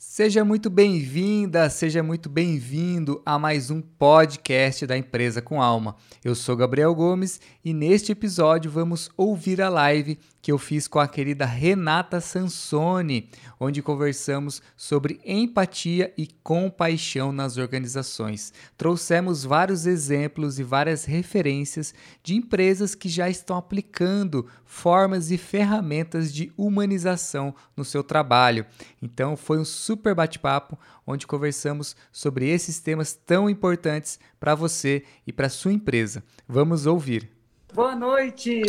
Seja 0.00 0.44
muito 0.44 0.70
bem-vinda, 0.70 1.68
seja 1.68 2.04
muito 2.04 2.28
bem-vindo 2.28 3.20
a 3.26 3.36
mais 3.36 3.68
um 3.68 3.80
podcast 3.82 4.86
da 4.86 4.96
Empresa 4.96 5.42
com 5.42 5.60
Alma. 5.60 5.96
Eu 6.24 6.36
sou 6.36 6.56
Gabriel 6.56 6.94
Gomes 6.94 7.40
e 7.64 7.74
neste 7.74 8.12
episódio 8.12 8.70
vamos 8.70 9.10
ouvir 9.16 9.60
a 9.60 9.68
live 9.68 10.16
que 10.48 10.52
eu 10.52 10.56
fiz 10.56 10.88
com 10.88 10.98
a 10.98 11.06
querida 11.06 11.44
Renata 11.44 12.22
Sansoni, 12.22 13.28
onde 13.60 13.82
conversamos 13.82 14.62
sobre 14.78 15.20
empatia 15.22 16.10
e 16.16 16.26
compaixão 16.26 17.32
nas 17.32 17.58
organizações. 17.58 18.50
Trouxemos 18.74 19.44
vários 19.44 19.84
exemplos 19.84 20.58
e 20.58 20.62
várias 20.62 21.04
referências 21.04 21.92
de 22.22 22.34
empresas 22.34 22.94
que 22.94 23.10
já 23.10 23.28
estão 23.28 23.58
aplicando 23.58 24.46
formas 24.64 25.30
e 25.30 25.36
ferramentas 25.36 26.32
de 26.32 26.50
humanização 26.56 27.54
no 27.76 27.84
seu 27.84 28.02
trabalho. 28.02 28.64
Então 29.02 29.36
foi 29.36 29.58
um 29.58 29.66
super 29.66 30.14
bate-papo 30.14 30.78
onde 31.06 31.26
conversamos 31.26 31.94
sobre 32.10 32.48
esses 32.48 32.80
temas 32.80 33.12
tão 33.12 33.50
importantes 33.50 34.18
para 34.40 34.54
você 34.54 35.04
e 35.26 35.32
para 35.32 35.50
sua 35.50 35.74
empresa. 35.74 36.24
Vamos 36.48 36.86
ouvir. 36.86 37.28
Boa 37.74 37.94
noite! 37.94 38.62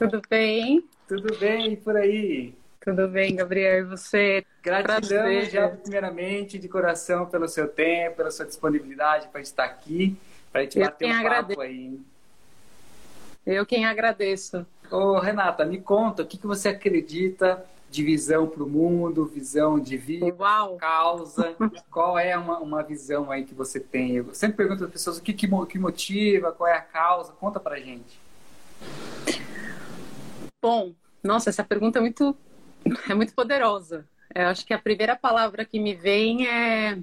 Tudo 0.00 0.22
bem? 0.30 0.82
Tudo 1.06 1.36
bem 1.36 1.76
por 1.76 1.94
aí? 1.94 2.54
Tudo 2.82 3.06
bem, 3.06 3.36
Gabriel, 3.36 3.80
e 3.80 3.84
você? 3.84 4.42
Gratidão 4.62 4.96
Prazer. 4.96 5.50
já 5.50 5.68
primeiramente 5.68 6.58
de 6.58 6.68
coração 6.70 7.26
pelo 7.26 7.46
seu 7.46 7.68
tempo, 7.68 8.16
pela 8.16 8.30
sua 8.30 8.46
disponibilidade 8.46 9.28
para 9.28 9.42
estar 9.42 9.64
aqui, 9.64 10.16
para 10.50 10.62
a 10.62 10.64
gente 10.64 10.78
Eu 10.78 10.86
bater 10.86 11.06
um 11.06 11.18
agradeço. 11.18 11.48
papo 11.48 11.60
aí. 11.60 12.00
Eu 13.44 13.66
quem 13.66 13.84
agradeço. 13.84 14.66
Ô, 14.90 15.18
Renata, 15.18 15.66
me 15.66 15.78
conta 15.78 16.22
o 16.22 16.26
que, 16.26 16.38
que 16.38 16.46
você 16.46 16.70
acredita 16.70 17.62
de 17.90 18.02
visão 18.02 18.46
para 18.46 18.62
o 18.62 18.68
mundo, 18.70 19.26
visão 19.26 19.78
de 19.78 19.98
vida, 19.98 20.34
Uau. 20.38 20.76
causa. 20.76 21.54
Qual 21.92 22.18
é 22.18 22.38
uma, 22.38 22.58
uma 22.58 22.82
visão 22.82 23.30
aí 23.30 23.44
que 23.44 23.52
você 23.52 23.78
tem? 23.78 24.12
Eu 24.16 24.32
sempre 24.32 24.56
pergunto 24.56 24.82
às 24.82 24.90
pessoas 24.90 25.18
o 25.18 25.22
que, 25.22 25.34
que, 25.34 25.46
que 25.46 25.78
motiva, 25.78 26.52
qual 26.52 26.70
é 26.70 26.76
a 26.78 26.80
causa. 26.80 27.32
Conta 27.32 27.60
para 27.60 27.78
gente. 27.78 28.18
Bom, 30.62 30.94
nossa, 31.24 31.48
essa 31.48 31.64
pergunta 31.64 31.98
é 31.98 32.02
muito, 32.02 32.36
é 33.08 33.14
muito 33.14 33.34
poderosa. 33.34 34.06
Eu 34.34 34.48
acho 34.48 34.66
que 34.66 34.74
a 34.74 34.78
primeira 34.78 35.16
palavra 35.16 35.64
que 35.64 35.80
me 35.80 35.94
vem 35.94 36.46
é. 36.46 36.98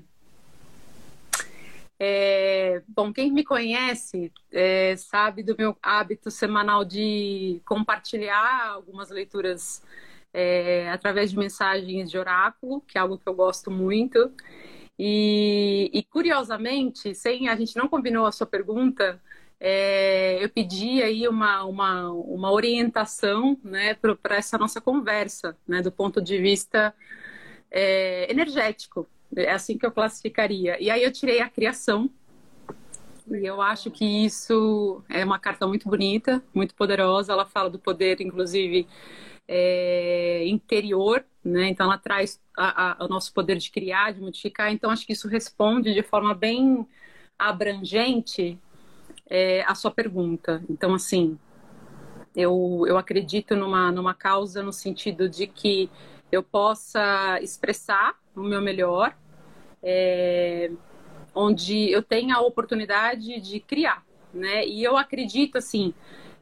é 2.00 2.84
bom, 2.88 3.12
quem 3.12 3.32
me 3.32 3.44
conhece 3.44 4.32
é, 4.52 4.96
sabe 4.96 5.42
do 5.42 5.56
meu 5.58 5.76
hábito 5.82 6.30
semanal 6.30 6.86
de 6.86 7.60
compartilhar 7.66 8.68
algumas 8.70 9.10
leituras 9.10 9.82
é, 10.32 10.90
através 10.92 11.32
de 11.32 11.38
mensagens 11.38 12.12
de 12.12 12.18
oráculo, 12.18 12.82
que 12.82 12.98
é 12.98 13.02
algo 13.02 13.18
que 13.18 13.28
eu 13.28 13.34
gosto 13.34 13.72
muito. 13.72 14.32
E, 15.00 15.90
e 15.92 16.04
curiosamente, 16.04 17.14
sem 17.16 17.50
a 17.50 17.56
gente 17.56 17.76
não 17.76 17.88
combinou 17.88 18.26
a 18.28 18.32
sua 18.32 18.48
pergunta, 18.48 19.20
é, 19.60 20.44
eu 20.44 20.50
pedi 20.50 21.02
aí 21.02 21.28
uma, 21.28 21.64
uma, 21.64 22.12
uma 22.12 22.52
orientação 22.52 23.58
né, 23.64 23.96
para 23.96 24.36
essa 24.36 24.58
nossa 24.58 24.80
conversa, 24.80 25.58
né, 25.68 25.82
do 25.82 25.92
ponto 25.92 26.22
de 26.22 26.38
vista 26.38 26.94
é, 27.72 28.32
energético. 28.32 29.08
É 29.36 29.52
assim 29.52 29.78
que 29.78 29.86
eu 29.86 29.92
classificaria. 29.92 30.82
E 30.82 30.90
aí 30.90 31.04
eu 31.04 31.12
tirei 31.12 31.42
a 31.42 31.50
criação. 31.50 32.10
E 33.30 33.46
eu 33.46 33.62
acho 33.62 33.92
que 33.92 34.06
isso 34.06 35.04
é 35.10 35.26
uma 35.26 35.40
carta 35.40 35.68
muito 35.68 35.90
bonita, 35.90 36.42
muito 36.54 36.74
poderosa. 36.76 37.34
Ela 37.34 37.46
fala 37.46 37.70
do 37.70 37.80
poder, 37.80 38.22
inclusive, 38.22 38.88
é, 39.48 40.48
interior, 40.48 41.26
né? 41.44 41.68
Então 41.68 41.88
ela 41.88 41.98
traz 41.98 42.40
a, 42.56 43.04
a, 43.04 43.06
o 43.06 43.08
nosso 43.10 43.34
poder 43.34 43.58
de 43.58 43.70
criar, 43.72 44.14
de 44.14 44.22
modificar. 44.22 44.72
Então 44.72 44.90
acho 44.92 45.06
que 45.06 45.14
isso 45.14 45.28
responde 45.28 45.94
de 45.94 46.04
forma 46.04 46.34
bem 46.34 46.88
abrangente 47.38 48.58
é, 49.30 49.64
a 49.64 49.76
sua 49.76 49.92
pergunta. 49.92 50.64
Então, 50.70 50.94
assim, 50.94 51.38
eu, 52.36 52.86
eu 52.88 52.98
acredito 52.98 53.56
numa, 53.56 53.92
numa 53.92 54.14
causa 54.14 54.62
no 54.62 54.72
sentido 54.72 55.28
de 55.28 55.48
que 55.48 55.90
eu 56.32 56.44
possa 56.44 57.40
expressar 57.42 58.16
o 58.36 58.42
meu 58.42 58.62
melhor, 58.62 59.16
é, 59.82 60.72
onde 61.34 61.90
eu 61.92 62.02
tenha 62.02 62.36
a 62.36 62.42
oportunidade 62.42 63.40
de 63.40 63.60
criar, 63.60 64.04
né? 64.34 64.66
E 64.66 64.84
eu 64.84 64.98
acredito, 64.98 65.58
assim, 65.58 65.94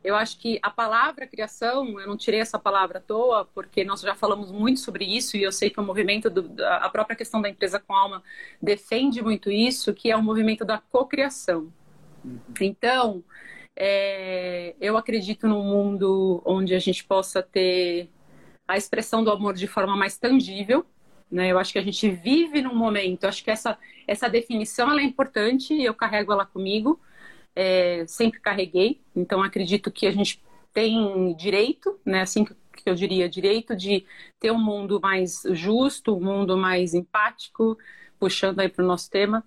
eu 0.04 0.16
acho 0.16 0.38
que 0.40 0.60
a 0.62 0.70
palavra 0.70 1.26
criação, 1.26 2.00
eu 2.00 2.08
não 2.08 2.18
tirei 2.18 2.40
essa 2.40 2.60
palavra 2.60 3.00
à 3.00 3.02
toa, 3.02 3.46
porque 3.54 3.84
nós 3.84 4.02
já 4.02 4.16
falamos 4.16 4.52
muito 4.52 4.80
sobre 4.80 5.06
isso 5.06 5.36
e 5.38 5.44
eu 5.44 5.52
sei 5.52 5.70
que 5.70 5.80
o 5.80 5.84
movimento, 5.84 6.30
do, 6.30 6.64
a 6.64 6.90
própria 6.90 7.16
questão 7.16 7.42
da 7.42 7.50
empresa 7.50 7.80
com 7.80 7.94
alma 7.94 8.24
defende 8.62 9.22
muito 9.22 9.50
isso, 9.50 9.94
que 9.94 10.12
é 10.12 10.16
o 10.16 10.22
movimento 10.22 10.64
da 10.64 10.78
cocriação. 10.78 11.72
Então, 12.60 13.24
é, 13.76 14.76
eu 14.80 14.98
acredito 14.98 15.48
num 15.48 15.64
mundo 15.64 16.42
onde 16.46 16.74
a 16.74 16.80
gente 16.80 17.04
possa 17.04 17.44
ter 17.44 18.10
a 18.68 18.78
expressão 18.78 19.24
do 19.24 19.32
amor 19.32 19.54
de 19.54 19.68
forma 19.68 19.96
mais 19.96 20.18
tangível. 20.18 20.86
Né? 21.30 21.52
Eu 21.52 21.60
acho 21.60 21.74
que 21.74 21.80
a 21.80 21.84
gente 21.84 22.10
vive 22.10 22.62
num 22.62 22.76
momento, 22.76 23.26
acho 23.26 23.44
que 23.44 23.52
essa, 23.52 23.78
essa 24.08 24.30
definição 24.30 24.90
ela 24.90 25.02
é 25.02 25.04
importante, 25.04 25.74
eu 25.74 25.94
carrego 25.94 26.32
ela 26.32 26.46
comigo, 26.46 27.00
é, 27.56 28.06
sempre 28.08 28.40
carreguei, 28.40 29.02
então 29.16 29.42
acredito 29.42 29.92
que 29.92 30.06
a 30.06 30.12
gente 30.12 30.42
tem 30.74 31.36
direito, 31.36 32.00
né? 32.06 32.22
assim 32.22 32.46
que 32.46 32.54
eu 32.86 32.94
diria, 32.94 33.28
direito 33.28 33.76
de 33.76 34.06
ter 34.40 34.52
um 34.52 34.64
mundo 34.64 35.00
mais 35.02 35.42
justo, 35.52 36.16
um 36.16 36.24
mundo 36.24 36.58
mais 36.58 36.94
empático, 36.94 37.78
puxando 38.20 38.60
aí 38.60 38.70
para 38.70 38.84
o 38.84 38.88
nosso 38.88 39.10
tema, 39.10 39.44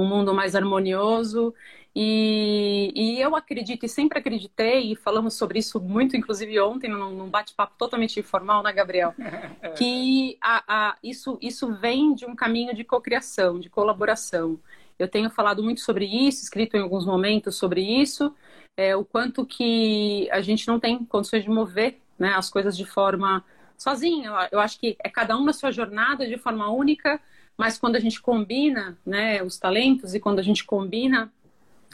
um 0.00 0.06
mundo 0.06 0.34
mais 0.34 0.54
harmonioso. 0.54 1.54
E, 1.98 2.92
e, 2.94 3.20
eu 3.20 3.34
acredito 3.34 3.86
e 3.86 3.88
sempre 3.88 4.18
acreditei, 4.18 4.92
e 4.92 4.96
falamos 4.96 5.32
sobre 5.32 5.58
isso 5.58 5.80
muito, 5.80 6.14
inclusive 6.14 6.60
ontem, 6.60 6.90
num, 6.90 7.10
num 7.10 7.30
bate-papo 7.30 7.74
totalmente 7.78 8.20
informal, 8.20 8.62
né, 8.62 8.70
Gabriel? 8.70 9.14
que 9.78 10.36
a, 10.42 10.62
a, 10.68 10.96
isso, 11.02 11.38
isso 11.40 11.72
vem 11.74 12.14
de 12.14 12.26
um 12.26 12.36
caminho 12.36 12.74
de 12.74 12.84
cocriação, 12.84 13.58
de 13.58 13.70
colaboração. 13.70 14.60
Eu 14.98 15.08
tenho 15.08 15.30
falado 15.30 15.62
muito 15.62 15.80
sobre 15.80 16.04
isso, 16.04 16.42
escrito 16.42 16.76
em 16.76 16.80
alguns 16.80 17.06
momentos 17.06 17.56
sobre 17.56 17.80
isso, 17.80 18.34
é, 18.76 18.94
o 18.94 19.04
quanto 19.04 19.46
que 19.46 20.28
a 20.30 20.42
gente 20.42 20.68
não 20.68 20.78
tem 20.78 21.02
condições 21.04 21.44
de 21.44 21.50
mover 21.50 21.98
né, 22.18 22.34
as 22.34 22.50
coisas 22.50 22.76
de 22.76 22.84
forma 22.84 23.42
sozinha. 23.76 24.30
Eu 24.50 24.60
acho 24.60 24.78
que 24.78 24.96
é 25.02 25.08
cada 25.08 25.36
um 25.36 25.44
na 25.44 25.52
sua 25.52 25.70
jornada 25.70 26.26
de 26.26 26.36
forma 26.36 26.70
única, 26.70 27.20
mas 27.56 27.78
quando 27.78 27.96
a 27.96 28.00
gente 28.00 28.20
combina 28.20 28.98
né, 29.04 29.42
os 29.42 29.58
talentos 29.58 30.14
e 30.14 30.20
quando 30.20 30.38
a 30.38 30.42
gente 30.42 30.64
combina 30.64 31.32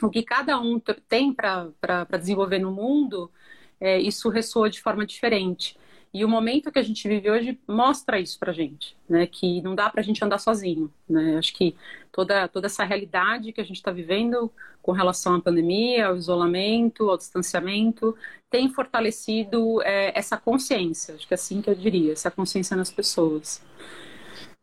o 0.01 0.09
que 0.09 0.23
cada 0.23 0.59
um 0.59 0.79
tem 1.07 1.33
para 1.33 2.03
desenvolver 2.19 2.59
no 2.59 2.71
mundo, 2.71 3.31
é, 3.79 3.99
isso 3.99 4.29
ressoa 4.29 4.69
de 4.69 4.81
forma 4.81 5.05
diferente. 5.05 5.77
E 6.13 6.23
o 6.23 6.29
momento 6.29 6.71
que 6.71 6.77
a 6.77 6.83
gente 6.83 7.07
vive 7.07 7.29
hoje 7.31 7.59
mostra 7.67 8.19
isso 8.19 8.37
para 8.37 8.53
gente, 8.53 8.95
né? 9.09 9.25
Que 9.25 9.61
não 9.63 9.73
dá 9.73 9.89
para 9.89 9.99
a 9.99 10.03
gente 10.03 10.23
andar 10.23 10.37
sozinho, 10.37 10.93
né? 11.09 11.37
Acho 11.37 11.51
que 11.53 11.75
toda, 12.11 12.47
toda 12.47 12.67
essa 12.67 12.83
realidade 12.83 13.51
que 13.51 13.59
a 13.59 13.63
gente 13.63 13.77
está 13.77 13.91
vivendo 13.91 14.51
com 14.79 14.91
relação 14.91 15.33
à 15.35 15.41
pandemia, 15.41 16.07
ao 16.07 16.15
isolamento, 16.15 17.09
ao 17.09 17.17
distanciamento, 17.17 18.15
tem 18.47 18.69
fortalecido 18.69 19.81
é, 19.81 20.11
essa 20.15 20.37
consciência, 20.37 21.15
acho 21.15 21.27
que 21.27 21.33
é 21.33 21.35
assim 21.35 21.61
que 21.61 21.69
eu 21.69 21.73
diria, 21.73 22.13
essa 22.13 22.29
consciência 22.29 22.77
nas 22.77 22.91
pessoas. 22.91 23.63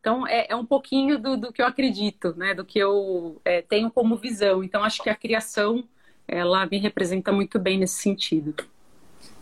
Então, 0.01 0.27
é, 0.27 0.47
é 0.49 0.57
um 0.57 0.65
pouquinho 0.65 1.19
do, 1.19 1.37
do, 1.37 1.53
que 1.53 1.61
eu 1.61 1.67
acredito, 1.67 2.35
né? 2.37 2.55
Do 2.55 2.65
que 2.65 2.79
eu 2.79 3.41
é, 3.45 3.61
tenho 3.61 3.91
como 3.91 4.17
visão. 4.17 4.65
Então, 4.65 4.83
acho 4.83 5.03
que 5.03 5.11
a 5.11 5.15
criação, 5.15 5.85
ela 6.27 6.67
me 6.67 6.79
representa 6.79 7.31
muito 7.31 7.59
bem 7.59 7.79
nesse 7.79 8.01
sentido. 8.01 8.65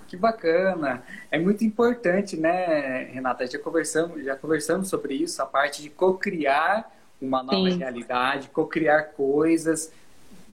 Que 0.08 0.16
bacana! 0.16 1.02
É 1.30 1.38
muito 1.38 1.64
importante, 1.64 2.36
né, 2.36 3.04
Renata? 3.12 3.46
Já 3.46 3.58
conversamos, 3.58 4.24
já 4.24 4.34
conversamos 4.34 4.88
sobre 4.88 5.14
isso, 5.14 5.40
a 5.40 5.46
parte 5.46 5.80
de 5.80 5.90
co-criar 5.90 6.90
uma 7.20 7.42
nova 7.42 7.70
Sim. 7.70 7.78
realidade, 7.78 8.48
co-criar 8.48 9.02
coisas 9.16 9.92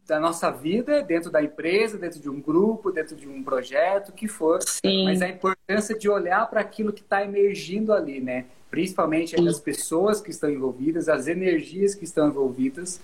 da 0.07 0.19
nossa 0.19 0.51
vida 0.51 1.01
dentro 1.01 1.31
da 1.31 1.41
empresa, 1.41 1.97
dentro 1.97 2.19
de 2.19 2.29
um 2.29 2.39
grupo, 2.39 2.91
dentro 2.91 3.15
de 3.15 3.27
um 3.27 3.43
projeto, 3.43 4.11
que 4.11 4.27
for. 4.27 4.61
Sim. 4.61 5.05
Mas 5.05 5.21
a 5.21 5.27
importância 5.29 5.97
de 5.97 6.07
olhar 6.07 6.47
para 6.47 6.61
aquilo 6.61 6.93
que 6.93 7.01
está 7.01 7.23
emergindo 7.23 7.91
ali, 7.91 8.19
né? 8.19 8.45
Principalmente 8.75 9.39
as 9.39 9.57
pessoas 9.57 10.19
que 10.19 10.29
estão 10.31 10.49
envolvidas, 10.49 11.07
as 11.07 11.27
energias 11.27 11.95
que 11.95 12.03
estão 12.03 12.27
envolvidas, 12.27 12.99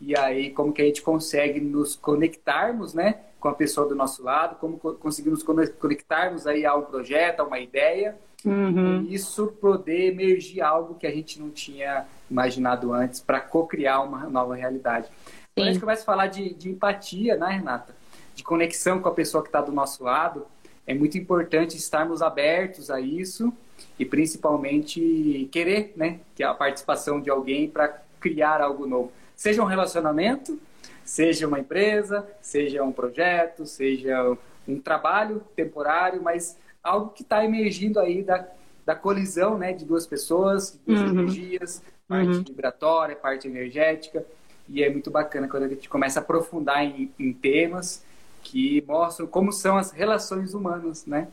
e 0.00 0.16
aí 0.16 0.48
como 0.48 0.72
que 0.72 0.80
a 0.80 0.84
gente 0.86 1.02
consegue 1.02 1.60
nos 1.60 1.94
conectarmos, 1.94 2.94
né, 2.94 3.16
com 3.38 3.48
a 3.48 3.52
pessoa 3.52 3.86
do 3.86 3.94
nosso 3.94 4.22
lado, 4.22 4.56
como 4.56 4.78
conseguimos 4.78 5.42
conectarmos 5.42 6.46
aí 6.46 6.64
a 6.64 6.74
um 6.74 6.80
projeto, 6.80 7.40
a 7.40 7.44
uma 7.44 7.60
ideia, 7.60 8.16
uhum. 8.42 9.02
e 9.02 9.14
isso 9.14 9.48
poder 9.60 10.10
emergir 10.10 10.62
algo 10.62 10.94
que 10.94 11.06
a 11.06 11.10
gente 11.10 11.38
não 11.38 11.50
tinha 11.50 12.06
imaginado 12.30 12.90
antes 12.94 13.20
para 13.20 13.40
co-criar 13.40 14.00
uma 14.00 14.20
nova 14.20 14.54
realidade. 14.54 15.06
Quando 15.54 15.68
a 15.68 15.70
gente 15.70 15.80
começa 15.80 16.00
a 16.00 16.06
falar 16.06 16.28
de, 16.28 16.54
de 16.54 16.70
empatia, 16.70 17.36
né, 17.36 17.46
Renata? 17.46 17.94
De 18.34 18.42
conexão 18.42 19.00
com 19.00 19.08
a 19.10 19.12
pessoa 19.12 19.42
que 19.42 19.50
está 19.50 19.60
do 19.60 19.70
nosso 19.70 20.02
lado, 20.02 20.46
é 20.90 20.94
muito 20.94 21.16
importante 21.16 21.76
estarmos 21.76 22.20
abertos 22.20 22.90
a 22.90 23.00
isso 23.00 23.52
e 23.96 24.04
principalmente 24.04 25.48
querer, 25.52 25.92
né, 25.96 26.18
que 26.34 26.42
a 26.42 26.52
participação 26.52 27.20
de 27.20 27.30
alguém 27.30 27.68
para 27.68 28.02
criar 28.18 28.60
algo 28.60 28.88
novo, 28.88 29.12
seja 29.36 29.62
um 29.62 29.66
relacionamento, 29.66 30.58
seja 31.04 31.46
uma 31.46 31.60
empresa, 31.60 32.28
seja 32.40 32.82
um 32.82 32.90
projeto, 32.90 33.64
seja 33.66 34.36
um 34.66 34.80
trabalho 34.80 35.40
temporário, 35.54 36.20
mas 36.20 36.58
algo 36.82 37.10
que 37.10 37.22
está 37.22 37.44
emergindo 37.44 38.00
aí 38.00 38.24
da, 38.24 38.48
da 38.84 38.96
colisão, 38.96 39.56
né, 39.56 39.72
de 39.72 39.84
duas 39.84 40.08
pessoas, 40.08 40.72
de 40.72 40.78
duas 40.84 41.02
uhum. 41.02 41.20
energias, 41.20 41.82
parte 42.08 42.32
uhum. 42.32 42.42
vibratória, 42.42 43.14
parte 43.14 43.46
energética, 43.46 44.26
e 44.68 44.82
é 44.82 44.90
muito 44.90 45.08
bacana 45.08 45.46
quando 45.46 45.62
a 45.62 45.68
gente 45.68 45.88
começa 45.88 46.18
a 46.18 46.22
aprofundar 46.22 46.82
em, 46.82 47.12
em 47.16 47.32
temas 47.32 48.04
que 48.42 48.82
mostram 48.86 49.26
como 49.26 49.52
são 49.52 49.76
as 49.76 49.90
relações 49.90 50.54
humanas, 50.54 51.06
né? 51.06 51.28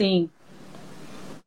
Sim. 0.00 0.30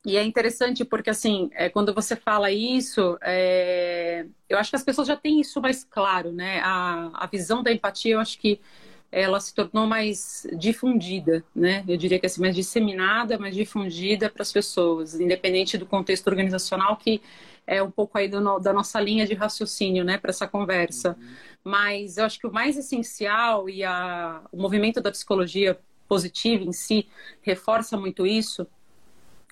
E 0.06 0.18
é 0.18 0.24
interessante 0.24 0.84
porque, 0.84 1.10
assim, 1.10 1.50
é, 1.54 1.70
quando 1.70 1.94
você 1.94 2.16
fala 2.16 2.52
isso, 2.52 3.18
é, 3.22 4.26
eu 4.50 4.58
acho 4.58 4.70
que 4.70 4.76
as 4.76 4.84
pessoas 4.84 5.08
já 5.08 5.16
têm 5.16 5.40
isso 5.40 5.62
mais 5.62 5.84
claro, 5.84 6.32
né? 6.32 6.60
A, 6.62 7.10
a 7.14 7.28
visão 7.28 7.64
da 7.64 7.72
empatia, 7.72 8.16
eu 8.16 8.20
acho 8.20 8.38
que 8.38 8.60
ela 9.10 9.40
se 9.40 9.54
tornou 9.54 9.88
mais 9.88 10.46
difundida, 10.58 11.44
né? 11.56 11.86
Eu 11.88 11.96
diria 11.96 12.20
que 12.20 12.26
assim, 12.26 12.42
mais 12.42 12.56
disseminada, 12.56 13.38
mais 13.38 13.56
difundida 13.56 14.30
para 14.30 14.42
as 14.42 14.52
pessoas, 14.52 15.20
independente 15.20 15.78
do 15.78 15.86
contexto 15.86 16.28
organizacional, 16.28 16.98
que 16.98 17.22
é 17.66 17.82
um 17.82 17.92
pouco 17.92 18.18
aí 18.18 18.28
do, 18.28 18.60
da 18.60 18.74
nossa 18.74 19.00
linha 19.00 19.26
de 19.26 19.34
raciocínio, 19.34 20.04
né, 20.04 20.18
para 20.18 20.32
essa 20.32 20.48
conversa. 20.48 21.16
Uhum. 21.18 21.28
Mas 21.64 22.18
eu 22.18 22.26
acho 22.26 22.40
que 22.40 22.48
o 22.48 22.52
mais 22.52 22.78
essencial 22.78 23.70
e 23.70 23.84
a, 23.84 24.42
o 24.52 24.62
movimento 24.62 25.00
da 25.02 25.12
psicologia 25.12 25.80
positiva 26.08 26.64
em 26.64 26.74
si 26.74 27.08
reforça 27.42 27.98
muito 27.98 28.26
isso, 28.26 28.68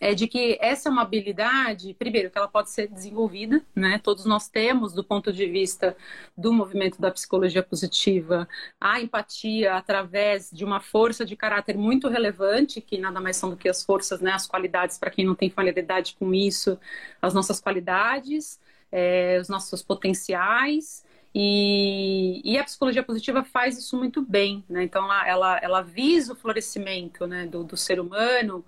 é 0.01 0.15
de 0.15 0.27
que 0.27 0.57
essa 0.59 0.89
é 0.89 0.91
uma 0.91 1.03
habilidade, 1.03 1.93
primeiro, 1.93 2.31
que 2.31 2.37
ela 2.37 2.47
pode 2.47 2.71
ser 2.71 2.87
desenvolvida, 2.87 3.63
né? 3.75 3.99
Todos 4.03 4.25
nós 4.25 4.49
temos, 4.49 4.93
do 4.93 5.03
ponto 5.03 5.31
de 5.31 5.45
vista 5.45 5.95
do 6.35 6.51
movimento 6.51 6.99
da 6.99 7.11
psicologia 7.11 7.61
positiva, 7.61 8.49
a 8.79 8.99
empatia 8.99 9.75
através 9.75 10.49
de 10.51 10.65
uma 10.65 10.79
força 10.79 11.23
de 11.23 11.35
caráter 11.35 11.77
muito 11.77 12.07
relevante, 12.07 12.81
que 12.81 12.97
nada 12.97 13.21
mais 13.21 13.37
são 13.37 13.51
do 13.51 13.55
que 13.55 13.69
as 13.69 13.83
forças, 13.85 14.19
né? 14.21 14.31
As 14.31 14.47
qualidades, 14.47 14.97
para 14.97 15.11
quem 15.11 15.23
não 15.23 15.35
tem 15.35 15.51
familiaridade 15.51 16.15
com 16.17 16.33
isso, 16.33 16.79
as 17.21 17.35
nossas 17.35 17.61
qualidades, 17.61 18.59
é, 18.91 19.37
os 19.39 19.49
nossos 19.49 19.83
potenciais. 19.83 21.05
E, 21.33 22.41
e, 22.43 22.57
a 22.57 22.63
psicologia 22.63 23.01
positiva 23.01 23.43
faz 23.43 23.77
isso 23.77 23.97
muito 23.97 24.21
bem, 24.21 24.65
né? 24.69 24.83
Então, 24.83 25.11
ela, 25.23 25.57
ela, 25.59 25.81
visa 25.81 26.33
o 26.33 26.35
florescimento 26.35 27.25
né, 27.25 27.47
do, 27.47 27.63
do 27.63 27.77
ser 27.77 28.01
humano, 28.01 28.65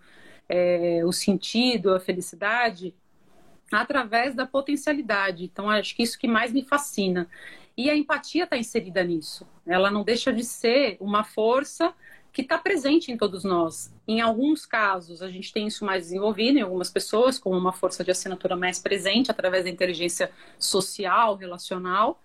é, 0.48 1.02
o 1.06 1.12
sentido, 1.12 1.94
a 1.94 2.00
felicidade, 2.00 2.94
através 3.72 4.34
da 4.34 4.46
potencialidade. 4.46 5.44
Então, 5.44 5.70
acho 5.70 5.96
que 5.96 6.04
isso 6.04 6.18
que 6.18 6.28
mais 6.28 6.54
me 6.54 6.64
fascina. 6.64 7.28
E 7.76 7.90
a 7.90 7.96
empatia 7.96 8.46
está 8.46 8.56
inserida 8.56 9.04
nisso. 9.04 9.48
Ela 9.66 9.92
não 9.92 10.04
deixa 10.04 10.32
de 10.32 10.44
ser 10.44 10.96
uma 11.00 11.24
força 11.24 11.94
que 12.32 12.42
está 12.42 12.58
presente 12.58 13.12
em 13.12 13.18
todos 13.18 13.44
nós. 13.44 13.94
Em 14.08 14.22
alguns 14.22 14.66
casos, 14.66 15.22
a 15.22 15.30
gente 15.30 15.54
tem 15.54 15.68
isso 15.68 15.86
mais 15.86 16.04
desenvolvido, 16.04 16.58
em 16.58 16.62
algumas 16.62 16.90
pessoas, 16.90 17.38
como 17.38 17.58
uma 17.58 17.72
força 17.72 18.04
de 18.04 18.12
assinatura 18.12 18.56
mais 18.56 18.80
presente 18.80 19.30
através 19.30 19.64
da 19.66 19.70
inteligência 19.70 20.32
social, 20.58 21.36
relacional. 21.36 22.22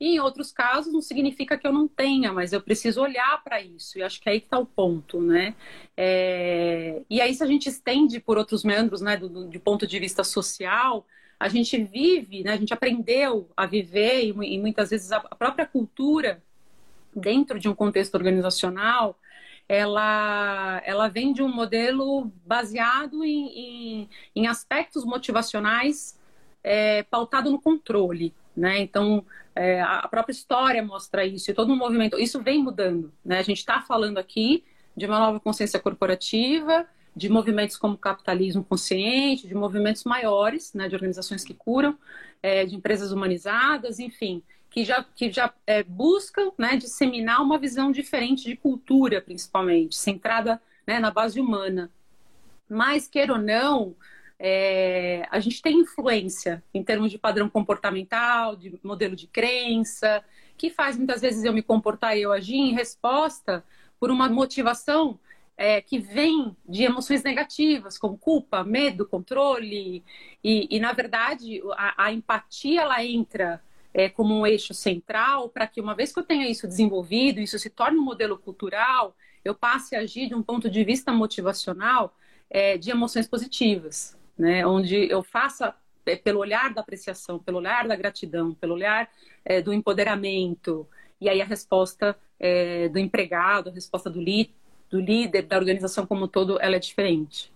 E 0.00 0.16
em 0.16 0.20
outros 0.20 0.50
casos, 0.52 0.92
não 0.92 1.00
significa 1.00 1.56
que 1.56 1.66
eu 1.66 1.72
não 1.72 1.86
tenha, 1.86 2.32
mas 2.32 2.52
eu 2.52 2.60
preciso 2.60 3.00
olhar 3.00 3.42
para 3.44 3.60
isso. 3.60 3.98
E 3.98 4.02
acho 4.02 4.20
que 4.20 4.28
é 4.28 4.32
aí 4.32 4.40
que 4.40 4.46
está 4.46 4.58
o 4.58 4.66
ponto, 4.66 5.20
né? 5.20 5.54
É... 5.96 7.02
E 7.08 7.20
aí, 7.20 7.34
se 7.34 7.42
a 7.42 7.46
gente 7.46 7.68
estende 7.68 8.18
por 8.20 8.36
outros 8.36 8.64
membros, 8.64 9.00
né, 9.00 9.16
do, 9.16 9.28
do, 9.28 9.48
de 9.48 9.58
ponto 9.58 9.86
de 9.86 9.98
vista 9.98 10.24
social, 10.24 11.06
a 11.38 11.48
gente 11.48 11.82
vive, 11.82 12.42
né, 12.42 12.52
a 12.52 12.56
gente 12.56 12.74
aprendeu 12.74 13.48
a 13.56 13.66
viver, 13.66 14.24
e, 14.24 14.54
e 14.54 14.58
muitas 14.58 14.90
vezes 14.90 15.12
a 15.12 15.20
própria 15.20 15.66
cultura, 15.66 16.42
dentro 17.14 17.58
de 17.58 17.68
um 17.68 17.74
contexto 17.74 18.14
organizacional, 18.14 19.18
ela, 19.68 20.82
ela 20.84 21.08
vem 21.08 21.32
de 21.32 21.42
um 21.42 21.48
modelo 21.48 22.30
baseado 22.44 23.24
em, 23.24 23.46
em, 23.46 24.08
em 24.34 24.46
aspectos 24.46 25.04
motivacionais 25.04 26.18
é, 26.62 27.02
pautado 27.04 27.50
no 27.50 27.60
controle. 27.60 28.34
Né? 28.56 28.80
Então, 28.80 29.24
é, 29.54 29.80
a 29.80 30.06
própria 30.08 30.32
história 30.32 30.82
mostra 30.82 31.24
isso, 31.24 31.50
e 31.50 31.54
todo 31.54 31.72
um 31.72 31.76
movimento. 31.76 32.18
Isso 32.18 32.42
vem 32.42 32.62
mudando. 32.62 33.12
Né? 33.24 33.38
A 33.38 33.42
gente 33.42 33.58
está 33.58 33.80
falando 33.80 34.18
aqui 34.18 34.64
de 34.96 35.06
uma 35.06 35.18
nova 35.18 35.40
consciência 35.40 35.80
corporativa, 35.80 36.86
de 37.14 37.28
movimentos 37.28 37.76
como 37.76 37.96
capitalismo 37.96 38.64
consciente, 38.64 39.46
de 39.46 39.54
movimentos 39.54 40.04
maiores, 40.04 40.72
né, 40.72 40.88
de 40.88 40.94
organizações 40.94 41.44
que 41.44 41.54
curam, 41.54 41.96
é, 42.42 42.64
de 42.64 42.74
empresas 42.74 43.12
humanizadas, 43.12 43.98
enfim, 43.98 44.42
que 44.70 44.84
já, 44.84 45.04
que 45.04 45.30
já 45.30 45.52
é, 45.66 45.82
buscam 45.82 46.50
né, 46.56 46.76
disseminar 46.76 47.42
uma 47.42 47.58
visão 47.58 47.92
diferente 47.92 48.44
de 48.44 48.56
cultura, 48.56 49.20
principalmente, 49.20 49.94
centrada 49.94 50.60
né, 50.86 50.98
na 50.98 51.10
base 51.10 51.38
humana. 51.38 51.90
Mas, 52.68 53.06
queira 53.06 53.34
ou 53.34 53.38
não, 53.38 53.94
é, 54.44 55.24
a 55.30 55.38
gente 55.38 55.62
tem 55.62 55.78
influência 55.78 56.64
em 56.74 56.82
termos 56.82 57.12
de 57.12 57.16
padrão 57.16 57.48
comportamental, 57.48 58.56
de 58.56 58.76
modelo 58.82 59.14
de 59.14 59.28
crença, 59.28 60.24
que 60.58 60.68
faz 60.68 60.96
muitas 60.96 61.20
vezes 61.20 61.44
eu 61.44 61.52
me 61.52 61.62
comportar 61.62 62.18
e 62.18 62.22
eu 62.22 62.32
agir 62.32 62.56
em 62.56 62.74
resposta 62.74 63.64
por 64.00 64.10
uma 64.10 64.28
motivação 64.28 65.16
é, 65.56 65.80
que 65.80 66.00
vem 66.00 66.56
de 66.68 66.82
emoções 66.82 67.22
negativas, 67.22 67.96
como 67.96 68.18
culpa, 68.18 68.64
medo, 68.64 69.06
controle. 69.06 70.02
E, 70.42 70.66
e 70.68 70.80
na 70.80 70.92
verdade, 70.92 71.62
a, 71.76 72.06
a, 72.06 72.12
empatia 72.12 72.80
ela 72.80 73.04
entra 73.04 73.62
é, 73.94 74.08
como 74.08 74.36
um 74.36 74.44
eixo 74.44 74.74
central 74.74 75.50
para 75.50 75.68
que, 75.68 75.80
uma 75.80 75.94
vez 75.94 76.12
que 76.12 76.18
eu 76.18 76.24
tenha 76.24 76.50
isso 76.50 76.66
desenvolvido, 76.66 77.38
isso 77.38 77.60
se 77.60 77.70
torne 77.70 77.96
um 77.96 78.04
modelo 78.04 78.36
cultural, 78.36 79.14
eu 79.44 79.54
passe 79.54 79.94
a 79.94 80.00
agir 80.00 80.26
de 80.26 80.34
um 80.34 80.42
ponto 80.42 80.68
de 80.68 80.82
vista 80.82 81.12
motivacional 81.12 82.12
é, 82.50 82.76
de 82.76 82.90
emoções 82.90 83.28
positivas 83.28 84.20
né? 84.38 84.66
Onde 84.66 85.10
eu 85.10 85.22
faça 85.22 85.74
é, 86.04 86.16
pelo 86.16 86.40
olhar 86.40 86.72
da 86.72 86.80
apreciação, 86.80 87.38
pelo 87.38 87.58
olhar 87.58 87.86
da 87.86 87.96
gratidão, 87.96 88.54
pelo 88.54 88.74
olhar 88.74 89.08
é, 89.44 89.60
do 89.60 89.72
empoderamento. 89.72 90.86
E 91.20 91.28
aí 91.28 91.40
a 91.40 91.44
resposta 91.44 92.16
é, 92.38 92.88
do 92.88 92.98
empregado, 92.98 93.70
a 93.70 93.72
resposta 93.72 94.10
do, 94.10 94.20
li, 94.20 94.52
do 94.90 95.00
líder, 95.00 95.42
da 95.42 95.56
organização 95.56 96.06
como 96.06 96.24
um 96.24 96.28
todo, 96.28 96.60
ela 96.60 96.76
é 96.76 96.78
diferente. 96.78 97.52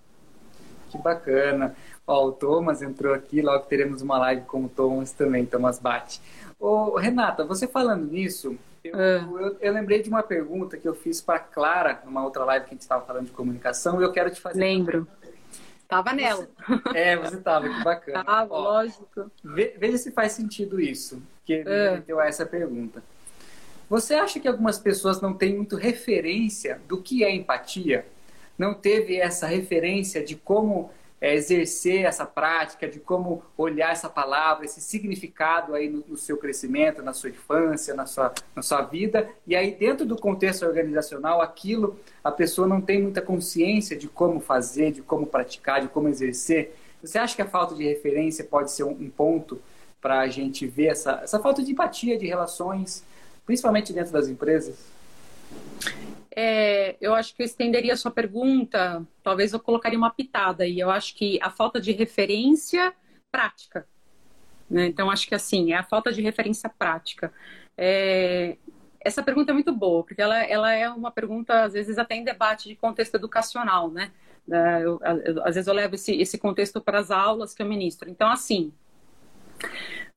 Que 0.91 0.99
bacana. 0.99 1.75
Ó, 2.07 2.27
o 2.27 2.33
Thomas 2.33 2.83
entrou 2.83 3.13
aqui, 3.13 3.43
logo 3.43 3.65
teremos 3.65 4.01
uma 4.01 4.17
live 4.19 4.43
com 4.43 4.65
o 4.65 4.69
Thomas 4.69 5.11
também, 5.11 5.45
Thomas 5.45 5.81
Bate. 5.81 6.21
Ô, 6.59 6.97
Renata, 6.97 7.45
você 7.45 7.67
falando 7.67 8.07
nisso, 8.07 8.57
eu, 8.85 8.95
ah. 8.95 9.29
eu, 9.41 9.57
eu, 9.61 9.73
lembrei 9.73 10.01
de 10.01 10.09
uma 10.09 10.23
pergunta 10.23 10.77
que 10.77 10.87
eu 10.87 10.95
fiz 10.95 11.21
para 11.21 11.41
Clara, 11.41 12.01
numa 12.05 12.25
outra 12.25 12.45
live 12.45 12.65
que 12.65 12.71
a 12.71 12.75
gente 12.75 12.83
estava 12.83 13.05
falando 13.05 13.27
de 13.27 13.33
comunicação, 13.33 14.01
e 14.01 14.05
eu 14.05 14.13
quero 14.13 14.31
te 14.31 14.41
fazer. 14.41 14.61
Lembro. 14.61 15.09
Tava 15.89 16.13
nela. 16.13 16.49
É, 16.95 17.17
você 17.17 17.37
tava, 17.39 17.69
que 17.69 17.85
bacana. 17.85 18.25
Tava, 18.25 18.55
Ó, 18.55 18.61
lógico. 18.61 19.31
Veja 19.45 19.99
se 19.99 20.11
faz 20.11 20.33
sentido 20.33 20.81
isso, 20.81 21.23
que 21.45 21.53
ele 21.53 21.71
é. 21.71 21.97
deu 21.99 22.21
essa 22.21 22.45
pergunta. 22.45 23.03
Você 23.89 24.15
acha 24.15 24.41
que 24.41 24.49
algumas 24.49 24.79
pessoas 24.79 25.21
não 25.21 25.33
têm 25.33 25.55
muito 25.55 25.77
referência 25.77 26.81
do 26.89 27.01
que 27.01 27.23
é 27.23 27.33
empatia? 27.33 28.05
Não 28.59 28.75
teve 28.75 29.17
essa 29.17 29.47
referência 29.47 30.25
de 30.25 30.35
como 30.35 30.91
é, 31.21 31.35
exercer 31.35 32.05
essa 32.05 32.27
prática, 32.27 32.87
de 32.87 33.01
como 33.01 33.43
olhar 33.57 33.93
essa 33.93 34.09
palavra, 34.09 34.65
esse 34.65 34.81
significado 34.81 35.75
aí 35.75 35.89
no, 35.89 36.05
no, 36.07 36.17
seu 36.17 36.37
crescimento, 36.37 37.03
na 37.03 37.13
sua 37.13 37.31
infância, 37.31 37.95
na 37.95 38.07
sua, 38.07 38.35
na 38.55 38.63
sua 38.63 38.83
vida. 38.83 39.29
E 39.47 39.57
aí, 39.57 39.75
dentro 39.75 40.05
do 40.05 40.17
contexto 40.17 40.65
organizacional, 40.65 41.41
aquilo 41.41 41.99
a 42.23 42.31
pessoa 42.31 42.69
não 42.69 42.81
tem 42.81 43.01
muita 43.01 43.23
consciência 43.23 43.97
de 43.97 44.09
como 44.09 44.41
fazer, 44.41 44.93
de 44.93 45.03
como 45.03 45.27
praticar, 45.27 45.81
de 45.81 45.89
como 45.89 46.09
exercer. 46.09 46.77
Você 47.03 47.19
acha 47.19 47.35
que 47.35 47.43
a 47.43 47.49
falta 47.49 47.75
de 47.75 47.85
referência 47.85 48.45
pode 48.45 48.71
ser 48.71 48.85
um, 48.85 48.91
um 48.91 49.09
ponto 49.09 49.61
para 50.01 50.21
a 50.21 50.29
gente 50.29 50.67
ver 50.67 50.89
essa, 50.89 51.21
essa 51.23 51.39
falta 51.41 51.63
de 51.63 51.73
empatia, 51.73 52.19
de 52.19 52.27
relações, 52.27 53.05
principalmente 53.47 53.93
dentro 53.93 54.13
das 54.13 54.29
empresas? 54.29 54.96
É, 56.39 56.97
eu 57.01 57.15
acho 57.15 57.35
que 57.35 57.43
eu 57.43 57.47
estenderia 57.47 57.95
a 57.95 57.97
sua 57.97 58.11
pergunta, 58.11 59.07
talvez 59.23 59.53
eu 59.55 59.61
colocaria 59.61 59.99
uma 59.99 60.11
pitada 60.11 60.65
aí. 60.65 60.79
Eu 60.79 60.91
acho 60.91 61.15
que 61.15 61.39
a 61.43 61.51
falta 61.51 61.81
de 61.81 61.93
referência 61.93 62.93
prática. 63.31 63.87
Né? 64.69 64.87
Então, 64.87 65.11
acho 65.11 65.27
que 65.27 65.35
assim, 65.35 65.73
é 65.73 65.77
a 65.77 65.83
falta 65.83 66.13
de 66.13 66.21
referência 66.21 66.69
prática. 66.69 67.33
É, 67.77 68.57
essa 69.01 69.23
pergunta 69.23 69.53
é 69.53 69.55
muito 69.55 69.73
boa, 69.73 70.05
porque 70.05 70.21
ela, 70.21 70.37
ela 70.45 70.73
é 70.73 70.91
uma 70.91 71.11
pergunta, 71.11 71.65
às 71.65 71.73
vezes, 71.73 71.97
até 71.97 72.17
em 72.17 72.25
debate 72.25 72.69
de 72.69 72.77
contexto 72.77 73.15
educacional, 73.15 73.91
né? 73.91 74.11
Eu, 74.49 75.01
eu, 75.25 75.45
às 75.45 75.55
vezes 75.55 75.67
eu 75.67 75.75
levo 75.75 75.95
esse, 75.97 76.15
esse 76.21 76.39
contexto 76.39 76.81
para 76.81 77.01
as 77.01 77.11
aulas 77.11 77.55
que 77.55 77.63
eu 77.63 77.67
ministro. 77.67 78.09
Então, 78.09 78.29
assim, 78.29 78.73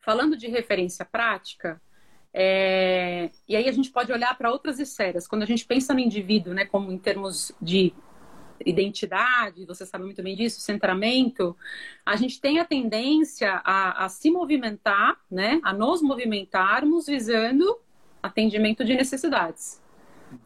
falando 0.01 0.37
de 0.37 0.47
referência 0.47 1.05
prática, 1.05 1.81
é, 2.33 3.29
e 3.47 3.55
aí 3.55 3.67
a 3.67 3.71
gente 3.71 3.91
pode 3.91 4.11
olhar 4.11 4.37
para 4.37 4.51
outras 4.51 4.79
esferas. 4.79 5.27
Quando 5.27 5.43
a 5.43 5.45
gente 5.45 5.65
pensa 5.65 5.93
no 5.93 5.99
indivíduo, 5.99 6.53
né, 6.53 6.65
como 6.65 6.91
em 6.91 6.97
termos 6.97 7.51
de 7.61 7.93
identidade, 8.65 9.65
você 9.65 9.85
sabe 9.85 10.03
muito 10.03 10.21
bem 10.21 10.35
disso, 10.35 10.59
centramento, 10.59 11.55
a 12.05 12.15
gente 12.15 12.41
tem 12.41 12.59
a 12.59 12.65
tendência 12.65 13.61
a, 13.63 14.05
a 14.05 14.09
se 14.09 14.29
movimentar, 14.29 15.17
né, 15.31 15.59
a 15.63 15.73
nos 15.73 16.01
movimentarmos 16.01 17.07
visando 17.07 17.79
atendimento 18.21 18.83
de 18.83 18.95
necessidades. 18.95 19.81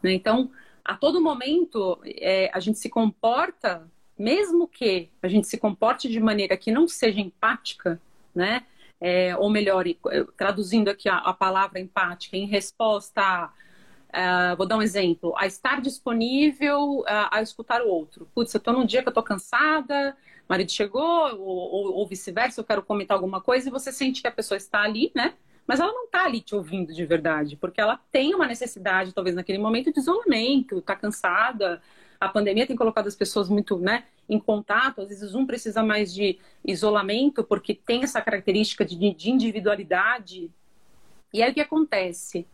Né? 0.02 0.12
Então, 0.12 0.50
a 0.84 0.94
todo 0.94 1.20
momento, 1.20 1.98
é, 2.04 2.50
a 2.52 2.60
gente 2.60 2.78
se 2.78 2.88
comporta, 2.88 3.90
mesmo 4.18 4.68
que 4.68 5.10
a 5.22 5.28
gente 5.28 5.48
se 5.48 5.58
comporte 5.58 6.08
de 6.08 6.20
maneira 6.20 6.56
que 6.56 6.70
não 6.70 6.86
seja 6.86 7.20
empática, 7.20 8.00
né? 8.34 8.64
É, 9.00 9.36
ou 9.36 9.50
melhor, 9.50 9.84
traduzindo 10.36 10.88
aqui 10.88 11.08
a, 11.08 11.18
a 11.18 11.34
palavra 11.34 11.78
empática, 11.80 12.36
em 12.36 12.46
resposta 12.46 13.20
a 13.20 13.52
Uh, 14.14 14.56
vou 14.56 14.64
dar 14.64 14.76
um 14.76 14.82
exemplo, 14.82 15.34
a 15.36 15.44
estar 15.44 15.80
disponível 15.80 17.00
uh, 17.00 17.04
a 17.32 17.42
escutar 17.42 17.82
o 17.82 17.88
outro. 17.88 18.30
Putz, 18.32 18.54
eu 18.54 18.58
estou 18.58 18.72
num 18.72 18.86
dia 18.86 19.02
que 19.02 19.08
eu 19.08 19.10
estou 19.10 19.24
cansada, 19.24 20.16
marido 20.48 20.70
chegou, 20.70 21.02
ou, 21.02 21.40
ou, 21.40 21.92
ou 21.94 22.06
vice-versa, 22.06 22.60
eu 22.60 22.64
quero 22.64 22.80
comentar 22.84 23.16
alguma 23.16 23.40
coisa 23.40 23.68
e 23.68 23.72
você 23.72 23.90
sente 23.90 24.22
que 24.22 24.28
a 24.28 24.30
pessoa 24.30 24.56
está 24.56 24.82
ali, 24.82 25.10
né? 25.16 25.34
Mas 25.66 25.80
ela 25.80 25.92
não 25.92 26.04
está 26.04 26.26
ali 26.26 26.40
te 26.40 26.54
ouvindo 26.54 26.94
de 26.94 27.04
verdade, 27.04 27.56
porque 27.56 27.80
ela 27.80 27.98
tem 28.12 28.34
uma 28.36 28.46
necessidade, 28.46 29.12
talvez 29.12 29.34
naquele 29.34 29.58
momento, 29.58 29.92
de 29.92 29.98
isolamento, 29.98 30.78
está 30.78 30.94
cansada. 30.94 31.82
A 32.20 32.28
pandemia 32.28 32.66
tem 32.66 32.76
colocado 32.76 33.06
as 33.06 33.16
pessoas 33.16 33.48
muito 33.48 33.78
né, 33.78 34.04
em 34.28 34.38
contato, 34.38 35.02
às 35.02 35.08
vezes 35.08 35.34
um 35.34 35.46
precisa 35.46 35.82
mais 35.82 36.12
de 36.12 36.38
isolamento, 36.64 37.44
porque 37.44 37.74
tem 37.74 38.02
essa 38.02 38.20
característica 38.20 38.84
de, 38.84 39.14
de 39.14 39.30
individualidade. 39.30 40.50
E 41.32 41.42
aí 41.42 41.50
o 41.50 41.54
que 41.54 41.60
acontece? 41.60 42.46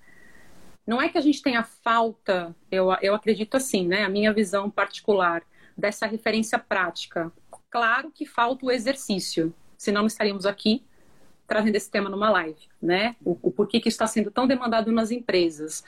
Não 0.87 1.01
é 1.01 1.09
que 1.09 1.19
a 1.19 1.21
gente 1.21 1.43
tenha 1.43 1.63
falta, 1.63 2.55
eu, 2.71 2.89
eu 3.03 3.15
acredito 3.15 3.57
assim, 3.57 3.87
né? 3.87 4.05
A 4.05 4.09
minha 4.09 4.33
visão 4.33 4.71
particular 4.71 5.43
dessa 5.77 6.07
referência 6.07 6.59
prática. 6.59 7.31
Claro 7.71 8.11
que 8.11 8.27
falta 8.27 8.67
o 8.67 8.71
exercício, 8.71 9.55
senão 9.77 10.03
não 10.03 10.09
estaríamos 10.09 10.47
aqui 10.47 10.83
trazendo 11.51 11.75
esse 11.75 11.91
tema 11.91 12.09
numa 12.09 12.31
live, 12.31 12.69
né? 12.81 13.17
O, 13.25 13.37
o 13.43 13.51
porquê 13.51 13.81
que 13.81 13.89
está 13.89 14.07
sendo 14.07 14.31
tão 14.31 14.47
demandado 14.47 14.93
nas 14.93 15.11
empresas. 15.11 15.83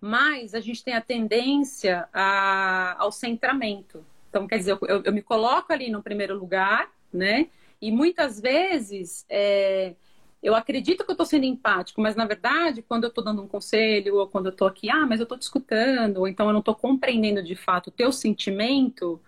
Mas 0.00 0.54
a 0.54 0.60
gente 0.60 0.82
tem 0.82 0.94
a 0.94 1.00
tendência 1.02 2.08
a, 2.10 2.96
ao 2.98 3.12
centramento. 3.12 4.02
Então, 4.30 4.48
quer 4.48 4.56
dizer, 4.56 4.78
eu, 4.88 5.02
eu, 5.04 5.12
me 5.12 5.20
coloco 5.20 5.70
ali 5.74 5.90
no 5.90 6.02
primeiro 6.02 6.34
lugar, 6.38 6.90
né? 7.12 7.48
E 7.82 7.92
muitas 7.92 8.40
vezes 8.40 9.26
é, 9.28 9.94
eu 10.42 10.54
acredito 10.54 11.04
que 11.04 11.10
eu 11.10 11.14
estou 11.14 11.26
sendo 11.26 11.44
empático, 11.44 12.00
mas 12.00 12.16
na 12.16 12.24
verdade, 12.24 12.80
quando 12.80 13.04
eu 13.04 13.08
estou 13.08 13.22
dando 13.22 13.42
um 13.42 13.46
conselho, 13.46 14.16
ou 14.16 14.26
quando 14.26 14.46
eu 14.46 14.52
estou 14.52 14.66
aqui, 14.66 14.88
ah, 14.88 15.04
mas 15.04 15.20
eu 15.20 15.24
estou 15.24 15.36
te 15.36 15.42
escutando, 15.42 16.16
ou 16.16 16.26
então 16.26 16.46
eu 16.46 16.54
não 16.54 16.60
estou 16.60 16.74
compreendendo 16.74 17.42
de 17.42 17.54
fato 17.54 17.88
o 17.88 17.90
teu 17.90 18.10
sentimento, 18.10 19.20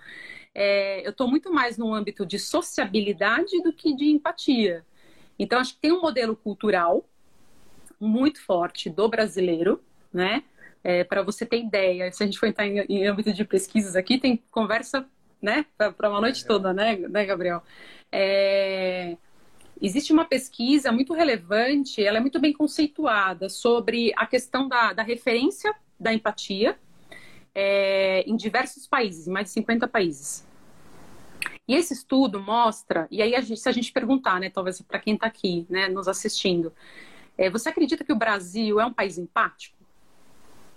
é, 0.55 1.07
eu 1.07 1.11
estou 1.11 1.29
muito 1.29 1.53
mais 1.53 1.77
no 1.77 1.93
âmbito 1.93 2.25
de 2.25 2.39
sociabilidade 2.39 3.63
do 3.63 3.75
que 3.75 3.95
de 3.95 4.07
empatia. 4.07 4.87
Então, 5.39 5.59
acho 5.59 5.75
que 5.75 5.81
tem 5.81 5.93
um 5.93 6.01
modelo 6.01 6.37
cultural 6.37 7.05
muito 8.01 8.43
forte 8.45 8.91
do 8.91 9.09
brasileiro, 9.09 9.83
né? 10.13 10.45
É, 10.85 11.03
para 11.03 11.23
você 11.23 11.45
ter 11.45 11.59
ideia, 11.59 12.13
se 12.13 12.23
a 12.23 12.27
gente 12.27 12.39
for 12.39 12.47
entrar 12.47 12.67
em, 12.67 12.79
em 12.89 13.07
âmbito 13.07 13.33
de 13.33 13.45
pesquisas 13.45 13.97
aqui, 13.97 14.19
tem 14.19 14.43
conversa, 14.51 15.05
né, 15.43 15.67
para 15.77 16.09
uma 16.09 16.21
noite 16.21 16.47
toda, 16.47 16.73
né, 16.73 16.97
né 16.97 17.25
Gabriel? 17.25 17.63
É, 18.13 19.17
Existe 19.81 20.13
uma 20.13 20.25
pesquisa 20.25 20.91
muito 20.91 21.13
relevante, 21.13 22.03
ela 22.03 22.17
é 22.17 22.21
muito 22.21 22.41
bem 22.41 22.53
conceituada, 22.53 23.49
sobre 23.49 24.13
a 24.17 24.27
questão 24.27 24.69
da, 24.69 24.95
da 24.95 25.03
referência 25.03 25.75
da 26.01 26.15
empatia 26.15 26.79
é, 27.55 28.23
em 28.27 28.37
diversos 28.37 28.87
países, 28.87 29.29
em 29.29 29.31
mais 29.31 29.49
de 29.49 29.53
50 29.53 29.87
países. 29.87 30.46
E 31.69 31.75
esse 31.75 31.95
estudo 31.95 32.41
mostra, 32.41 33.09
e 33.11 33.21
aí 33.21 33.35
a 33.35 33.41
gente, 33.41 33.61
se 33.61 33.69
a 33.69 33.73
gente 33.73 33.93
perguntar, 33.93 34.39
né, 34.39 34.51
talvez 34.51 34.81
para 34.83 34.99
quem 34.99 35.15
está 35.15 35.27
aqui, 35.27 35.67
né, 35.69 35.89
nos 35.89 36.07
assistindo, 36.07 36.73
é, 37.37 37.51
você 37.51 37.69
acredita 37.69 38.05
que 38.05 38.13
o 38.13 38.17
Brasil 38.17 38.81
é 38.81 38.87
um 38.87 38.93
país 38.93 39.19
empático? 39.19 39.77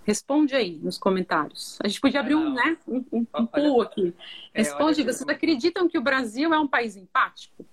Responde 0.04 0.56
aí 0.56 0.80
nos 0.82 0.98
comentários. 0.98 1.78
A 1.84 1.88
gente 1.88 2.02
podia 2.02 2.20
abrir 2.20 2.36
um, 2.36 2.52
né, 2.52 2.78
um, 2.88 3.06
um, 3.12 3.28
um 3.36 3.46
pool 3.46 3.82
aqui. 3.82 4.14
É, 4.54 4.64
Responde, 4.64 5.04
vocês 5.04 5.30
acreditam 5.30 5.88
que 5.88 5.98
o 5.98 6.02
Brasil 6.02 6.52
é 6.54 6.60
um 6.60 6.68
país 6.68 6.96
empático? 6.96 7.64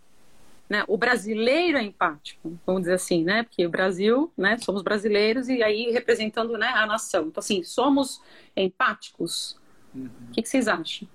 Né? 0.69 0.85
O 0.89 0.99
brasileiro 0.99 1.79
é 1.79 1.83
empático, 1.83 2.59
vamos 2.67 2.83
dizer 2.83 2.95
assim, 2.95 3.23
né? 3.23 3.45
Porque 3.45 3.65
o 3.65 3.71
Brasil, 3.71 4.33
né? 4.37 4.59
Somos 4.59 4.83
brasileiros 4.83 5.49
e 5.49 5.63
aí 5.63 5.93
representando 5.93 6.59
né, 6.59 6.67
a 6.67 6.85
nação. 6.85 7.29
Então, 7.29 7.41
assim, 7.41 7.63
somos 7.63 8.21
empáticos? 8.57 9.57
Uhum. 9.95 10.11
O 10.29 10.33
que, 10.33 10.43
que, 10.43 10.49
vocês 10.49 10.67
acham? 10.67 11.09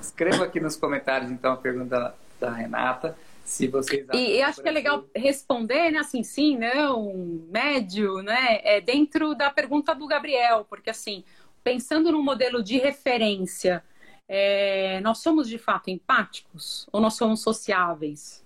Escreva 0.00 0.44
aqui 0.44 0.60
nos 0.60 0.76
comentários, 0.76 1.30
então, 1.30 1.52
a 1.52 1.56
pergunta 1.56 2.14
da 2.40 2.50
Renata. 2.50 3.16
Se 3.44 3.66
vocês 3.66 4.06
e, 4.12 4.42
acho 4.42 4.60
que 4.60 4.68
é 4.68 4.70
legal 4.70 5.06
responder, 5.16 5.90
né? 5.90 6.00
Assim, 6.00 6.22
sim, 6.22 6.58
não, 6.58 7.40
médio, 7.50 8.20
né? 8.20 8.60
É 8.62 8.78
dentro 8.78 9.34
da 9.34 9.50
pergunta 9.50 9.94
do 9.94 10.06
Gabriel, 10.06 10.66
porque 10.68 10.90
assim, 10.90 11.24
pensando 11.64 12.12
num 12.12 12.22
modelo 12.22 12.62
de 12.62 12.76
referência, 12.76 13.82
é, 14.28 15.00
nós 15.00 15.18
somos 15.18 15.48
de 15.48 15.56
fato 15.56 15.88
empáticos 15.88 16.86
ou 16.92 17.00
nós 17.00 17.14
somos 17.14 17.40
sociáveis? 17.40 18.44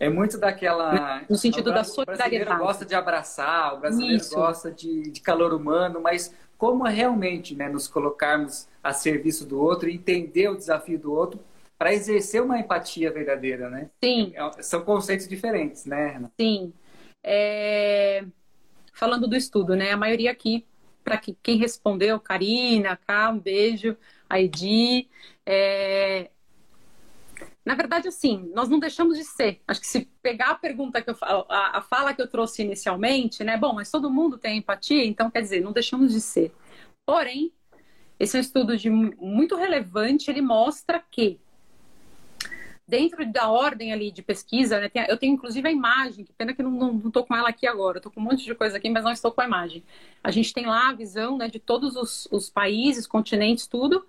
É 0.00 0.08
muito 0.08 0.36
daquela. 0.36 1.22
No 1.30 1.36
sentido 1.36 1.72
da 1.72 1.84
solidariedade. 1.84 2.42
O 2.42 2.44
brasileiro 2.44 2.58
gosta 2.58 2.84
de 2.84 2.94
abraçar, 2.96 3.74
o 3.74 3.76
brasileiro 3.78 4.16
Isso. 4.16 4.34
gosta 4.34 4.72
de, 4.72 5.08
de 5.08 5.20
calor 5.20 5.54
humano, 5.54 6.00
mas 6.00 6.34
como 6.62 6.84
realmente 6.84 7.56
né, 7.56 7.68
nos 7.68 7.88
colocarmos 7.88 8.68
a 8.80 8.92
serviço 8.92 9.44
do 9.44 9.60
outro 9.60 9.90
entender 9.90 10.48
o 10.48 10.56
desafio 10.56 10.96
do 10.96 11.12
outro 11.12 11.40
para 11.76 11.92
exercer 11.92 12.40
uma 12.40 12.56
empatia 12.56 13.10
verdadeira, 13.10 13.68
né? 13.68 13.90
Sim. 14.00 14.32
É, 14.36 14.62
são 14.62 14.84
conceitos 14.84 15.26
diferentes, 15.26 15.86
né, 15.86 16.14
Ana? 16.14 16.32
Sim. 16.40 16.72
É... 17.20 18.24
Falando 18.94 19.26
do 19.26 19.34
estudo, 19.34 19.74
né? 19.74 19.90
A 19.90 19.96
maioria 19.96 20.30
aqui, 20.30 20.64
para 21.02 21.18
quem 21.18 21.58
respondeu, 21.58 22.20
Karina, 22.20 22.96
Cá, 22.96 23.30
um 23.30 23.40
beijo 23.40 23.96
a 24.30 24.40
Edi. 24.40 25.08
É... 25.44 26.30
Na 27.64 27.74
verdade, 27.74 28.08
assim, 28.08 28.50
nós 28.54 28.68
não 28.68 28.78
deixamos 28.78 29.16
de 29.16 29.24
ser. 29.24 29.60
Acho 29.68 29.80
que 29.80 29.86
se 29.86 30.08
pegar 30.20 30.50
a 30.50 30.54
pergunta 30.54 31.00
que 31.00 31.10
eu 31.10 31.16
a, 31.22 31.78
a 31.78 31.82
fala 31.82 32.12
que 32.12 32.20
eu 32.20 32.28
trouxe 32.28 32.62
inicialmente, 32.62 33.44
né? 33.44 33.56
Bom, 33.56 33.72
mas 33.72 33.90
todo 33.90 34.10
mundo 34.10 34.36
tem 34.36 34.58
empatia, 34.58 35.04
então 35.04 35.30
quer 35.30 35.42
dizer, 35.42 35.60
não 35.60 35.72
deixamos 35.72 36.12
de 36.12 36.20
ser. 36.20 36.52
Porém, 37.06 37.52
esse 38.18 38.36
é 38.36 38.38
um 38.38 38.40
estudo 38.40 38.76
de 38.76 38.90
muito 38.90 39.56
relevante, 39.56 40.30
ele 40.30 40.40
mostra 40.42 41.02
que 41.10 41.40
dentro 42.86 43.24
da 43.32 43.48
ordem 43.48 43.92
ali 43.92 44.10
de 44.10 44.22
pesquisa, 44.22 44.80
né, 44.80 44.90
eu 45.08 45.16
tenho 45.16 45.34
inclusive 45.34 45.66
a 45.66 45.72
imagem, 45.72 46.24
que 46.24 46.32
pena 46.32 46.52
que 46.52 46.62
não 46.62 46.98
estou 47.06 47.24
com 47.24 47.34
ela 47.34 47.48
aqui 47.48 47.66
agora, 47.66 47.98
estou 47.98 48.12
com 48.12 48.20
um 48.20 48.24
monte 48.24 48.44
de 48.44 48.54
coisa 48.54 48.76
aqui, 48.76 48.90
mas 48.90 49.04
não 49.04 49.12
estou 49.12 49.32
com 49.32 49.40
a 49.40 49.46
imagem. 49.46 49.82
A 50.22 50.30
gente 50.30 50.52
tem 50.52 50.66
lá 50.66 50.90
a 50.90 50.92
visão 50.92 51.38
né, 51.38 51.48
de 51.48 51.58
todos 51.58 51.96
os, 51.96 52.28
os 52.30 52.50
países, 52.50 53.06
continentes, 53.06 53.66
tudo, 53.66 54.06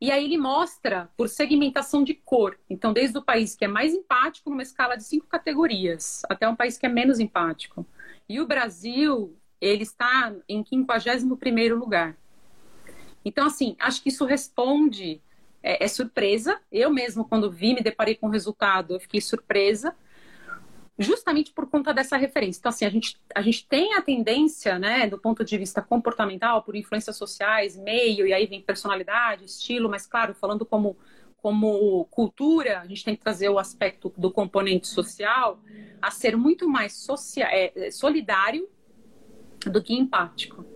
e 0.00 0.10
aí 0.10 0.24
ele 0.24 0.36
mostra 0.36 1.08
por 1.16 1.28
segmentação 1.28 2.04
de 2.04 2.12
cor. 2.12 2.58
Então, 2.68 2.92
desde 2.92 3.16
o 3.16 3.22
país 3.22 3.54
que 3.54 3.64
é 3.64 3.68
mais 3.68 3.94
empático, 3.94 4.50
numa 4.50 4.62
escala 4.62 4.96
de 4.96 5.04
cinco 5.04 5.26
categorias, 5.26 6.22
até 6.28 6.46
um 6.48 6.56
país 6.56 6.76
que 6.76 6.84
é 6.84 6.88
menos 6.88 7.18
empático. 7.18 7.86
E 8.28 8.40
o 8.40 8.46
Brasil, 8.46 9.34
ele 9.60 9.84
está 9.84 10.34
em 10.48 10.64
51 10.64 11.74
lugar. 11.74 12.16
Então, 13.24 13.46
assim, 13.46 13.74
acho 13.78 14.02
que 14.02 14.10
isso 14.10 14.24
responde, 14.24 15.20
é, 15.62 15.84
é 15.84 15.88
surpresa. 15.88 16.60
Eu 16.70 16.90
mesmo, 16.90 17.24
quando 17.24 17.50
vi, 17.50 17.74
me 17.74 17.82
deparei 17.82 18.14
com 18.14 18.26
o 18.26 18.30
resultado, 18.30 18.94
eu 18.94 19.00
fiquei 19.00 19.20
surpresa 19.20 19.96
justamente 20.98 21.52
por 21.52 21.66
conta 21.68 21.92
dessa 21.92 22.16
referência. 22.16 22.58
Então, 22.58 22.70
assim, 22.70 22.84
a 22.84 22.90
gente, 22.90 23.16
a 23.34 23.42
gente 23.42 23.66
tem 23.66 23.94
a 23.94 24.02
tendência, 24.02 24.78
né, 24.78 25.06
do 25.06 25.18
ponto 25.18 25.44
de 25.44 25.58
vista 25.58 25.82
comportamental, 25.82 26.62
por 26.62 26.74
influências 26.74 27.16
sociais, 27.16 27.76
meio, 27.76 28.26
e 28.26 28.32
aí 28.32 28.46
vem 28.46 28.62
personalidade, 28.62 29.44
estilo, 29.44 29.88
mas, 29.88 30.06
claro, 30.06 30.34
falando 30.34 30.64
como, 30.64 30.96
como 31.36 32.06
cultura, 32.06 32.80
a 32.80 32.86
gente 32.86 33.04
tem 33.04 33.14
que 33.14 33.22
trazer 33.22 33.48
o 33.48 33.58
aspecto 33.58 34.12
do 34.16 34.30
componente 34.30 34.86
social 34.86 35.60
a 36.00 36.10
ser 36.10 36.36
muito 36.36 36.68
mais 36.68 36.94
socia 36.94 37.46
é, 37.50 37.90
solidário 37.90 38.68
do 39.66 39.82
que 39.82 39.94
empático 39.94 40.75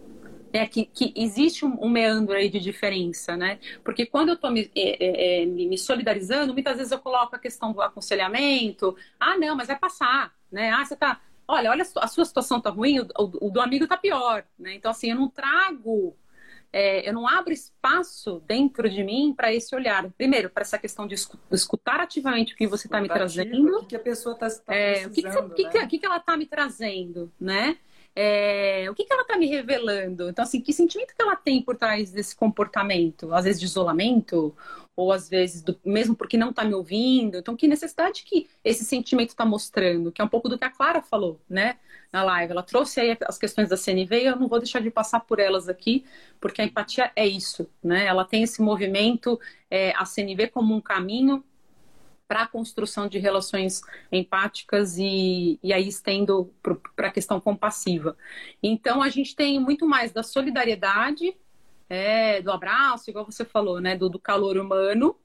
né, 0.53 0.67
que, 0.67 0.85
que 0.85 1.13
existe 1.17 1.65
um, 1.65 1.85
um, 1.85 1.89
meandro 1.89 2.35
aí 2.35 2.49
de 2.49 2.59
diferença, 2.59 3.37
né? 3.37 3.59
Porque 3.85 4.05
quando 4.05 4.31
eu 4.31 4.35
estou 4.35 4.51
me, 4.51 4.71
é, 4.75 5.43
é, 5.43 5.47
me, 5.47 5.79
solidarizando, 5.79 6.53
muitas 6.53 6.77
vezes 6.77 6.93
eu 6.93 6.99
coloco 6.99 7.37
a 7.37 7.39
questão 7.39 7.73
do 7.73 7.81
aconselhamento. 7.81 8.97
Ah, 9.19 9.39
não, 9.39 9.57
mas 9.57 9.69
vai 9.69 9.79
passar, 9.79 10.35
né? 10.51 10.71
Ah, 10.71 10.85
você 10.85 10.97
tá. 10.97 11.21
Olha, 11.47 11.71
olha 11.71 11.83
a 11.97 12.09
sua 12.09 12.25
situação 12.25 12.61
tá 12.61 12.71
ruim, 12.71 13.01
o, 13.01 13.07
o, 13.19 13.51
do 13.51 13.61
amigo 13.61 13.87
tá 13.87 13.97
pior, 13.97 14.45
né? 14.59 14.75
Então, 14.75 14.91
assim, 14.91 15.11
eu 15.11 15.17
não 15.17 15.29
trago. 15.29 16.17
É, 16.73 17.09
eu 17.09 17.13
não 17.13 17.27
abro 17.27 17.53
espaço 17.53 18.41
dentro 18.47 18.89
de 18.89 19.03
mim 19.03 19.35
para 19.37 19.53
esse 19.53 19.75
olhar. 19.75 20.09
Primeiro, 20.13 20.49
para 20.49 20.63
essa 20.63 20.79
questão 20.79 21.07
de 21.07 21.17
escutar 21.51 21.99
ativamente 21.99 22.55
o 22.55 22.57
que 22.57 22.67
você 22.67 22.87
está 22.87 23.01
me 23.01 23.09
trazendo. 23.09 23.79
O 23.79 23.87
que, 23.87 23.97
a 23.97 24.01
pessoa 24.01 24.35
está 24.35 24.49
tá 24.49 24.73
é, 24.73 25.05
o 25.07 25.11
que, 25.11 25.23
que, 25.23 25.29
né? 25.65 25.87
que, 25.89 25.99
que, 25.99 26.07
ela 26.07 26.19
está 26.19 26.37
me 26.37 26.47
trazendo, 26.47 27.33
né? 27.41 27.77
É, 28.23 28.91
o 28.91 28.95
que, 28.95 29.05
que 29.05 29.13
ela 29.15 29.23
está 29.23 29.39
me 29.39 29.47
revelando? 29.47 30.29
Então, 30.29 30.43
assim, 30.43 30.61
que 30.61 30.75
sentimento 30.75 31.15
que 31.17 31.23
ela 31.23 31.35
tem 31.35 31.63
por 31.63 31.75
trás 31.75 32.13
desse 32.13 32.37
comportamento? 32.37 33.33
Às 33.33 33.47
vezes 33.47 33.59
de 33.59 33.65
isolamento, 33.65 34.55
ou 34.95 35.11
às 35.11 35.27
vezes 35.27 35.63
do, 35.63 35.81
mesmo 35.83 36.15
porque 36.15 36.37
não 36.37 36.51
está 36.51 36.63
me 36.63 36.75
ouvindo. 36.75 37.39
Então, 37.39 37.57
que 37.57 37.67
necessidade 37.67 38.23
que 38.23 38.47
esse 38.63 38.85
sentimento 38.85 39.31
está 39.31 39.47
mostrando? 39.47 40.13
Que 40.13 40.21
é 40.21 40.25
um 40.25 40.29
pouco 40.29 40.51
do 40.51 40.59
que 40.59 40.65
a 40.65 40.71
Clara 40.71 41.01
falou, 41.01 41.41
né? 41.49 41.79
Na 42.13 42.23
live. 42.23 42.53
Ela 42.53 42.63
trouxe 42.63 43.01
aí 43.01 43.17
as 43.27 43.39
questões 43.39 43.71
da 43.71 43.77
CNV 43.79 44.21
e 44.21 44.27
eu 44.27 44.37
não 44.37 44.49
vou 44.49 44.59
deixar 44.59 44.83
de 44.83 44.91
passar 44.91 45.21
por 45.21 45.39
elas 45.39 45.67
aqui, 45.67 46.05
porque 46.39 46.61
a 46.61 46.65
empatia 46.67 47.11
é 47.17 47.27
isso, 47.27 47.71
né? 47.83 48.05
Ela 48.05 48.27
tem 48.27 48.43
esse 48.43 48.61
movimento, 48.61 49.41
é, 49.71 49.95
a 49.97 50.05
CNV 50.05 50.49
como 50.49 50.75
um 50.75 50.81
caminho 50.83 51.43
para 52.31 52.43
a 52.43 52.47
construção 52.47 53.09
de 53.09 53.19
relações 53.19 53.83
empáticas 54.13 54.97
e, 54.97 55.59
e 55.61 55.73
aí 55.73 55.89
estendo 55.89 56.55
para 56.95 57.09
a 57.09 57.11
questão 57.11 57.41
compassiva. 57.41 58.17
Então, 58.63 59.03
a 59.03 59.09
gente 59.09 59.35
tem 59.35 59.59
muito 59.59 59.85
mais 59.85 60.13
da 60.13 60.23
solidariedade, 60.23 61.37
é, 61.89 62.41
do 62.41 62.53
abraço, 62.53 63.11
igual 63.11 63.25
você 63.25 63.45
falou, 63.45 63.81
né, 63.81 63.97
do, 63.97 64.09
do 64.09 64.21
calor 64.21 64.57
humano, 64.57 65.17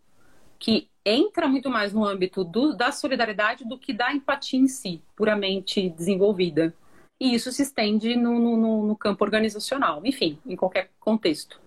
que 0.57 0.89
entra 1.05 1.47
muito 1.47 1.69
mais 1.69 1.93
no 1.93 2.03
âmbito 2.03 2.43
do, 2.43 2.75
da 2.75 2.91
solidariedade 2.91 3.63
do 3.65 3.77
que 3.77 3.93
da 3.93 4.11
empatia 4.11 4.59
em 4.59 4.67
si, 4.67 4.99
puramente 5.15 5.87
desenvolvida. 5.91 6.73
E 7.19 7.35
isso 7.35 7.51
se 7.51 7.61
estende 7.61 8.15
no, 8.15 8.57
no, 8.57 8.87
no 8.87 8.95
campo 8.95 9.23
organizacional, 9.23 10.01
enfim, 10.03 10.39
em 10.43 10.55
qualquer 10.55 10.89
contexto. 10.99 11.61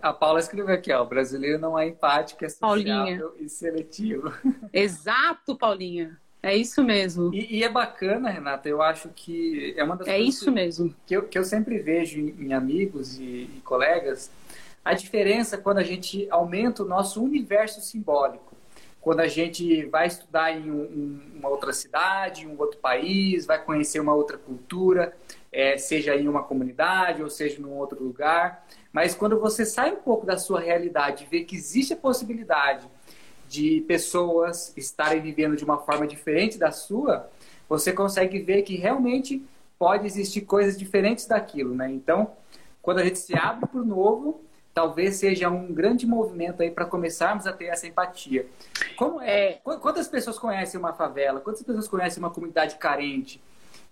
A 0.00 0.12
Paula 0.12 0.40
escreveu 0.40 0.74
aqui, 0.74 0.92
ó, 0.92 1.02
o 1.02 1.06
brasileiro 1.06 1.58
não 1.58 1.78
é 1.78 1.88
empático, 1.88 2.44
é 2.44 2.48
sociável 2.48 3.34
e 3.38 3.48
seletivo. 3.48 4.32
Exato, 4.72 5.56
Paulinha. 5.56 6.18
É 6.42 6.56
isso 6.56 6.82
mesmo. 6.82 7.32
E, 7.32 7.58
e, 7.58 7.62
é 7.62 7.68
bacana, 7.68 8.28
Renata, 8.28 8.68
eu 8.68 8.82
acho 8.82 9.08
que 9.10 9.74
é 9.76 9.84
uma 9.84 9.96
das 9.96 10.08
é 10.08 10.16
coisas 10.16 10.34
isso 10.34 10.50
mesmo. 10.50 10.94
Que, 11.06 11.16
eu, 11.16 11.22
que 11.22 11.38
eu 11.38 11.44
sempre 11.44 11.78
vejo 11.78 12.18
em, 12.18 12.46
em 12.46 12.52
amigos 12.52 13.16
e, 13.16 13.48
e, 13.56 13.62
colegas, 13.64 14.28
a 14.84 14.92
diferença 14.92 15.56
quando 15.56 15.78
a 15.78 15.84
gente 15.84 16.26
aumenta 16.30 16.82
o 16.82 16.86
nosso 16.86 17.22
universo 17.22 17.80
simbólico. 17.80 18.56
Quando 19.00 19.20
a 19.20 19.28
gente 19.28 19.84
vai 19.86 20.08
estudar 20.08 20.52
em 20.52 20.70
um, 20.70 21.20
uma 21.36 21.48
outra 21.48 21.72
cidade, 21.72 22.44
em 22.44 22.48
um 22.48 22.58
outro 22.58 22.78
país, 22.78 23.46
vai 23.46 23.62
conhecer 23.62 24.00
uma 24.00 24.14
outra 24.14 24.36
cultura, 24.36 25.16
é, 25.52 25.76
seja 25.76 26.16
em 26.16 26.26
uma 26.26 26.42
comunidade 26.42 27.22
ou 27.22 27.30
seja 27.30 27.60
em 27.60 27.64
um 27.64 27.76
outro 27.76 28.02
lugar. 28.02 28.66
Mas 28.92 29.14
quando 29.14 29.40
você 29.40 29.64
sai 29.64 29.92
um 29.92 29.96
pouco 29.96 30.26
da 30.26 30.36
sua 30.36 30.60
realidade 30.60 31.24
e 31.24 31.26
vê 31.26 31.44
que 31.44 31.56
existe 31.56 31.94
a 31.94 31.96
possibilidade 31.96 32.86
de 33.48 33.82
pessoas 33.88 34.72
estarem 34.76 35.20
vivendo 35.20 35.56
de 35.56 35.64
uma 35.64 35.78
forma 35.78 36.06
diferente 36.06 36.58
da 36.58 36.70
sua, 36.70 37.28
você 37.68 37.92
consegue 37.92 38.38
ver 38.40 38.62
que 38.62 38.76
realmente 38.76 39.44
pode 39.78 40.06
existir 40.06 40.42
coisas 40.42 40.78
diferentes 40.78 41.26
daquilo, 41.26 41.74
né? 41.74 41.90
Então, 41.90 42.32
quando 42.80 42.98
a 42.98 43.04
gente 43.04 43.18
se 43.18 43.36
abre 43.36 43.66
para 43.66 43.80
o 43.80 43.84
novo, 43.84 44.40
talvez 44.74 45.16
seja 45.16 45.50
um 45.50 45.72
grande 45.72 46.06
movimento 46.06 46.62
aí 46.62 46.70
para 46.70 46.84
começarmos 46.84 47.46
a 47.46 47.52
ter 47.52 47.66
essa 47.66 47.86
empatia. 47.86 48.46
Como 48.96 49.20
é? 49.20 49.60
Quantas 49.62 50.08
pessoas 50.08 50.38
conhecem 50.38 50.78
uma 50.78 50.92
favela? 50.92 51.40
Quantas 51.40 51.62
pessoas 51.62 51.88
conhecem 51.88 52.22
uma 52.22 52.30
comunidade 52.30 52.76
carente? 52.76 53.40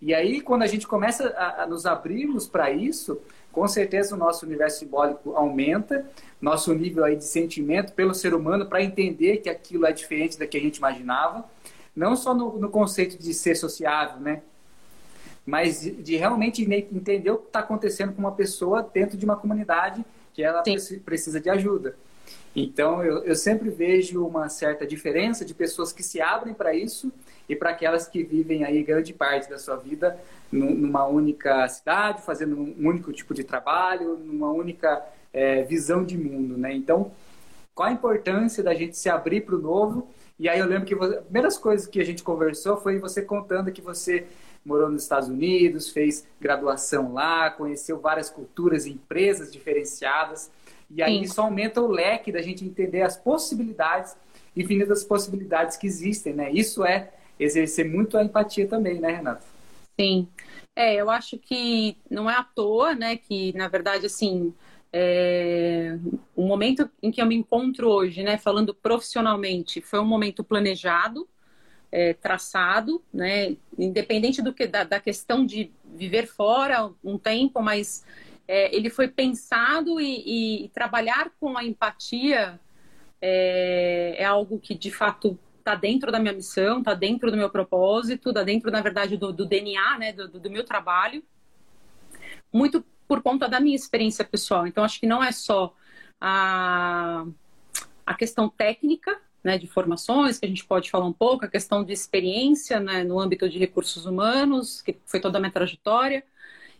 E 0.01 0.15
aí, 0.15 0.41
quando 0.41 0.63
a 0.63 0.67
gente 0.67 0.87
começa 0.87 1.29
a, 1.37 1.65
a 1.65 1.67
nos 1.67 1.85
abrirmos 1.85 2.47
para 2.49 2.71
isso, 2.71 3.21
com 3.53 3.67
certeza 3.67 4.15
o 4.15 4.19
nosso 4.19 4.47
universo 4.47 4.79
simbólico 4.79 5.35
aumenta, 5.35 6.07
nosso 6.41 6.73
nível 6.73 7.05
aí 7.05 7.17
de 7.17 7.25
sentimento 7.25 7.93
pelo 7.93 8.15
ser 8.15 8.35
humano 8.35 8.67
para 8.67 8.83
entender 8.83 9.39
que 9.39 9.49
aquilo 9.49 9.87
é 9.87 9.93
diferente 9.93 10.39
da 10.39 10.47
que 10.47 10.57
a 10.57 10.61
gente 10.61 10.79
imaginava, 10.79 11.45
não 11.95 12.17
só 12.17 12.35
no, 12.35 12.59
no 12.59 12.71
conceito 12.71 13.19
de 13.19 13.35
ser 13.35 13.57
sociável, 13.57 14.21
né? 14.21 14.43
Mas 15.45 15.81
de, 15.81 15.91
de 15.91 16.17
realmente 16.17 16.63
entender 16.63 17.31
o 17.31 17.39
que 17.39 17.47
está 17.47 17.61
acontecendo 17.61 18.13
com 18.13 18.21
uma 18.21 18.33
pessoa 18.33 18.83
dentro 18.83 19.17
de 19.17 19.25
uma 19.25 19.37
comunidade 19.37 20.05
que 20.33 20.43
ela 20.43 20.63
Sim. 20.65 20.99
precisa 21.01 21.41
de 21.41 21.51
ajuda. 21.51 21.97
Então, 22.55 23.05
eu, 23.05 23.23
eu 23.25 23.37
sempre 23.37 23.71
vejo 23.71 24.27
uma 24.27 24.49
certa 24.49 24.87
diferença 24.87 25.45
de 25.45 25.55
pessoas 25.55 25.93
que 25.93 26.03
se 26.03 26.21
abrem 26.21 26.53
para 26.53 26.75
isso 26.75 27.13
e 27.49 27.55
para 27.55 27.71
aquelas 27.71 28.09
que 28.09 28.23
vivem 28.23 28.65
aí 28.65 28.83
grande 28.83 29.13
parte 29.13 29.49
da 29.49 29.59
sua 29.59 29.77
vida 29.77 30.19
numa 30.51 31.07
única 31.07 31.69
cidade, 31.69 32.23
fazendo 32.23 32.57
um 32.57 32.89
único 32.89 33.13
tipo 33.13 33.33
de 33.33 33.45
trabalho, 33.45 34.19
numa 34.19 34.51
única 34.51 35.05
é, 35.33 35.63
visão 35.63 36.05
de 36.05 36.19
mundo, 36.19 36.57
né? 36.57 36.73
Então, 36.75 37.13
qual 37.75 37.89
a 37.89 37.93
importância 37.93 38.63
da 38.63 38.75
gente 38.75 38.97
se 38.97 39.09
abrir 39.09 39.43
para 39.43 39.55
o 39.55 39.59
novo? 39.59 40.09
E 40.39 40.49
aí 40.49 40.59
eu 40.59 40.67
lembro 40.67 40.87
que 40.87 40.95
você, 40.95 41.19
primeiras 41.19 41.57
coisas 41.57 41.87
que 41.87 42.01
a 42.01 42.05
gente 42.05 42.23
conversou 42.23 42.77
foi 42.77 42.99
você 42.99 43.23
contando 43.23 43.71
que 43.71 43.81
você 43.81 44.27
morou 44.65 44.91
nos 44.91 45.03
Estados 45.03 45.29
Unidos, 45.29 45.91
fez 45.91 46.27
graduação 46.41 47.13
lá, 47.13 47.51
conheceu 47.51 47.99
várias 47.99 48.29
culturas 48.29 48.87
e 48.87 48.91
empresas 48.91 49.53
diferenciadas. 49.53 50.51
E 50.91 51.03
aí 51.03 51.19
Sim. 51.19 51.23
isso 51.23 51.41
aumenta 51.41 51.81
o 51.81 51.87
leque 51.87 52.33
da 52.33 52.43
gente 52.43 52.65
entender 52.65 53.03
as 53.03 53.17
possibilidades, 53.17 54.17
infinitas 54.57 55.05
possibilidades 55.05 55.77
que 55.77 55.87
existem, 55.87 56.35
né? 56.35 56.51
Isso 56.51 56.85
é 56.85 57.11
exercer 57.39 57.89
muito 57.89 58.19
a 58.19 58.25
empatia 58.25 58.67
também, 58.67 59.01
né, 59.01 59.13
Renata? 59.13 59.43
Sim. 59.99 60.29
É, 60.75 60.95
eu 60.95 61.11
acho 61.11 61.39
que 61.39 61.97
não 62.11 62.29
é 62.29 62.35
à 62.35 62.43
toa, 62.43 62.95
né, 62.95 63.17
que 63.17 63.53
na 63.57 63.69
verdade, 63.69 64.07
assim, 64.07 64.55
é... 64.93 65.99
o 66.35 66.47
momento 66.47 66.89
em 67.03 67.11
que 67.11 67.21
eu 67.21 67.27
me 67.27 67.35
encontro 67.35 67.89
hoje, 67.89 68.23
né, 68.23 68.39
falando 68.39 68.75
profissionalmente, 68.75 69.81
foi 69.81 70.01
um 70.01 70.07
momento 70.07 70.43
planejado, 70.43 71.29
é, 71.93 72.15
traçado, 72.15 73.03
né, 73.13 73.57
independente 73.79 74.41
do 74.41 74.53
que 74.53 74.67
da, 74.67 74.85
da, 74.85 75.01
questão 75.01 75.45
de 75.45 75.71
viver 75.85 76.27
fora 76.27 76.91
um 77.03 77.19
tempo, 77.19 77.61
mas 77.61 78.05
é, 78.51 78.75
ele 78.75 78.91
foi 78.91 79.07
pensado 79.07 80.01
e, 80.01 80.65
e, 80.65 80.69
trabalhar 80.71 81.31
com 81.39 81.57
a 81.57 81.63
empatia 81.63 82.59
é, 83.23 84.17
é 84.19 84.25
algo 84.25 84.59
que 84.59 84.75
de 84.75 84.91
fato 84.91 85.39
está 85.61 85.77
dentro 85.77 86.11
da 86.11 86.19
minha 86.19 86.33
missão, 86.33 86.81
está 86.81 86.93
dentro 86.93 87.31
do 87.31 87.37
meu 87.37 87.49
propósito, 87.49 88.31
está 88.31 88.43
dentro, 88.43 88.69
na 88.73 88.81
verdade, 88.81 89.17
do, 89.17 89.33
do 89.33 89.47
DNA, 89.47 89.99
né, 90.01 90.13
do, 90.13 90.27
do, 90.27 90.51
meu 90.51 90.65
trabalho, 90.65 91.23
muito 92.53 92.85
por 93.07 93.23
conta 93.23 93.49
da 93.49 93.61
minha 93.61 93.77
experiência 93.77 94.25
pessoal. 94.25 94.67
Então, 94.67 94.83
acho 94.83 94.99
que 94.99 95.07
não 95.07 95.23
é 95.23 95.31
só 95.31 95.73
a, 96.21 97.25
a 98.05 98.15
questão 98.15 98.49
técnica, 98.49 99.17
né, 99.45 99.59
de 99.59 99.69
formações, 99.69 100.41
que 100.41 100.47
a 100.47 100.49
gente 100.49 100.65
pode 100.65 100.91
falar 100.91 101.07
um 101.07 101.13
pouco, 101.13 101.45
a 101.45 101.49
questão 101.49 101.85
de 101.85 101.93
experiência 101.93 102.81
né, 102.81 103.05
no 103.05 103.21
âmbito 103.21 103.49
de 103.49 103.61
recursos 103.61 104.07
humanos, 104.07 104.83
que 104.83 104.99
foi 105.07 105.21
toda 105.21 105.39
a 105.39 105.41
minha 105.41 105.53
trajetória, 105.53 106.25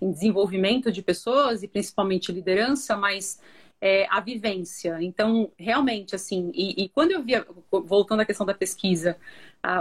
em 0.01 0.11
desenvolvimento 0.11 0.91
de 0.91 1.03
pessoas 1.03 1.63
e 1.63 1.69
principalmente 1.69 2.33
liderança, 2.33 2.97
mas 2.97 3.41
é, 3.81 4.07
a 4.11 4.21
vivência. 4.21 4.99
Então, 5.01 5.51
realmente, 5.59 6.15
assim, 6.15 6.51
e, 6.55 6.85
e, 6.85 6.89
quando 6.89 7.13
eu 7.13 7.23
via, 7.23 7.47
voltando 7.71 8.21
à 8.21 8.25
questão 8.25 8.47
da 8.47 8.55
pesquisa, 8.55 9.17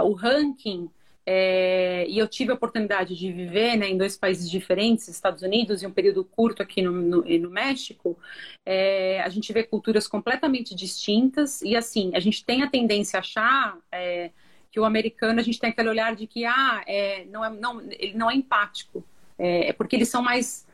o 0.04 0.12
ranking, 0.12 0.90
é, 1.32 2.06
e 2.08 2.18
eu 2.18 2.26
tive 2.26 2.50
a 2.50 2.54
oportunidade 2.54 3.14
de 3.14 3.30
viver 3.30 3.76
né, 3.76 3.88
em 3.88 3.96
dois 3.96 4.16
países 4.16 4.50
diferentes, 4.50 5.06
Estados 5.06 5.42
Unidos 5.42 5.82
e 5.82 5.86
um 5.86 5.92
período 5.92 6.24
curto 6.24 6.62
aqui 6.62 6.82
no, 6.82 6.92
no, 6.92 7.22
no 7.22 7.50
México, 7.50 8.18
é, 8.66 9.20
a 9.20 9.28
gente 9.28 9.52
vê 9.52 9.62
culturas 9.62 10.06
completamente 10.08 10.74
distintas 10.74 11.60
e, 11.62 11.76
assim, 11.76 12.10
a 12.14 12.20
gente 12.20 12.44
tem 12.44 12.62
a 12.62 12.70
tendência 12.70 13.18
a 13.18 13.20
achar 13.20 13.78
é, 13.92 14.30
que 14.70 14.80
o 14.80 14.84
americano, 14.84 15.40
a 15.40 15.42
gente 15.42 15.60
tem 15.60 15.70
aquele 15.70 15.88
olhar 15.88 16.16
de 16.16 16.26
que, 16.26 16.44
ah, 16.44 16.82
é, 16.86 17.24
não 17.26 17.44
é, 17.44 17.50
não, 17.50 17.80
ele 17.80 18.14
não 18.14 18.30
é 18.30 18.34
empático, 18.34 19.04
é, 19.40 19.70
é 19.70 19.72
porque 19.72 19.96
eles 19.96 20.08
são 20.08 20.22
mais 20.22 20.66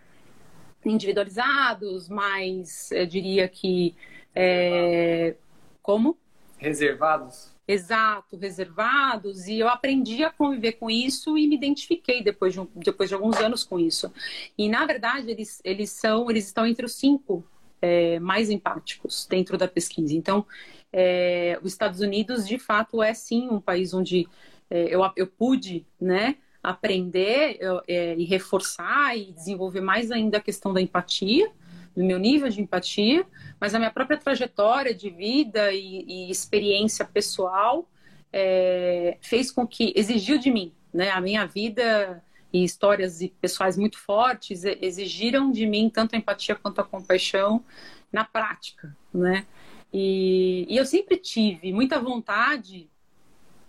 individualizados, 0.85 2.09
mais, 2.09 2.91
eu 2.91 3.07
diria 3.07 3.49
que. 3.49 3.95
É... 4.35 5.37
Como? 5.83 6.19
Reservados. 6.59 7.55
Exato, 7.69 8.37
reservados, 8.37 9.49
e 9.49 9.59
eu 9.59 9.69
aprendi 9.69 10.23
a 10.23 10.31
conviver 10.31 10.73
com 10.73 10.89
isso 10.89 11.37
e 11.37 11.49
me 11.49 11.57
identifiquei 11.57 12.23
depois 12.23 12.53
de, 12.53 12.61
um, 12.61 12.69
depois 12.77 13.09
de 13.09 13.15
alguns 13.15 13.39
anos 13.39 13.65
com 13.65 13.79
isso. 13.79 14.13
E 14.57 14.69
na 14.69 14.87
verdade 14.87 15.31
eles, 15.31 15.61
eles 15.65 15.91
são, 15.91 16.31
eles 16.31 16.47
estão 16.47 16.65
entre 16.65 16.87
os 16.87 16.95
cinco 16.95 17.45
é, 17.83 18.21
mais 18.21 18.51
empáticos 18.51 19.27
dentro 19.29 19.59
da 19.59 19.67
pesquisa. 19.67 20.15
Então, 20.15 20.47
é, 20.93 21.59
os 21.61 21.73
Estados 21.73 22.01
Unidos 22.01 22.47
de 22.47 22.57
fato 22.57 23.03
é 23.03 23.13
sim 23.13 23.49
um 23.51 23.61
país 23.61 23.93
onde 23.93 24.29
é, 24.71 24.95
eu, 24.95 25.01
eu 25.17 25.27
pude, 25.27 25.85
né, 26.01 26.37
aprender 26.67 27.59
é, 27.87 28.17
e 28.17 28.25
reforçar 28.25 29.17
e 29.17 29.33
desenvolver 29.33 29.81
mais 29.81 30.11
ainda 30.11 30.39
a 30.39 30.41
questão 30.41 30.73
da 30.73 30.83
empatia, 30.83 31.49
do 31.97 32.03
meu 32.03 32.19
nível 32.19 32.49
de 32.49 32.61
empatia, 32.61 33.25
mas 33.61 33.73
a 33.73 33.79
minha 33.79 33.91
própria 33.91 34.19
trajetória 34.19 34.93
de 34.93 35.09
vida 35.09 35.73
e, 35.73 36.05
e 36.09 36.31
experiência 36.31 37.05
pessoal 37.05 37.89
é, 38.33 39.17
fez 39.21 39.53
com 39.53 39.65
que 39.65 39.93
exigiu 39.95 40.39
de 40.39 40.51
mim, 40.51 40.73
né? 40.93 41.11
A 41.11 41.21
minha 41.21 41.47
vida 41.47 42.21
e 42.53 42.65
histórias 42.65 43.21
pessoais 43.41 43.79
muito 43.79 43.99
fortes 43.99 44.65
exigiram 44.65 45.53
de 45.53 45.67
mim 45.67 45.89
tanto 45.89 46.17
a 46.17 46.19
empatia 46.19 46.57
quanto 46.57 46.81
a 46.81 46.85
compaixão 46.85 47.65
na 48.13 48.25
prática, 48.25 48.95
né? 49.15 49.47
E, 49.93 50.67
e 50.69 50.77
eu 50.77 50.85
sempre 50.85 51.17
tive 51.17 51.73
muita 51.73 52.01
vontade 52.01 52.91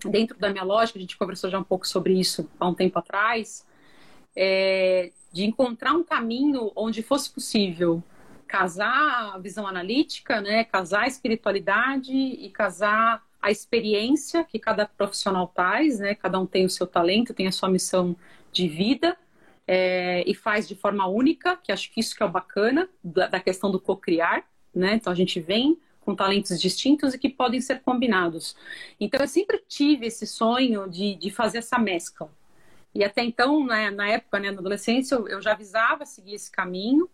dentro 0.07 0.37
da 0.37 0.49
minha 0.49 0.63
lógica, 0.63 0.97
a 0.97 1.01
gente 1.01 1.17
conversou 1.17 1.49
já 1.49 1.59
um 1.59 1.63
pouco 1.63 1.87
sobre 1.87 2.19
isso 2.19 2.49
há 2.59 2.67
um 2.67 2.73
tempo 2.73 2.97
atrás, 2.97 3.65
é, 4.35 5.11
de 5.31 5.43
encontrar 5.45 5.93
um 5.93 6.03
caminho 6.03 6.71
onde 6.75 7.01
fosse 7.01 7.29
possível 7.29 8.03
casar 8.47 9.33
a 9.35 9.37
visão 9.37 9.67
analítica, 9.67 10.39
né, 10.41 10.63
casar 10.63 11.03
a 11.03 11.07
espiritualidade 11.07 12.13
e 12.13 12.49
casar 12.49 13.21
a 13.41 13.51
experiência 13.51 14.43
que 14.43 14.57
cada 14.57 14.85
profissional 14.85 15.51
faz, 15.53 15.99
né, 15.99 16.15
cada 16.15 16.39
um 16.39 16.45
tem 16.45 16.65
o 16.65 16.69
seu 16.69 16.87
talento, 16.87 17.33
tem 17.33 17.47
a 17.47 17.51
sua 17.51 17.69
missão 17.69 18.15
de 18.51 18.67
vida 18.67 19.17
é, 19.67 20.23
e 20.25 20.33
faz 20.33 20.67
de 20.67 20.75
forma 20.75 21.05
única, 21.07 21.57
que 21.57 21.71
acho 21.71 21.91
que 21.91 21.99
isso 21.99 22.15
que 22.15 22.23
é 22.23 22.25
o 22.25 22.29
bacana 22.29 22.89
da, 23.03 23.27
da 23.27 23.39
questão 23.39 23.69
do 23.69 23.79
co-criar, 23.79 24.43
né, 24.73 24.95
então 24.95 25.11
a 25.11 25.15
gente 25.15 25.39
vem 25.39 25.77
com 26.07 26.15
talentos 26.15 26.57
distintos 26.57 27.13
e 27.13 27.19
que 27.19 27.27
podem 27.27 27.59
ser 27.59 27.81
combinados. 27.81 28.55
Então 28.97 29.19
eu 29.19 29.27
sempre 29.27 29.61
tive 29.67 30.07
esse 30.07 30.25
sonho 30.25 30.89
de, 30.89 31.15
de 31.15 31.29
fazer 31.29 31.57
essa 31.57 31.77
mescla. 31.77 32.31
E 32.95 33.03
até 33.03 33.21
então, 33.21 33.65
né, 33.65 33.91
na 33.91 34.07
época, 34.07 34.39
né, 34.39 34.49
na 34.49 34.59
adolescência, 34.59 35.15
eu, 35.15 35.27
eu 35.27 35.41
já 35.41 35.51
avisava 35.51 36.05
seguir 36.05 36.35
esse 36.35 36.49
caminho, 36.49 37.09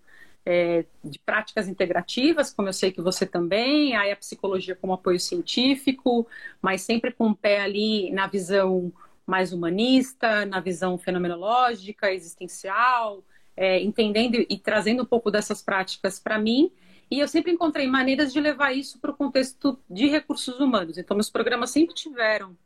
é, 0.46 0.86
de 1.04 1.18
práticas 1.18 1.68
integrativas, 1.68 2.54
como 2.54 2.68
eu 2.68 2.74
sei 2.74 2.92
que 2.92 3.02
você 3.02 3.26
também, 3.26 3.96
aí 3.96 4.12
a 4.12 4.16
psicologia 4.16 4.76
como 4.76 4.94
apoio 4.94 5.20
científico, 5.20 6.28
mas 6.62 6.84
sempre 6.84 7.12
com 7.12 7.32
o 7.32 7.36
pé 7.36 7.62
ali 7.62 8.12
na 8.12 8.28
visão 8.28 8.94
mais 9.26 9.54
humanista, 9.54 10.46
na 10.46 10.60
visão 10.60 11.00
fenomenológica, 11.00 12.14
existencial, 12.14 13.24
é, 13.58 13.82
entendendo 13.82 14.36
e 14.48 14.58
trazendo 14.60 15.02
um 15.02 15.06
pouco 15.06 15.32
dessas 15.32 15.64
práticas 15.64 16.20
para 16.20 16.38
mim. 16.38 16.72
E 17.14 17.20
eu 17.20 17.28
sempre 17.28 17.52
encontrei 17.52 17.86
maneiras 17.88 18.34
de 18.34 18.40
levar 18.40 18.74
isso 18.74 19.00
para 19.00 19.12
o 19.12 19.16
contexto 19.16 19.80
de 19.90 20.08
recursos 20.08 20.60
humanos. 20.60 20.98
Então, 20.98 21.16
meus 21.16 21.30
programas 21.30 21.70
sempre 21.70 21.94
tiveram 21.94 22.58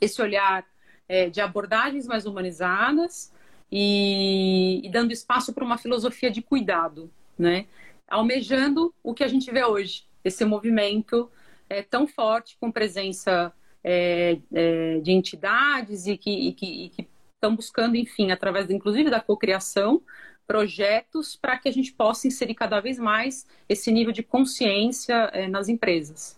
esse 0.00 0.20
olhar 0.20 0.66
é, 1.08 1.30
de 1.30 1.40
abordagens 1.40 2.06
mais 2.06 2.26
humanizadas, 2.26 3.32
e, 3.70 4.84
e 4.84 4.90
dando 4.90 5.12
espaço 5.12 5.52
para 5.52 5.64
uma 5.64 5.78
filosofia 5.78 6.30
de 6.30 6.42
cuidado, 6.42 7.10
né? 7.38 7.66
Almejando 8.08 8.92
o 9.02 9.14
que 9.14 9.22
a 9.22 9.28
gente 9.28 9.50
vê 9.52 9.64
hoje, 9.64 10.04
esse 10.24 10.44
movimento 10.44 11.30
é, 11.68 11.82
tão 11.82 12.06
forte 12.06 12.56
com 12.58 12.72
presença 12.72 13.52
é, 13.84 14.38
é, 14.52 14.98
de 14.98 15.12
entidades 15.12 16.06
e 16.06 16.16
que, 16.16 16.92
estão 17.34 17.54
buscando, 17.54 17.96
enfim, 17.96 18.32
através, 18.32 18.68
inclusive, 18.68 19.08
da 19.08 19.20
cocriação, 19.20 20.02
projetos 20.50 21.36
para 21.36 21.56
que 21.56 21.68
a 21.68 21.72
gente 21.72 21.92
possa 21.92 22.26
inserir 22.26 22.56
cada 22.56 22.80
vez 22.80 22.98
mais 22.98 23.46
esse 23.68 23.92
nível 23.92 24.12
de 24.12 24.20
consciência 24.20 25.30
é, 25.32 25.46
nas 25.46 25.68
empresas. 25.68 26.36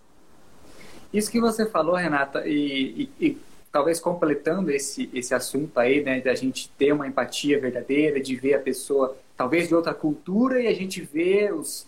Isso 1.11 1.33
que 1.33 1.41
você 1.41 1.65
falou, 1.65 1.95
Renata, 1.95 2.47
e, 2.47 3.09
e, 3.19 3.39
talvez 3.73 3.99
completando 3.99 4.71
esse, 4.71 5.09
esse 5.15 5.35
assunto 5.35 5.81
aí, 5.81 6.05
né, 6.05 6.21
da 6.21 6.35
gente 6.35 6.69
ter 6.77 6.93
uma 6.93 7.09
empatia 7.09 7.59
verdadeira, 7.59 8.21
de 8.21 8.37
ver 8.37 8.53
a 8.53 8.59
pessoa 8.59 9.17
talvez 9.35 9.67
de 9.69 9.75
outra 9.75 9.95
cultura 9.95 10.61
e 10.61 10.67
a 10.67 10.75
gente 10.75 11.01
vê 11.01 11.51
os, 11.51 11.87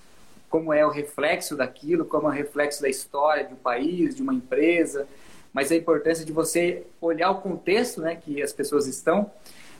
como 0.48 0.72
é 0.72 0.84
o 0.86 0.88
reflexo 0.88 1.54
daquilo, 1.54 2.06
como 2.06 2.26
é 2.26 2.30
o 2.30 2.34
reflexo 2.34 2.80
da 2.80 2.88
história 2.88 3.44
de 3.44 3.52
um 3.52 3.58
país, 3.58 4.14
de 4.14 4.22
uma 4.22 4.32
empresa, 4.32 5.06
mas 5.52 5.70
a 5.70 5.76
importância 5.76 6.24
de 6.24 6.32
você 6.32 6.84
olhar 7.02 7.30
o 7.32 7.42
contexto 7.42 8.00
né, 8.00 8.16
que 8.16 8.42
as 8.42 8.50
pessoas 8.50 8.86
estão. 8.86 9.30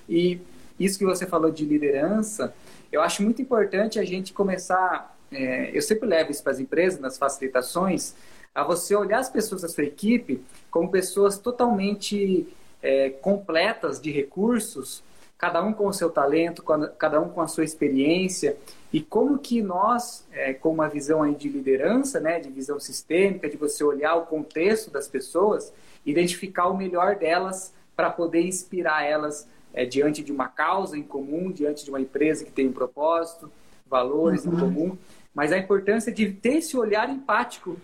E 0.06 0.38
isso 0.78 0.98
que 0.98 1.04
você 1.04 1.26
falou 1.26 1.50
de 1.50 1.64
liderança, 1.64 2.54
eu 2.90 3.00
acho 3.00 3.22
muito 3.22 3.40
importante 3.42 3.98
a 3.98 4.04
gente 4.04 4.32
começar. 4.32 5.16
É, 5.32 5.76
eu 5.76 5.82
sempre 5.82 6.08
levo 6.08 6.30
isso 6.30 6.42
para 6.42 6.52
as 6.52 6.60
empresas, 6.60 7.00
nas 7.00 7.18
facilitações, 7.18 8.14
a 8.54 8.62
você 8.62 8.94
olhar 8.94 9.18
as 9.18 9.28
pessoas 9.28 9.62
da 9.62 9.68
sua 9.68 9.84
equipe 9.84 10.42
como 10.70 10.90
pessoas 10.90 11.38
totalmente 11.38 12.46
é, 12.82 13.10
completas 13.10 14.00
de 14.00 14.12
recursos, 14.12 15.02
cada 15.36 15.62
um 15.62 15.72
com 15.72 15.86
o 15.88 15.92
seu 15.92 16.10
talento, 16.10 16.62
cada 16.98 17.20
um 17.20 17.28
com 17.28 17.40
a 17.40 17.48
sua 17.48 17.64
experiência, 17.64 18.56
e 18.92 19.00
como 19.00 19.38
que 19.38 19.60
nós, 19.60 20.24
é, 20.32 20.54
com 20.54 20.70
uma 20.70 20.88
visão 20.88 21.22
aí 21.22 21.34
de 21.34 21.48
liderança, 21.48 22.20
né, 22.20 22.38
de 22.38 22.48
visão 22.48 22.78
sistêmica, 22.78 23.48
de 23.48 23.56
você 23.56 23.82
olhar 23.82 24.14
o 24.14 24.26
contexto 24.26 24.90
das 24.90 25.08
pessoas, 25.08 25.72
identificar 26.06 26.68
o 26.68 26.76
melhor 26.76 27.16
delas 27.16 27.74
para 27.96 28.10
poder 28.10 28.42
inspirar 28.42 29.04
elas 29.04 29.48
é, 29.74 29.84
diante 29.84 30.22
de 30.22 30.32
uma 30.32 30.48
causa 30.48 30.96
em 30.96 31.02
comum, 31.02 31.50
diante 31.50 31.84
de 31.84 31.90
uma 31.90 32.00
empresa 32.00 32.44
que 32.44 32.52
tem 32.52 32.68
um 32.68 32.72
propósito, 32.72 33.50
valores 33.86 34.46
uhum. 34.46 34.54
em 34.54 34.60
comum, 34.60 34.98
mas 35.34 35.52
a 35.52 35.58
importância 35.58 36.12
de 36.12 36.30
ter 36.32 36.58
esse 36.58 36.76
olhar 36.76 37.10
empático 37.10 37.76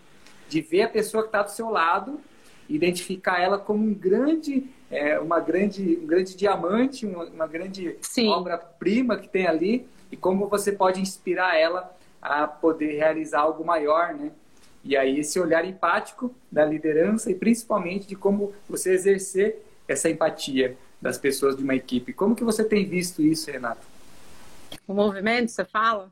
de 0.48 0.60
ver 0.60 0.82
a 0.82 0.88
pessoa 0.88 1.24
que 1.24 1.28
está 1.28 1.42
do 1.42 1.50
seu 1.50 1.68
lado, 1.68 2.20
identificar 2.68 3.40
ela 3.40 3.58
como 3.58 3.84
um 3.84 3.92
grande, 3.92 4.64
é, 4.90 5.18
uma 5.18 5.40
grande, 5.40 5.98
um 6.00 6.06
grande 6.06 6.36
diamante, 6.36 7.04
uma, 7.04 7.24
uma 7.24 7.46
grande 7.46 7.96
obra-prima 8.28 9.16
que 9.16 9.28
tem 9.28 9.46
ali 9.46 9.86
e 10.10 10.16
como 10.16 10.48
você 10.48 10.72
pode 10.72 11.00
inspirar 11.00 11.56
ela 11.56 11.96
a 12.22 12.46
poder 12.46 12.96
realizar 12.96 13.40
algo 13.40 13.64
maior, 13.64 14.14
né? 14.14 14.30
E 14.82 14.96
aí 14.96 15.20
esse 15.20 15.38
olhar 15.38 15.64
empático 15.64 16.34
da 16.50 16.64
liderança 16.64 17.30
e 17.30 17.34
principalmente 17.34 18.06
de 18.06 18.16
como 18.16 18.52
você 18.68 18.92
exercer 18.94 19.62
essa 19.86 20.08
empatia 20.08 20.76
das 21.00 21.18
pessoas 21.18 21.56
de 21.56 21.62
uma 21.62 21.74
equipe. 21.74 22.12
Como 22.12 22.36
que 22.36 22.44
você 22.44 22.64
tem 22.64 22.86
visto 22.86 23.22
isso, 23.22 23.50
Renata? 23.50 23.82
O 24.86 24.94
movimento, 24.94 25.50
você 25.50 25.64
fala? 25.64 26.10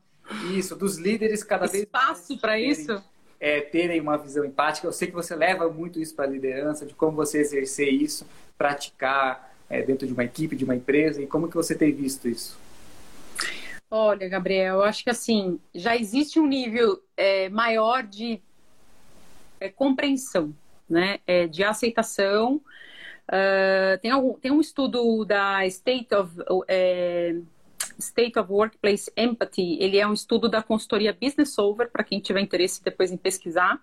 Isso, 0.55 0.77
dos 0.77 0.99
líderes 0.99 1.43
cada 1.43 1.65
Espaço 1.65 1.73
vez 1.73 1.85
Espaço 1.85 2.39
para 2.39 2.59
isso? 2.59 3.03
é, 3.41 3.61
terem 3.61 4.01
uma 4.01 4.17
visão 4.17 4.45
empática. 4.45 4.87
Eu 4.87 4.93
sei 4.93 5.09
que 5.09 5.15
você 5.15 5.35
leva 5.35 5.69
muito 5.69 6.01
isso 6.01 6.15
para 6.15 6.25
a 6.25 6.29
liderança, 6.29 6.85
de 6.85 6.95
como 6.95 7.17
você 7.17 7.39
exercer 7.39 7.89
isso, 7.89 8.27
praticar 8.57 9.55
é, 9.71 9.83
dentro 9.83 10.07
de 10.07 10.13
uma 10.13 10.25
equipe, 10.25 10.57
de 10.57 10.65
uma 10.65 10.75
empresa, 10.75 11.23
e 11.23 11.27
como 11.27 11.49
que 11.49 11.57
você 11.57 11.75
tem 11.75 11.93
visto 11.93 12.29
isso? 12.29 12.59
Olha, 13.91 14.29
Gabriel, 14.29 14.77
eu 14.77 14.83
acho 14.83 15.03
que 15.03 15.11
assim, 15.11 15.59
já 15.75 15.97
existe 15.97 16.39
um 16.39 16.47
nível 16.47 17.03
é, 17.17 17.49
maior 17.49 18.03
de 18.03 18.41
é, 19.61 19.69
compreensão, 19.71 20.55
né? 20.89 21.21
É, 21.27 21.47
de 21.47 21.65
aceitação. 21.65 22.61
Uh, 23.29 23.99
tem, 24.01 24.11
algum, 24.11 24.35
tem 24.35 24.51
um 24.51 24.61
estudo 24.61 25.25
da 25.25 25.67
State 25.67 26.15
of 26.15 26.33
é, 26.67 27.37
State 27.99 28.39
of 28.39 28.51
Workplace 28.51 29.13
Empathy, 29.17 29.77
ele 29.81 29.99
é 29.99 30.07
um 30.07 30.15
estudo 30.15 30.49
da 30.49 30.63
consultoria 30.63 31.13
Business 31.13 31.59
Over, 31.59 31.91
para 31.91 32.05
quem 32.05 32.21
tiver 32.21 32.41
interesse 32.41 32.83
depois 32.83 33.13
em 33.13 33.17
pesquisar. 33.17 33.81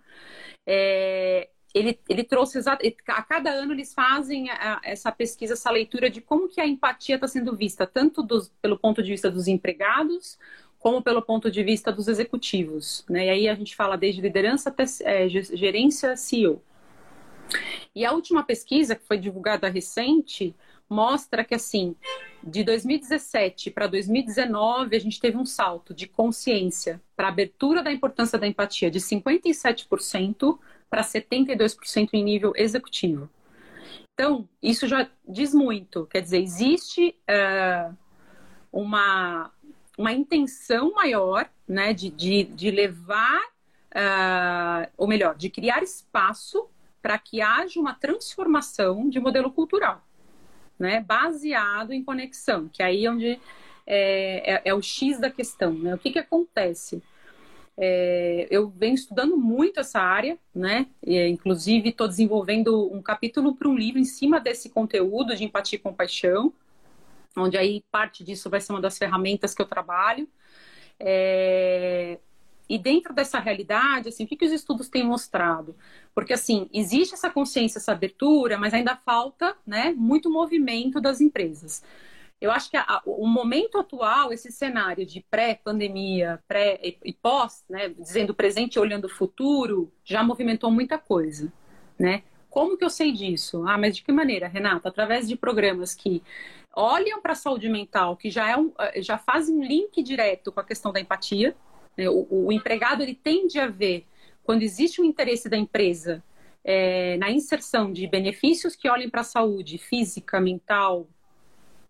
É, 0.65 1.49
ele, 1.75 1.99
ele 2.07 2.23
trouxe 2.23 2.57
a 2.67 3.21
cada 3.21 3.51
ano 3.51 3.73
eles 3.73 3.93
fazem 3.93 4.47
essa 4.81 5.11
pesquisa, 5.11 5.53
essa 5.53 5.69
leitura 5.69 6.09
de 6.09 6.21
como 6.21 6.47
que 6.47 6.61
a 6.61 6.65
empatia 6.65 7.15
está 7.15 7.27
sendo 7.27 7.55
vista, 7.55 7.85
tanto 7.85 8.23
dos, 8.23 8.49
pelo 8.61 8.79
ponto 8.79 9.03
de 9.03 9.11
vista 9.11 9.29
dos 9.29 9.47
empregados, 9.47 10.39
como 10.79 11.01
pelo 11.01 11.21
ponto 11.21 11.51
de 11.51 11.63
vista 11.63 11.91
dos 11.91 12.07
executivos. 12.07 13.03
Né? 13.09 13.25
E 13.25 13.29
aí 13.29 13.49
a 13.49 13.55
gente 13.55 13.75
fala 13.75 13.97
desde 13.97 14.21
liderança 14.21 14.69
até 14.69 14.85
é, 15.01 15.27
gerência 15.27 16.15
CEO. 16.15 16.63
E 17.95 18.05
a 18.05 18.11
última 18.11 18.43
pesquisa, 18.43 18.95
que 18.95 19.05
foi 19.05 19.17
divulgada 19.17 19.69
recente, 19.69 20.55
mostra 20.89 21.43
que, 21.43 21.55
assim, 21.55 21.95
de 22.43 22.63
2017 22.63 23.71
para 23.71 23.87
2019, 23.87 24.95
a 24.95 24.99
gente 24.99 25.19
teve 25.19 25.37
um 25.37 25.45
salto 25.45 25.93
de 25.93 26.07
consciência 26.07 27.01
para 27.15 27.29
abertura 27.29 27.81
da 27.81 27.91
importância 27.91 28.37
da 28.37 28.47
empatia 28.47 28.91
de 28.91 28.99
57% 28.99 30.59
para 30.89 31.01
72% 31.01 32.09
em 32.13 32.23
nível 32.23 32.53
executivo. 32.55 33.29
Então, 34.13 34.47
isso 34.61 34.87
já 34.87 35.09
diz 35.27 35.53
muito. 35.53 36.05
Quer 36.05 36.21
dizer, 36.21 36.41
existe 36.41 37.15
uh, 37.29 37.95
uma, 38.71 39.51
uma 39.97 40.13
intenção 40.13 40.93
maior 40.93 41.49
né, 41.67 41.93
de, 41.93 42.09
de, 42.09 42.43
de 42.43 42.71
levar, 42.71 43.41
uh, 43.91 44.89
ou 44.95 45.07
melhor, 45.07 45.35
de 45.35 45.49
criar 45.49 45.83
espaço 45.83 46.69
para 47.05 47.19
que 47.19 47.39
haja 47.39 47.79
uma 47.79 47.93
transformação 47.93 49.07
de 49.07 49.19
modelo 49.19 49.51
cultural 49.51 50.03
né, 50.79 51.01
baseado 51.01 51.93
em 51.93 52.03
conexão, 52.03 52.67
que 52.67 52.81
aí 52.81 53.05
é 53.05 53.11
onde 53.11 53.39
é, 53.85 54.53
é, 54.55 54.61
é 54.65 54.73
o 54.73 54.81
X 54.81 55.19
da 55.19 55.29
questão. 55.29 55.71
Né? 55.71 55.93
O 55.93 55.99
que, 55.99 56.09
que 56.09 56.17
acontece? 56.17 57.03
É, 57.77 58.47
eu 58.49 58.69
venho 58.69 58.95
estudando 58.95 59.37
muito 59.37 59.79
essa 59.79 59.99
área, 59.99 60.35
né? 60.53 60.87
E, 61.05 61.27
inclusive, 61.27 61.89
estou 61.89 62.07
desenvolvendo 62.07 62.91
um 62.91 63.03
capítulo 63.03 63.53
para 63.53 63.69
um 63.69 63.75
livro 63.75 63.99
em 63.99 64.03
cima 64.03 64.39
desse 64.39 64.71
conteúdo 64.71 65.35
de 65.35 65.43
empatia 65.43 65.77
e 65.77 65.79
compaixão, 65.79 66.51
onde 67.37 67.55
aí 67.55 67.83
parte 67.91 68.23
disso 68.23 68.49
vai 68.49 68.59
ser 68.61 68.73
uma 68.73 68.81
das 68.81 68.97
ferramentas 68.97 69.53
que 69.53 69.61
eu 69.61 69.67
trabalho. 69.67 70.27
É, 70.99 72.17
e 72.69 72.77
dentro 72.77 73.13
dessa 73.13 73.39
realidade, 73.39 74.09
assim, 74.09 74.23
o 74.23 74.27
que, 74.27 74.35
que 74.35 74.45
os 74.45 74.51
estudos 74.51 74.89
têm 74.89 75.03
mostrado? 75.03 75.75
Porque, 76.13 76.33
assim, 76.33 76.69
existe 76.73 77.13
essa 77.13 77.29
consciência, 77.29 77.77
essa 77.77 77.91
abertura, 77.91 78.57
mas 78.57 78.73
ainda 78.73 78.95
falta 78.95 79.55
né, 79.65 79.93
muito 79.95 80.29
movimento 80.29 80.99
das 80.99 81.21
empresas. 81.21 81.83
Eu 82.39 82.51
acho 82.51 82.69
que 82.69 82.77
a, 82.77 83.01
o 83.05 83.27
momento 83.27 83.77
atual, 83.77 84.33
esse 84.33 84.51
cenário 84.51 85.05
de 85.05 85.25
pré-pandemia, 85.29 86.43
pré 86.47 86.79
e 87.03 87.13
pós, 87.13 87.63
né, 87.69 87.89
dizendo 87.89 88.33
presente 88.33 88.75
e 88.75 88.79
olhando 88.79 89.05
o 89.05 89.09
futuro, 89.09 89.91
já 90.03 90.21
movimentou 90.23 90.69
muita 90.69 90.97
coisa, 90.97 91.51
né? 91.97 92.23
Como 92.49 92.77
que 92.77 92.85
eu 92.85 92.89
sei 92.89 93.11
disso? 93.11 93.65
Ah, 93.67 93.77
mas 93.77 93.97
de 93.97 94.03
que 94.03 94.13
maneira, 94.13 94.47
Renata? 94.47 94.87
Através 94.87 95.27
de 95.27 95.35
programas 95.35 95.93
que 95.93 96.23
olham 96.73 97.21
para 97.21 97.33
a 97.33 97.35
saúde 97.35 97.67
mental, 97.67 98.15
que 98.15 98.29
já, 98.29 98.49
é 98.49 98.57
um, 98.57 98.71
eh, 98.79 99.01
já 99.01 99.17
fazem 99.17 99.55
um 99.55 99.63
link 99.63 100.01
direto 100.03 100.51
com 100.51 100.59
a 100.59 100.63
questão 100.63 100.91
da 100.91 100.99
empatia. 100.99 101.55
Né? 101.97 102.09
O, 102.09 102.27
o, 102.29 102.51
empregado 102.51 103.01
ele 103.01 103.15
tende 103.15 103.59
a 103.59 103.67
ver, 103.67 104.05
quando 104.43 104.63
existe 104.63 105.01
um 105.01 105.05
interesse 105.05 105.49
da 105.49 105.57
empresa 105.57 106.23
é, 106.63 107.17
na 107.17 107.29
inserção 107.29 107.91
de 107.91 108.07
benefícios 108.07 108.75
que 108.75 108.89
olhem 108.89 109.09
para 109.09 109.21
a 109.21 109.25
saúde 109.25 109.77
física, 109.77 110.39
mental, 110.39 111.07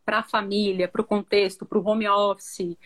para 0.06 0.20
a 0.20 0.24
família, 0.24 0.88
para 0.88 1.02
o 1.02 1.06
contexto, 1.06 1.66
para 1.66 1.80
o 1.80 1.86
home 1.86 2.08
office, 2.08 2.78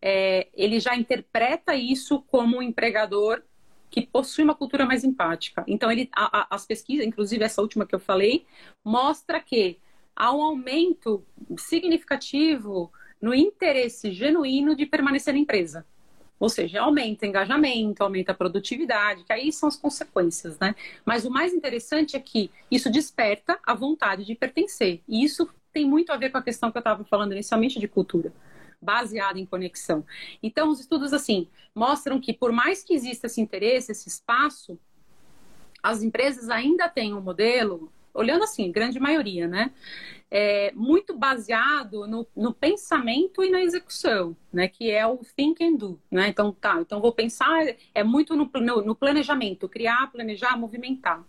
é, 0.00 0.48
ele 0.54 0.80
já 0.80 0.96
interpreta 0.96 1.74
isso 1.74 2.22
como 2.22 2.58
um 2.58 2.62
empregador 2.62 3.42
que 3.90 4.06
possui 4.06 4.42
uma 4.42 4.54
cultura 4.54 4.86
mais 4.86 5.04
empática. 5.04 5.62
Então, 5.68 5.92
ele, 5.92 6.08
a, 6.16 6.40
a, 6.40 6.46
as 6.56 6.64
pesquisas, 6.64 7.06
inclusive 7.06 7.44
essa 7.44 7.60
última 7.60 7.86
que 7.86 7.94
eu 7.94 8.00
falei, 8.00 8.46
mostra 8.82 9.38
que 9.38 9.78
há 10.16 10.34
um 10.34 10.42
aumento 10.42 11.22
significativo 11.58 12.90
no 13.20 13.34
interesse 13.34 14.10
genuíno 14.10 14.74
de 14.74 14.86
permanecer 14.86 15.34
na 15.34 15.40
empresa. 15.40 15.86
Ou 16.42 16.48
seja, 16.48 16.80
aumenta 16.80 17.24
engajamento, 17.24 18.02
aumenta 18.02 18.32
a 18.32 18.34
produtividade, 18.34 19.22
que 19.22 19.32
aí 19.32 19.52
são 19.52 19.68
as 19.68 19.76
consequências, 19.76 20.58
né? 20.58 20.74
Mas 21.04 21.24
o 21.24 21.30
mais 21.30 21.54
interessante 21.54 22.16
é 22.16 22.18
que 22.18 22.50
isso 22.68 22.90
desperta 22.90 23.60
a 23.64 23.74
vontade 23.74 24.24
de 24.24 24.34
pertencer. 24.34 25.00
E 25.06 25.22
isso 25.22 25.48
tem 25.72 25.86
muito 25.86 26.10
a 26.10 26.16
ver 26.16 26.30
com 26.30 26.38
a 26.38 26.42
questão 26.42 26.72
que 26.72 26.76
eu 26.76 26.80
estava 26.80 27.04
falando 27.04 27.30
inicialmente 27.30 27.78
de 27.78 27.86
cultura 27.86 28.32
baseada 28.80 29.38
em 29.38 29.46
conexão. 29.46 30.04
Então, 30.42 30.68
os 30.68 30.80
estudos, 30.80 31.12
assim, 31.12 31.46
mostram 31.72 32.20
que 32.20 32.32
por 32.32 32.50
mais 32.50 32.82
que 32.82 32.92
exista 32.92 33.28
esse 33.28 33.40
interesse, 33.40 33.92
esse 33.92 34.08
espaço, 34.08 34.76
as 35.80 36.02
empresas 36.02 36.50
ainda 36.50 36.88
têm 36.88 37.14
um 37.14 37.20
modelo, 37.20 37.92
olhando 38.14 38.44
assim, 38.44 38.70
grande 38.70 38.98
maioria, 39.00 39.46
né? 39.46 39.72
É, 40.30 40.72
muito 40.74 41.14
baseado 41.14 42.06
no, 42.06 42.26
no, 42.34 42.54
pensamento 42.54 43.44
e 43.44 43.50
na 43.50 43.62
execução, 43.62 44.36
né? 44.52 44.68
Que 44.68 44.90
é 44.90 45.06
o 45.06 45.18
think 45.18 45.62
and 45.62 45.74
do, 45.74 46.00
né? 46.10 46.28
Então, 46.28 46.52
tá, 46.52 46.78
então 46.80 47.00
vou 47.00 47.12
pensar, 47.12 47.64
é 47.94 48.02
muito 48.02 48.34
no, 48.34 48.50
no, 48.54 48.82
no 48.82 48.94
planejamento, 48.94 49.68
criar, 49.68 50.10
planejar, 50.10 50.56
movimentar. 50.56 51.22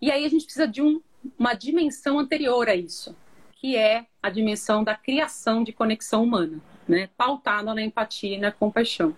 E 0.00 0.10
aí 0.10 0.24
a 0.24 0.28
gente 0.28 0.44
precisa 0.44 0.66
de 0.66 0.80
um, 0.80 1.00
uma 1.38 1.52
dimensão 1.52 2.18
anterior 2.18 2.68
a 2.68 2.74
isso, 2.74 3.14
que 3.52 3.76
é 3.76 4.06
a 4.22 4.30
dimensão 4.30 4.82
da 4.82 4.94
criação 4.94 5.62
de 5.62 5.72
conexão 5.72 6.24
humana, 6.24 6.60
né? 6.88 7.10
pautada 7.16 7.74
na 7.74 7.82
empatia 7.82 8.36
e 8.36 8.40
na 8.40 8.50
compaixão. 8.50 9.14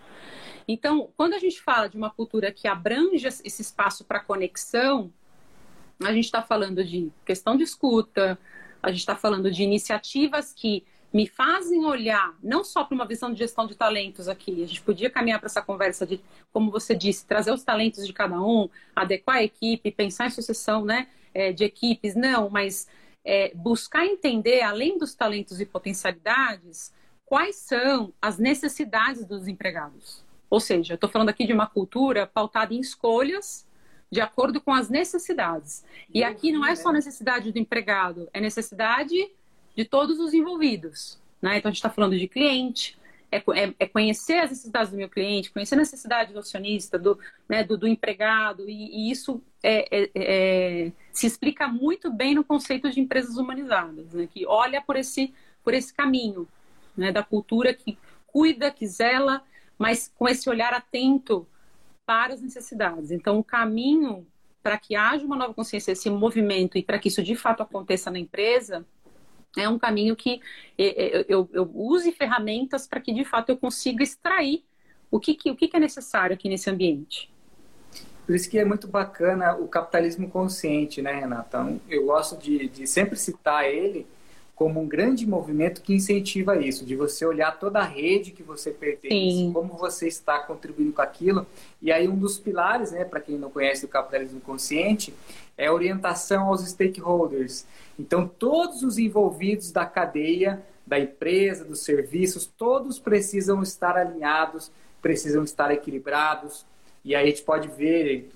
Então, 0.66 1.08
quando 1.16 1.34
a 1.34 1.38
gente 1.38 1.60
fala 1.60 1.88
de 1.88 1.96
uma 1.96 2.10
cultura 2.10 2.52
que 2.52 2.68
abrange 2.68 3.26
esse 3.26 3.62
espaço 3.62 4.04
para 4.04 4.20
conexão, 4.20 5.12
a 6.04 6.12
gente 6.12 6.24
está 6.24 6.42
falando 6.42 6.84
de 6.84 7.10
questão 7.24 7.56
de 7.56 7.62
escuta, 7.62 8.38
a 8.82 8.90
gente 8.90 9.00
está 9.00 9.16
falando 9.16 9.50
de 9.50 9.62
iniciativas 9.62 10.52
que 10.52 10.84
me 11.12 11.26
fazem 11.26 11.84
olhar 11.84 12.34
não 12.42 12.64
só 12.64 12.84
para 12.84 12.94
uma 12.94 13.06
visão 13.06 13.32
de 13.32 13.38
gestão 13.38 13.66
de 13.66 13.74
talentos 13.74 14.28
aqui, 14.28 14.62
a 14.62 14.66
gente 14.66 14.80
podia 14.80 15.10
caminhar 15.10 15.38
para 15.38 15.46
essa 15.46 15.60
conversa 15.60 16.06
de, 16.06 16.20
como 16.52 16.70
você 16.70 16.94
disse, 16.94 17.26
trazer 17.26 17.52
os 17.52 17.62
talentos 17.62 18.06
de 18.06 18.12
cada 18.12 18.40
um, 18.40 18.68
adequar 18.96 19.36
a 19.36 19.42
equipe, 19.42 19.90
pensar 19.90 20.26
em 20.26 20.30
sucessão 20.30 20.84
né, 20.84 21.08
é, 21.34 21.52
de 21.52 21.64
equipes, 21.64 22.14
não, 22.14 22.48
mas 22.48 22.88
é, 23.24 23.52
buscar 23.54 24.06
entender, 24.06 24.62
além 24.62 24.96
dos 24.96 25.14
talentos 25.14 25.60
e 25.60 25.66
potencialidades, 25.66 26.94
quais 27.26 27.56
são 27.56 28.12
as 28.20 28.38
necessidades 28.38 29.24
dos 29.24 29.46
empregados. 29.46 30.24
Ou 30.48 30.60
seja, 30.60 30.94
estou 30.94 31.08
falando 31.08 31.28
aqui 31.28 31.46
de 31.46 31.52
uma 31.52 31.66
cultura 31.66 32.26
pautada 32.26 32.74
em 32.74 32.80
escolhas 32.80 33.66
de 34.12 34.20
acordo 34.20 34.60
com 34.60 34.74
as 34.74 34.90
necessidades. 34.90 35.82
E 36.12 36.22
aqui 36.22 36.52
não 36.52 36.66
é 36.66 36.76
só 36.76 36.92
necessidade 36.92 37.50
do 37.50 37.58
empregado, 37.58 38.28
é 38.34 38.42
necessidade 38.42 39.16
de 39.74 39.84
todos 39.86 40.20
os 40.20 40.34
envolvidos. 40.34 41.18
Né? 41.40 41.56
Então, 41.56 41.70
a 41.70 41.72
gente 41.72 41.78
está 41.78 41.88
falando 41.88 42.18
de 42.18 42.28
cliente, 42.28 42.98
é, 43.30 43.38
é, 43.38 43.74
é, 43.78 43.86
conhecer 43.88 44.40
as 44.40 44.50
necessidades 44.50 44.90
do 44.90 44.98
meu 44.98 45.08
cliente, 45.08 45.50
conhecer 45.50 45.76
a 45.76 45.78
necessidade 45.78 46.34
do 46.34 46.40
acionista, 46.40 46.98
do, 46.98 47.18
né, 47.48 47.64
do, 47.64 47.78
do 47.78 47.88
empregado, 47.88 48.68
e, 48.68 49.08
e 49.08 49.10
isso 49.10 49.40
é, 49.62 50.10
é, 50.14 50.92
se 51.10 51.26
explica 51.26 51.66
muito 51.66 52.12
bem 52.12 52.34
no 52.34 52.44
conceito 52.44 52.90
de 52.90 53.00
empresas 53.00 53.38
humanizadas, 53.38 54.12
né, 54.12 54.28
que 54.30 54.44
olha 54.46 54.82
por 54.82 54.96
esse, 54.96 55.32
por 55.64 55.72
esse 55.72 55.94
caminho 55.94 56.46
né, 56.94 57.10
da 57.10 57.22
cultura 57.22 57.72
que 57.72 57.96
cuida, 58.26 58.70
que 58.70 58.86
zela, 58.86 59.42
mas 59.78 60.12
com 60.18 60.28
esse 60.28 60.50
olhar 60.50 60.74
atento 60.74 61.46
para 62.04 62.34
as 62.34 62.42
necessidades. 62.42 63.10
Então, 63.10 63.38
o 63.38 63.44
caminho 63.44 64.26
para 64.62 64.78
que 64.78 64.94
haja 64.94 65.24
uma 65.24 65.36
nova 65.36 65.52
consciência, 65.52 65.92
esse 65.92 66.08
movimento, 66.08 66.78
e 66.78 66.82
para 66.82 66.98
que 66.98 67.08
isso 67.08 67.22
de 67.22 67.34
fato 67.34 67.62
aconteça 67.62 68.10
na 68.10 68.18
empresa, 68.18 68.86
é 69.56 69.68
um 69.68 69.78
caminho 69.78 70.14
que 70.14 70.40
eu, 70.78 71.24
eu, 71.28 71.50
eu 71.52 71.70
use 71.74 72.12
ferramentas 72.12 72.86
para 72.86 73.00
que 73.00 73.12
de 73.12 73.24
fato 73.24 73.50
eu 73.50 73.56
consiga 73.56 74.02
extrair 74.02 74.64
o 75.10 75.20
que, 75.20 75.34
que, 75.34 75.50
o 75.50 75.56
que, 75.56 75.68
que 75.68 75.76
é 75.76 75.80
necessário 75.80 76.34
aqui 76.34 76.48
nesse 76.48 76.70
ambiente. 76.70 77.30
Por 78.24 78.36
isso 78.36 78.48
que 78.48 78.58
é 78.58 78.64
muito 78.64 78.86
bacana 78.86 79.56
o 79.56 79.66
capitalismo 79.66 80.30
consciente, 80.30 81.02
né, 81.02 81.12
Renata? 81.12 81.58
Então, 81.58 81.80
eu 81.88 82.06
gosto 82.06 82.36
de, 82.38 82.68
de 82.68 82.86
sempre 82.86 83.16
citar 83.16 83.64
ele 83.64 84.06
como 84.62 84.80
um 84.80 84.86
grande 84.86 85.26
movimento 85.26 85.82
que 85.82 85.92
incentiva 85.92 86.56
isso, 86.56 86.86
de 86.86 86.94
você 86.94 87.26
olhar 87.26 87.58
toda 87.58 87.80
a 87.80 87.84
rede 87.84 88.30
que 88.30 88.44
você 88.44 88.70
pertence, 88.70 89.38
Sim. 89.38 89.50
como 89.52 89.76
você 89.76 90.06
está 90.06 90.38
contribuindo 90.38 90.92
com 90.92 91.02
aquilo. 91.02 91.44
E 91.82 91.90
aí 91.90 92.06
um 92.06 92.16
dos 92.16 92.38
pilares, 92.38 92.92
né, 92.92 93.04
para 93.04 93.18
quem 93.18 93.36
não 93.36 93.50
conhece 93.50 93.84
o 93.84 93.88
capitalismo 93.88 94.40
consciente, 94.40 95.12
é 95.58 95.66
a 95.66 95.72
orientação 95.72 96.46
aos 96.46 96.64
stakeholders. 96.64 97.66
Então 97.98 98.28
todos 98.28 98.84
os 98.84 98.98
envolvidos 98.98 99.72
da 99.72 99.84
cadeia, 99.84 100.62
da 100.86 100.96
empresa, 100.96 101.64
dos 101.64 101.80
serviços, 101.80 102.46
todos 102.46 103.00
precisam 103.00 103.64
estar 103.64 103.96
alinhados, 103.96 104.70
precisam 105.02 105.42
estar 105.42 105.72
equilibrados. 105.72 106.64
E 107.04 107.16
aí 107.16 107.24
a 107.24 107.26
gente 107.26 107.42
pode 107.42 107.66
ver, 107.66 108.30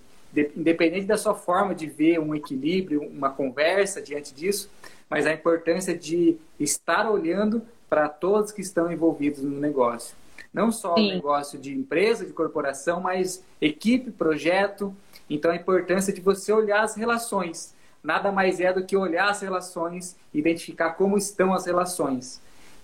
independente 0.57 1.07
da 1.07 1.17
sua 1.17 1.37
forma 1.37 1.73
de 1.73 1.87
ver 1.87 2.19
um 2.19 2.35
equilíbrio, 2.35 3.01
uma 3.03 3.31
conversa 3.31 4.03
diante 4.03 4.35
disso, 4.35 4.69
mas 5.09 5.27
a 5.27 5.33
importância 5.33 5.97
de 5.97 6.37
estar 6.59 7.11
olhando 7.11 7.62
para 7.88 8.09
todos 8.09 8.53
que 8.53 8.61
estão 8.61 8.90
envolvidos 8.90 9.42
no 9.42 9.61
negócio. 9.61 10.16
Não 10.53 10.73
só 10.73 10.95
Sim. 10.95 11.11
o 11.11 11.14
negócio 11.14 11.59
de 11.59 11.75
empresa, 11.75 12.25
de 12.25 12.33
corporação, 12.33 13.01
mas 13.01 13.45
equipe, 13.61 14.11
projeto. 14.11 14.95
Então, 15.29 15.51
a 15.51 15.57
importância 15.57 16.12
de 16.12 16.21
você 16.21 16.53
olhar 16.53 16.83
as 16.83 16.97
relações. 16.97 17.75
Nada 18.03 18.33
mais 18.33 18.61
é 18.61 18.73
do 18.73 18.85
que 18.85 18.97
olhar 18.97 19.29
as 19.29 19.40
relações, 19.40 20.16
identificar 20.33 20.90
como 20.92 21.19
estão 21.19 21.53
as 21.53 21.66
relações. 21.66 22.40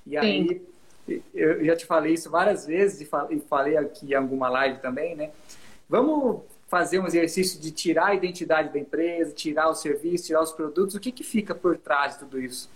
E 0.06 0.16
aí, 0.16 0.60
Sim. 1.06 1.22
eu 1.32 1.64
já 1.64 1.76
te 1.76 1.86
falei 1.86 2.14
isso 2.14 2.28
várias 2.28 2.66
vezes 2.66 3.00
e 3.30 3.40
falei 3.40 3.76
aqui 3.76 4.12
em 4.12 4.14
alguma 4.14 4.48
live 4.48 4.80
também, 4.80 5.14
né? 5.16 5.30
Vamos 5.88 6.42
fazer 6.72 7.00
um 7.00 7.06
exercício 7.06 7.60
de 7.60 7.70
tirar 7.70 8.06
a 8.06 8.14
identidade 8.14 8.72
da 8.72 8.78
empresa, 8.78 9.30
tirar 9.30 9.68
o 9.68 9.74
serviço, 9.74 10.24
tirar 10.24 10.40
os 10.40 10.52
produtos, 10.52 10.94
o 10.94 11.00
que, 11.00 11.12
que 11.12 11.22
fica 11.22 11.54
por 11.54 11.76
trás 11.76 12.14
de 12.14 12.20
tudo 12.20 12.40
isso? 12.40 12.70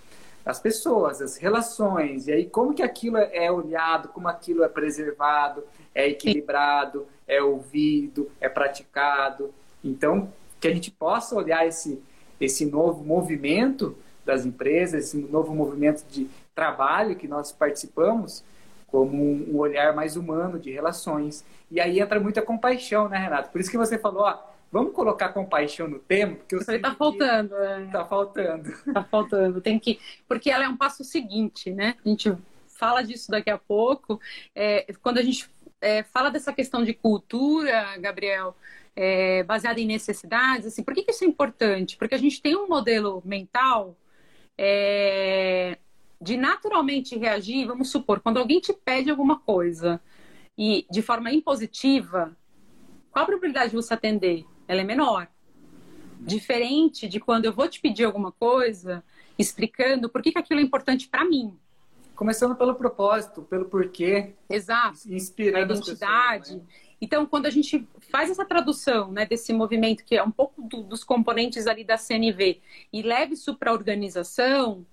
As 0.45 0.61
pessoas, 0.61 1.23
as 1.23 1.39
relações, 1.39 2.29
e 2.29 2.33
aí 2.33 2.45
como 2.45 2.75
que 2.75 2.83
aquilo 2.83 3.17
é 3.17 3.51
olhado, 3.51 4.09
como 4.09 4.29
aquilo 4.29 4.63
é 4.63 4.69
preservado, 4.69 5.65
é 5.95 6.07
equilibrado, 6.11 7.07
é 7.27 7.43
ouvido, 7.43 8.31
é 8.39 8.51
praticado. 8.51 9.51
Então, 9.83 10.31
que 10.61 10.69
a 10.69 10.75
gente 10.75 10.91
possa 10.91 11.35
olhar 11.35 11.67
esse, 11.67 11.99
esse 12.39 12.67
novo 12.67 13.03
movimento 13.03 13.97
das 14.27 14.45
empresas, 14.45 15.07
esse 15.07 15.17
novo 15.17 15.55
movimento 15.55 16.05
de 16.11 16.29
trabalho 16.55 17.17
que 17.17 17.27
nós 17.27 17.51
participamos, 17.51 18.45
como 18.87 19.22
um 19.22 19.57
olhar 19.59 19.94
mais 19.94 20.16
humano 20.16 20.59
de 20.59 20.70
relações. 20.70 21.44
E 21.70 21.81
aí 21.81 22.01
entra 22.01 22.20
muita 22.20 22.40
compaixão, 22.42 23.09
né, 23.09 23.18
Renato? 23.18 23.51
Por 23.51 23.61
isso 23.61 23.70
que 23.70 23.77
você 23.77 23.99
falou, 23.99 24.22
ó, 24.22 24.38
vamos 24.70 24.92
colocar 24.92 25.31
compaixão 25.31 25.88
no 25.88 25.99
tema, 25.99 26.37
porque 26.37 26.55
eu 26.55 26.62
sei 26.62 26.79
tá 26.79 26.94
faltando, 26.94 27.55
é. 27.57 27.87
tá 27.87 28.05
faltando. 28.05 28.72
Tá 28.92 29.05
faltando, 29.05 29.61
tem 29.61 29.79
que, 29.79 29.99
porque 30.29 30.51
ela 30.51 30.64
é 30.64 30.68
um 30.68 30.77
passo 30.77 31.05
seguinte, 31.05 31.70
né? 31.70 31.96
A 32.05 32.09
gente 32.09 32.37
fala 32.66 33.03
disso 33.03 33.31
daqui 33.31 33.51
a 33.51 33.59
pouco. 33.59 34.20
É, 34.55 34.87
quando 35.03 35.18
a 35.18 35.22
gente 35.22 35.51
é, 35.81 36.03
fala 36.05 36.31
dessa 36.31 36.53
questão 36.53 36.85
de 36.85 36.94
cultura, 36.94 37.96
Gabriel, 37.99 38.57
é, 38.94 39.42
baseada 39.42 39.81
em 39.81 39.87
necessidades, 39.87 40.66
assim, 40.66 40.83
por 40.83 40.94
que, 40.94 41.03
que, 41.03 41.11
isso 41.11 41.25
é 41.25 41.27
importante? 41.27 41.96
Porque 41.96 42.14
a 42.14 42.18
gente 42.18 42.40
tem 42.40 42.57
um 42.57 42.68
modelo 42.68 43.22
mental 43.25 43.96
é, 44.57 45.79
de 46.21 46.37
naturalmente 46.37 47.17
reagir, 47.17 47.67
vamos 47.67 47.91
supor, 47.91 48.21
quando 48.21 48.39
alguém 48.39 48.61
te 48.61 48.73
pede 48.73 49.11
alguma 49.11 49.39
coisa 49.39 50.01
e 50.57 50.87
de 50.91 51.03
forma 51.03 51.31
impositiva, 51.31 52.37
qual 53.11 53.23
a 53.23 53.27
probabilidade 53.27 53.71
de 53.71 53.77
você 53.77 53.95
atender? 53.95 54.45
Ela 54.67 54.81
é 54.81 54.85
menor. 54.85 55.29
Diferente 56.21 57.09
de 57.09 57.21
quando 57.21 57.45
eu 57.45 57.53
vou 57.53 57.69
te 57.69 57.81
pedir 57.81 58.05
alguma 58.05 58.33
coisa, 58.33 59.05
explicando 59.39 60.09
por 60.09 60.23
que, 60.23 60.33
que 60.33 60.39
aquilo 60.39 60.61
é 60.61 60.63
importante 60.63 61.09
para 61.09 61.25
mim. 61.25 61.59
Começando 62.15 62.57
pelo 62.57 62.75
propósito, 62.75 63.43
pelo 63.43 63.67
porquê. 63.67 64.35
Exato. 64.49 64.99
Inspirando 65.07 65.73
a 65.73 65.77
identidade. 65.77 66.45
Pessoas, 66.45 66.63
né? 66.63 66.87
Então, 67.01 67.27
quando 67.27 67.47
a 67.47 67.51
gente 67.51 67.87
faz 68.11 68.31
essa 68.31 68.45
tradução 68.45 69.13
né, 69.13 69.27
desse 69.27 69.53
movimento, 69.53 70.05
que 70.05 70.17
é 70.17 70.23
um 70.23 70.31
pouco 70.31 70.63
do, 70.63 70.83
dos 70.83 71.05
componentes 71.05 71.67
ali 71.67 71.85
da 71.85 71.99
CNV, 71.99 72.61
e 72.93 73.03
leva 73.03 73.35
isso 73.35 73.55
para 73.55 73.71
a 73.71 73.75
organização, 73.75 74.87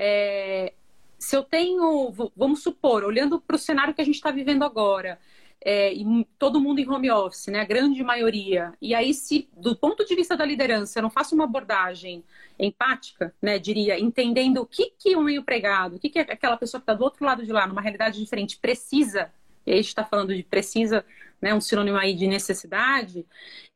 é, 0.00 0.72
se 1.18 1.36
eu 1.36 1.42
tenho, 1.42 2.14
vamos 2.36 2.62
supor, 2.62 3.02
olhando 3.02 3.40
para 3.40 3.56
o 3.56 3.58
cenário 3.58 3.92
que 3.92 4.00
a 4.00 4.04
gente 4.04 4.14
está 4.14 4.30
vivendo 4.30 4.62
agora, 4.62 5.18
é, 5.60 5.92
e 5.92 6.24
todo 6.38 6.60
mundo 6.60 6.78
em 6.78 6.88
home 6.88 7.10
office, 7.10 7.48
né, 7.48 7.58
a 7.58 7.64
grande 7.64 8.00
maioria, 8.04 8.72
e 8.80 8.94
aí 8.94 9.12
se, 9.12 9.48
do 9.56 9.74
ponto 9.74 10.04
de 10.04 10.14
vista 10.14 10.36
da 10.36 10.44
liderança, 10.44 11.00
eu 11.00 11.02
não 11.02 11.10
faço 11.10 11.34
uma 11.34 11.42
abordagem 11.42 12.22
empática, 12.56 13.34
né, 13.42 13.58
diria, 13.58 13.98
entendendo 13.98 14.58
o 14.58 14.66
que, 14.66 14.92
que 14.96 15.16
um 15.16 15.28
empregado, 15.28 15.96
o 15.96 15.98
que, 15.98 16.08
que 16.08 16.20
aquela 16.20 16.56
pessoa 16.56 16.80
que 16.80 16.84
está 16.84 16.94
do 16.94 17.02
outro 17.02 17.26
lado 17.26 17.44
de 17.44 17.50
lá, 17.50 17.66
numa 17.66 17.80
realidade 17.80 18.20
diferente, 18.20 18.56
precisa, 18.56 19.32
e 19.66 19.72
aí 19.72 19.78
a 19.78 19.82
gente 19.82 19.88
está 19.88 20.04
falando 20.04 20.32
de 20.32 20.44
precisa, 20.44 21.04
né, 21.42 21.52
um 21.52 21.60
sinônimo 21.60 21.96
aí 21.96 22.14
de 22.14 22.28
necessidade, 22.28 23.26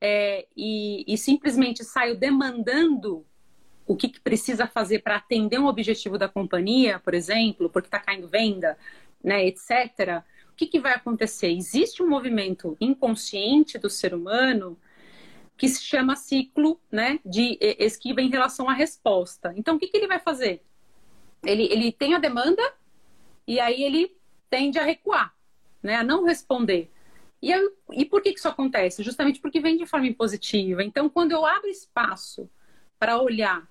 é, 0.01 0.47
e, 0.57 1.05
e 1.13 1.19
simplesmente 1.19 1.83
saio 1.83 2.17
demandando 2.17 3.27
o 3.87 3.97
que, 3.97 4.09
que 4.09 4.21
precisa 4.21 4.67
fazer 4.67 5.01
para 5.01 5.17
atender 5.17 5.59
um 5.59 5.67
objetivo 5.67 6.17
da 6.17 6.29
companhia, 6.29 6.99
por 6.99 7.15
exemplo, 7.15 7.69
porque 7.69 7.89
está 7.89 7.99
caindo 7.99 8.29
venda, 8.29 8.77
né, 9.23 9.47
etc., 9.47 10.23
o 10.51 10.55
que, 10.55 10.67
que 10.67 10.81
vai 10.81 10.93
acontecer? 10.93 11.51
Existe 11.51 12.03
um 12.03 12.09
movimento 12.09 12.77
inconsciente 12.81 13.79
do 13.79 13.89
ser 13.89 14.15
humano 14.15 14.79
que 15.57 15.69
se 15.69 15.83
chama 15.83 16.15
ciclo 16.15 16.79
né, 16.91 17.19
de 17.25 17.59
esquiva 17.79 18.21
em 18.21 18.29
relação 18.29 18.69
à 18.69 18.75
resposta. 18.75 19.55
Então, 19.57 19.77
o 19.77 19.79
que, 19.79 19.89
que 19.89 19.97
ele 19.97 20.07
vai 20.07 20.19
fazer? 20.19 20.63
Ele, 21.45 21.65
ele 21.73 21.91
tem 21.91 22.15
a 22.15 22.19
demanda 22.19 22.63
e 23.47 23.59
aí 23.59 23.83
ele 23.83 24.15
tende 24.51 24.79
a 24.79 24.85
recuar, 24.85 25.35
né, 25.83 25.97
a 25.97 26.05
não 26.05 26.25
responder. 26.25 26.91
E, 27.41 27.51
e 27.93 28.05
por 28.05 28.23
que, 28.23 28.33
que 28.33 28.39
isso 28.39 28.49
acontece? 28.49 29.03
Justamente 29.03 29.41
porque 29.41 29.59
vem 29.59 29.77
de 29.77 29.87
forma 29.87 30.07
impositiva. 30.07 30.85
Então, 30.85 31.09
quando 31.09 31.33
eu 31.33 31.45
abro 31.45 31.69
espaço 31.69 32.49
para 32.99 33.21
olhar 33.21 33.69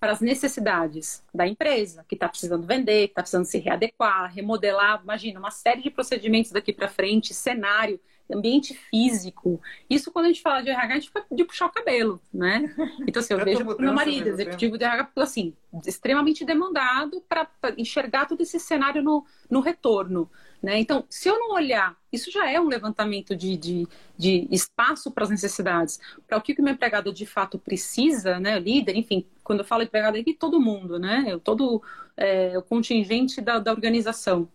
para 0.00 0.12
as 0.12 0.20
necessidades 0.20 1.22
da 1.32 1.46
empresa, 1.46 2.04
que 2.08 2.14
está 2.14 2.26
precisando 2.26 2.66
vender, 2.66 3.08
que 3.08 3.12
está 3.12 3.20
precisando 3.20 3.44
se 3.44 3.58
readequar, 3.58 4.32
remodelar, 4.32 5.00
imagina, 5.02 5.38
uma 5.38 5.50
série 5.50 5.82
de 5.82 5.90
procedimentos 5.90 6.50
daqui 6.50 6.72
para 6.72 6.88
frente, 6.88 7.34
cenário, 7.34 8.00
ambiente 8.32 8.74
físico. 8.74 9.60
Isso 9.88 10.10
quando 10.10 10.26
a 10.26 10.28
gente 10.28 10.42
fala 10.42 10.62
de 10.62 10.70
RH, 10.70 10.92
a 10.92 10.94
gente 10.94 11.08
fica 11.08 11.24
de 11.30 11.44
puxar 11.44 11.66
o 11.66 11.72
cabelo, 11.72 12.20
né? 12.32 12.74
Então, 13.06 13.20
assim, 13.20 13.34
eu 13.34 13.40
vejo 13.44 13.62
o 13.62 13.80
meu 13.80 13.92
marido, 13.92 14.28
executivo 14.28 14.78
de 14.78 14.84
RH, 14.84 15.10
assim, 15.16 15.54
extremamente 15.86 16.44
demandado 16.44 17.22
para 17.28 17.48
enxergar 17.76 18.26
todo 18.26 18.40
esse 18.40 18.58
cenário 18.58 19.02
no, 19.02 19.24
no 19.50 19.60
retorno. 19.60 20.30
Né? 20.62 20.78
Então, 20.78 21.04
se 21.08 21.28
eu 21.28 21.38
não 21.38 21.52
olhar, 21.52 21.96
isso 22.12 22.30
já 22.30 22.50
é 22.50 22.60
um 22.60 22.68
levantamento 22.68 23.34
de, 23.34 23.56
de, 23.56 23.88
de 24.16 24.46
espaço 24.50 25.10
para 25.10 25.24
as 25.24 25.30
necessidades, 25.30 25.98
para 26.26 26.36
o 26.36 26.42
que 26.42 26.52
o 26.52 26.62
meu 26.62 26.74
empregado 26.74 27.12
de 27.12 27.24
fato 27.24 27.58
precisa, 27.58 28.38
né? 28.38 28.58
líder, 28.58 28.94
enfim, 28.94 29.24
quando 29.42 29.60
eu 29.60 29.64
falo 29.64 29.82
empregado 29.82 30.18
aqui, 30.18 30.34
todo 30.34 30.60
mundo, 30.60 30.98
né? 30.98 31.38
todo 31.42 31.82
é, 32.16 32.58
o 32.58 32.62
contingente 32.62 33.40
da, 33.40 33.58
da 33.58 33.72
organização. 33.72 34.48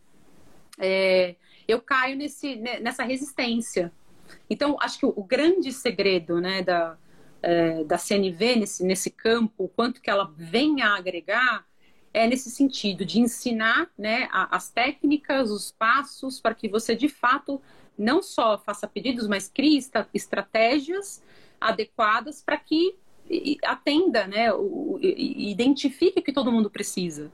É, 0.78 1.36
eu 1.68 1.82
caio 1.82 2.16
nesse, 2.16 2.56
nessa 2.56 3.04
resistência. 3.04 3.92
Então, 4.50 4.78
acho 4.80 5.00
que 5.00 5.06
o, 5.06 5.24
grande 5.24 5.72
segredo 5.72 6.40
né, 6.40 6.62
da, 6.62 6.98
é, 7.42 7.84
da 7.84 7.98
CNV 7.98 8.56
nesse, 8.58 8.84
nesse 8.84 9.10
campo, 9.10 9.66
o 9.66 9.68
quanto 9.68 10.02
que 10.02 10.10
ela 10.10 10.32
vem 10.36 10.82
a 10.82 10.96
agregar, 10.96 11.66
é 12.14 12.28
nesse 12.28 12.50
sentido 12.50 13.04
de 13.04 13.20
ensinar 13.20 13.90
né, 13.98 14.30
as 14.32 14.70
técnicas, 14.70 15.52
os 15.52 15.72
passos 15.72 16.40
para 16.40 16.56
que 16.56 16.70
você 16.70 16.96
de 16.96 17.10
fato 17.10 17.62
não 17.98 18.22
só 18.22 18.58
faça 18.58 18.88
pedidos, 18.88 19.28
mas 19.28 19.50
crie 19.50 19.78
estratégias 20.14 21.22
adequadas 21.60 22.42
para 22.42 22.58
que 22.58 22.96
atenda, 23.64 24.28
né, 24.28 24.54
o, 24.54 24.98
identifique 25.02 26.20
o 26.20 26.24
que 26.24 26.32
todo 26.32 26.52
mundo 26.52 26.70
precisa. 26.70 27.32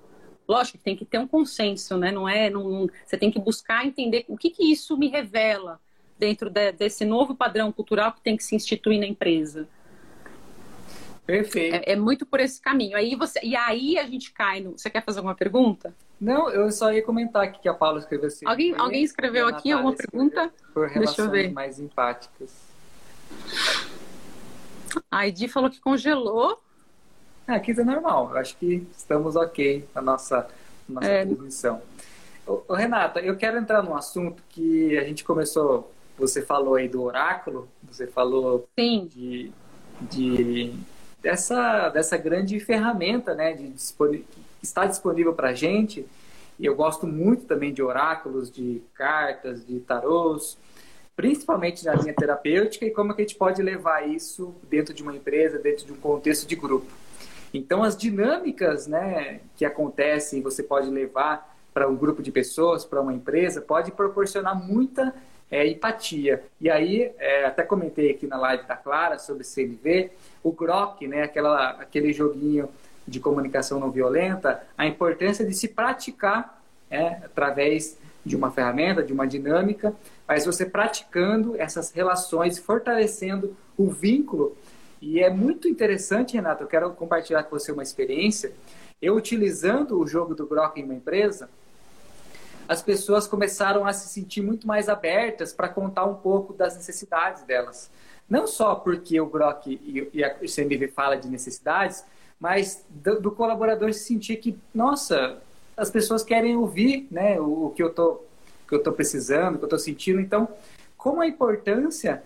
Lógico 0.52 0.78
que 0.80 0.84
tem 0.84 0.98
que 0.98 1.06
ter 1.06 1.18
um 1.18 1.26
consenso, 1.26 1.98
né? 1.98 2.12
Não 2.12 2.28
é, 2.28 2.50
não, 2.50 2.86
você 3.06 3.18
tem 3.18 3.32
que 3.32 3.40
buscar 3.40 3.86
entender 3.86 4.26
o 4.28 4.38
que, 4.38 4.50
que 4.50 4.70
isso 4.70 4.98
me 4.98 5.08
revela 5.08 5.80
dentro 6.20 6.50
de, 6.50 6.74
desse 6.74 7.06
novo 7.06 7.34
padrão 7.34 7.72
cultural 7.72 8.12
que 8.12 8.20
tem 8.20 8.36
que 8.36 8.44
se 8.44 8.54
instituir 8.54 9.00
na 9.00 9.06
empresa. 9.06 9.66
Perfeito. 11.26 11.76
É, 11.76 11.94
é, 11.94 11.96
muito 11.96 12.26
por 12.26 12.42
esse 12.42 12.60
caminho. 12.60 12.98
Aí 12.98 13.16
você, 13.16 13.40
e 13.42 13.56
aí 13.56 13.98
a 13.98 14.06
gente 14.06 14.34
cai 14.34 14.60
no. 14.60 14.78
Você 14.78 14.90
quer 14.90 15.02
fazer 15.06 15.20
alguma 15.20 15.36
pergunta? 15.36 15.96
Não, 16.20 16.50
eu 16.50 16.70
só 16.70 16.92
ia 16.92 17.02
comentar 17.02 17.44
aqui 17.44 17.62
que 17.62 17.70
a 17.70 17.74
Paula 17.74 18.00
escreveu 18.00 18.28
assim. 18.28 18.46
Alguém, 18.46 18.76
alguém 18.78 19.04
escreveu 19.04 19.48
aqui 19.48 19.72
alguma 19.72 19.96
pergunta? 19.96 20.52
Por 20.74 20.90
relações 20.90 21.16
Deixa 21.16 21.22
eu 21.22 21.32
ver. 21.32 21.54
mais 21.54 21.80
empáticas. 21.80 22.54
A 25.10 25.26
Edi 25.26 25.48
falou 25.48 25.70
que 25.70 25.80
congelou. 25.80 26.62
Ah, 27.48 27.56
aqui 27.56 27.74
tá 27.74 27.84
normal. 27.84 28.30
Eu 28.32 28.38
acho 28.38 28.56
que 28.58 28.88
estamos 28.96 29.36
ok 29.36 29.88
na 29.94 30.02
nossa, 30.02 30.48
na 30.88 31.02
nossa 31.02 31.08
é. 31.08 31.26
transmissão. 31.26 31.82
Ô, 32.46 32.62
ô, 32.68 32.74
Renata, 32.74 33.20
eu 33.20 33.36
quero 33.36 33.58
entrar 33.58 33.84
num 33.84 33.96
assunto 33.96 34.42
que 34.50 34.98
a 34.98 35.04
gente 35.04 35.24
começou. 35.24 35.92
Você 36.18 36.42
falou 36.42 36.76
aí 36.76 36.88
do 36.88 37.02
oráculo, 37.02 37.68
você 37.84 38.06
falou 38.06 38.68
Sim. 38.78 39.08
de, 39.12 39.52
de 40.02 40.74
dessa, 41.22 41.90
dessa 41.90 42.18
grande 42.18 42.60
ferramenta 42.60 43.34
né, 43.34 43.54
de 43.54 43.74
que 43.74 44.26
está 44.62 44.86
disponível 44.86 45.34
para 45.34 45.50
a 45.50 45.54
gente. 45.54 46.06
E 46.60 46.66
eu 46.66 46.76
gosto 46.76 47.08
muito 47.08 47.46
também 47.46 47.74
de 47.74 47.82
oráculos, 47.82 48.52
de 48.52 48.82
cartas, 48.94 49.66
de 49.66 49.80
tarôs, 49.80 50.58
principalmente 51.16 51.84
na 51.86 51.96
linha 51.96 52.14
terapêutica 52.14 52.86
e 52.86 52.92
como 52.92 53.14
que 53.14 53.22
a 53.22 53.26
gente 53.26 53.36
pode 53.36 53.62
levar 53.62 54.08
isso 54.08 54.54
dentro 54.70 54.94
de 54.94 55.02
uma 55.02 55.16
empresa, 55.16 55.58
dentro 55.58 55.86
de 55.86 55.92
um 55.92 55.98
contexto 55.98 56.48
de 56.48 56.56
grupo. 56.56 56.92
Então, 57.54 57.84
as 57.84 57.98
dinâmicas 57.98 58.88
né, 58.88 59.42
que 59.56 59.66
acontecem, 59.66 60.42
você 60.42 60.64
pode 60.64 60.90
levar 60.90 61.56
para 61.74 61.88
um 61.88 61.96
grupo 61.96 62.22
de 62.22 62.32
pessoas, 62.32 62.86
para 62.86 63.02
uma 63.02 63.14
empresa, 63.14 63.62
pode 63.62 63.92
proporcionar 63.92 64.56
muita 64.56 65.14
é, 65.50 65.68
empatia. 65.68 66.44
E 66.60 66.70
aí, 66.70 67.12
é, 67.18 67.46
até 67.46 67.64
comentei 67.64 68.12
aqui 68.12 68.26
na 68.26 68.38
live 68.38 68.66
da 68.66 68.76
Clara 68.76 69.20
sobre 69.20 69.44
CNV, 69.44 70.12
o 70.44 70.52
Grok, 70.52 71.06
né, 71.08 71.24
aquela, 71.24 71.72
aquele 71.72 72.14
joguinho 72.14 72.70
de 73.08 73.20
comunicação 73.20 73.80
não 73.80 73.92
violenta, 73.92 74.64
a 74.78 74.88
importância 74.88 75.46
de 75.46 75.54
se 75.54 75.68
praticar 75.68 76.62
é, 76.90 77.08
através 77.26 77.98
de 78.24 78.36
uma 78.36 78.52
ferramenta, 78.52 79.04
de 79.04 79.12
uma 79.12 79.28
dinâmica, 79.28 79.94
mas 80.28 80.46
você 80.46 80.66
praticando 80.66 81.60
essas 81.60 81.92
relações, 81.92 82.60
fortalecendo 82.60 83.56
o 83.78 83.90
vínculo. 83.90 84.56
E 85.02 85.20
é 85.20 85.32
muito 85.32 85.68
interessante, 85.68 86.36
Renato, 86.36 86.64
eu 86.64 86.68
quero 86.68 86.92
compartilhar 86.92 87.44
com 87.44 87.58
você 87.58 87.72
uma 87.72 87.82
experiência. 87.82 88.54
Eu 89.02 89.16
utilizando 89.16 90.00
o 90.00 90.06
jogo 90.06 90.36
do 90.36 90.46
Grok 90.46 90.80
em 90.80 90.84
uma 90.84 90.94
empresa, 90.94 91.50
as 92.68 92.84
pessoas 92.84 93.28
começaram 93.28 93.86
a 93.86 93.94
se 93.94 94.08
sentir 94.08 94.42
muito 94.42 94.68
mais 94.68 94.88
abertas 94.88 95.52
para 95.52 95.68
contar 95.68 96.06
um 96.06 96.14
pouco 96.14 96.54
das 96.54 96.76
necessidades 96.76 97.42
delas. 97.44 97.90
Não 98.30 98.46
só 98.46 98.76
porque 98.76 99.20
o 99.20 99.26
Grok 99.26 100.10
e, 100.14 100.24
a 100.24 100.36
CMV 100.36 100.88
fala 100.90 101.18
de 101.18 101.28
necessidades, 101.28 102.06
mas 102.40 102.86
do, 102.88 103.20
do, 103.20 103.32
colaborador 103.32 103.92
se 103.94 104.02
sentir 104.02 104.38
que, 104.38 104.58
nossa, 104.74 105.42
as 105.76 105.90
pessoas 105.90 106.24
querem 106.24 106.56
ouvir 106.56 107.08
né, 107.12 107.40
o, 107.42 107.66
o 107.66 107.70
que 107.72 107.84
eu 107.84 107.90
estou 107.90 108.94
precisando, 108.94 109.56
o 109.56 109.58
que 109.58 109.64
eu 109.64 109.68
estou 109.68 109.80
sentindo. 109.80 110.22
Então, 110.22 110.48
como 110.96 111.22
a 111.22 111.28
importância 111.28 112.24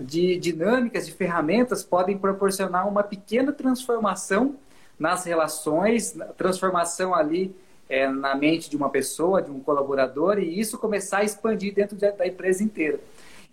de 0.00 0.36
dinâmicas, 0.38 1.06
de 1.06 1.12
ferramentas 1.12 1.84
podem 1.84 2.16
proporcionar 2.16 2.88
uma 2.88 3.02
pequena 3.02 3.52
transformação 3.52 4.56
nas 4.98 5.24
relações, 5.24 6.16
transformação 6.36 7.14
ali 7.14 7.54
é, 7.88 8.08
na 8.08 8.34
mente 8.34 8.68
de 8.68 8.76
uma 8.76 8.90
pessoa, 8.90 9.40
de 9.40 9.50
um 9.50 9.60
colaborador, 9.60 10.38
e 10.38 10.58
isso 10.58 10.78
começar 10.78 11.18
a 11.18 11.24
expandir 11.24 11.74
dentro 11.74 11.96
de, 11.96 12.10
da 12.12 12.26
empresa 12.26 12.62
inteira. 12.62 12.98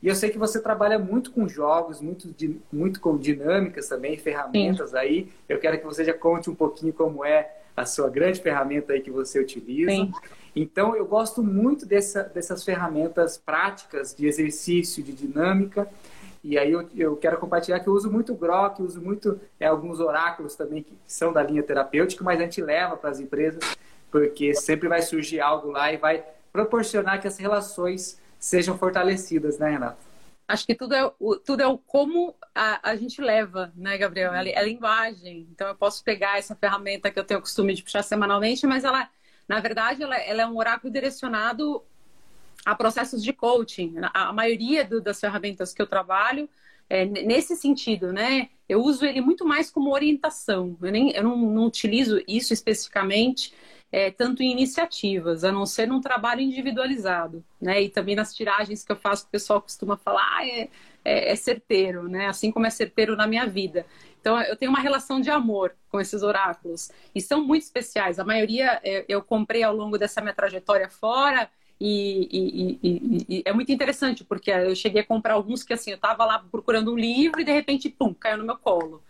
E 0.02 0.08
eu 0.08 0.16
sei 0.16 0.30
que 0.30 0.38
você 0.38 0.60
trabalha 0.60 1.00
muito 1.00 1.32
com 1.32 1.48
jogos, 1.48 2.02
muito, 2.02 2.34
muito 2.72 3.00
com 3.00 3.18
dinâmicas 3.18 3.88
também, 3.88 4.18
ferramentas 4.18 4.92
Sim. 4.92 4.98
aí. 4.98 5.30
Eu 5.48 5.60
quero 5.60 5.80
que 5.80 5.86
você 5.86 6.04
já 6.04 6.14
conte 6.14 6.50
um 6.50 6.56
pouquinho 6.56 6.94
como 6.94 7.26
é 7.26 7.50
a 7.76 7.86
sua 7.86 8.10
grande 8.10 8.42
ferramenta 8.42 8.94
aí 8.94 9.02
que 9.02 9.12
você 9.12 9.40
utiliza. 9.40 9.92
Sim. 9.92 10.12
Então, 10.56 10.96
eu 10.96 11.06
gosto 11.06 11.44
muito 11.44 11.86
dessa, 11.86 12.24
dessas 12.24 12.64
ferramentas 12.64 13.38
práticas 13.38 14.16
de 14.16 14.26
exercício, 14.26 15.04
de 15.04 15.12
dinâmica. 15.12 15.90
E 16.44 16.58
aí 16.58 16.72
eu, 16.72 16.88
eu 16.96 17.18
quero 17.18 17.38
compartilhar 17.38 17.80
que 17.80 17.88
eu 17.88 17.94
uso 17.94 18.10
muito 18.10 18.34
Grok, 18.34 18.82
uso 18.82 19.02
muito 19.02 19.40
é, 19.60 19.66
alguns 19.66 20.00
oráculos 20.00 20.56
também 20.56 20.84
que 20.84 20.94
são 21.06 21.34
da 21.34 21.44
linha 21.44 21.64
terapêutica, 21.64 22.24
mas 22.24 22.40
a 22.40 22.44
gente 22.44 22.62
leva 22.62 22.96
para 22.96 23.10
as 23.10 23.20
empresas 23.20 23.76
porque 24.12 24.54
sempre 24.54 24.88
vai 24.88 25.02
surgir 25.02 25.42
algo 25.42 25.72
lá 25.72 25.92
e 25.92 25.98
vai 25.98 26.24
proporcionar 26.54 27.20
que 27.20 27.28
as 27.28 27.38
relações 27.38 28.18
sejam 28.40 28.78
fortalecidas, 28.78 29.58
né, 29.58 29.72
Renata? 29.72 29.98
Acho 30.48 30.66
que 30.66 30.76
tudo 30.76 30.94
é, 30.94 31.12
o, 31.20 31.36
tudo 31.36 31.62
é 31.62 31.68
o 31.68 31.78
como 31.78 32.36
a, 32.54 32.92
a 32.92 32.96
gente 32.96 33.20
leva, 33.20 33.74
né, 33.76 33.98
Gabriel? 33.98 34.34
É, 34.34 34.52
é 34.52 34.64
linguagem. 34.64 35.48
Então, 35.52 35.68
eu 35.68 35.76
posso 35.76 36.04
pegar 36.04 36.38
essa 36.38 36.56
ferramenta 36.56 37.10
que 37.10 37.20
eu 37.20 37.26
tenho 37.26 37.40
o 37.40 37.44
costume 37.44 37.74
de 37.74 37.84
puxar 37.84 38.04
semanalmente, 38.04 38.66
mas 38.68 38.84
ela, 38.84 39.10
na 39.48 39.60
verdade, 39.60 40.04
ela, 40.04 40.18
ela 40.18 40.42
é 40.44 40.48
um 40.48 40.58
oráculo 40.58 40.92
direcionado 40.92 41.84
a 42.66 42.74
processos 42.76 43.24
de 43.24 43.32
coaching. 43.32 43.96
A, 44.14 44.34
maioria 44.34 44.84
do, 44.84 45.00
das 45.00 45.20
ferramentas 45.20 45.74
que 45.74 45.82
eu 45.82 45.88
trabalho 45.88 46.50
é 46.90 47.06
nesse 47.06 47.56
sentido, 47.56 48.12
né? 48.12 48.50
Eu 48.68 48.82
uso 48.82 49.06
ele 49.06 49.22
muito 49.22 49.46
mais 49.46 49.70
como 49.70 49.94
orientação. 49.94 50.76
Eu, 50.82 50.92
nem, 50.92 51.12
eu 51.12 51.24
não, 51.24 51.38
não 51.38 51.66
utilizo 51.66 52.22
isso 52.28 52.54
especificamente 52.54 53.54
é, 53.92 54.12
tanto 54.12 54.44
em 54.44 54.52
iniciativas, 54.52 55.44
a 55.44 55.52
não 55.52 55.66
ser 55.66 55.88
num 55.88 56.02
trabalho 56.02 56.42
individualizado, 56.42 57.44
né? 57.62 57.82
E 57.84 57.90
também 57.90 58.16
nas 58.16 58.34
tiragens 58.34 58.84
que 58.84 58.92
eu 58.92 58.96
faço, 58.96 59.26
o 59.26 59.30
pessoal 59.30 59.62
costuma 59.62 59.96
falar, 59.96 60.28
ah, 60.38 60.46
é, 60.46 60.70
é, 61.04 61.32
é 61.32 61.36
certeiro, 61.36 62.08
né? 62.10 62.28
Assim 62.28 62.52
como 62.52 62.66
é 62.66 62.70
certeiro 62.70 63.16
na 63.16 63.28
minha 63.28 63.46
vida. 63.46 63.86
Então, 64.26 64.42
eu 64.42 64.56
tenho 64.56 64.72
uma 64.72 64.80
relação 64.80 65.22
de 65.22 65.30
amor 65.30 65.76
com 65.88 66.02
esses 66.02 66.24
oráculos. 66.24 66.90
E 67.14 67.22
são 67.22 67.46
muito 67.46 67.62
especiais. 67.62 68.18
A 68.18 68.24
maioria 68.24 68.82
é, 68.84 69.06
eu 69.08 69.22
comprei 69.22 69.62
ao 69.62 69.76
longo 69.76 70.00
dessa 70.00 70.20
minha 70.20 70.34
trajetória 70.34 70.90
fora. 70.90 71.48
E, 71.80 72.28
e, 72.32 72.80
e, 72.82 73.26
e, 73.30 73.44
é 73.46 73.54
muito 73.54 73.72
interessante, 73.72 74.24
porque 74.24 74.50
eu 74.50 74.76
cheguei 74.76 75.02
a 75.02 75.06
comprar 75.06 75.36
alguns 75.36 75.62
que, 75.62 75.74
assim, 75.74 75.92
eu 75.92 75.98
estava 75.98 76.26
lá 76.26 76.40
procurando 76.40 76.92
um 76.92 76.98
livro 76.98 77.40
e, 77.40 77.44
de 77.44 77.52
repente, 77.52 77.88
pum, 77.88 78.16
caiu 78.16 78.40
no 78.40 78.46
meu 78.46 78.58
colo. 78.58 79.04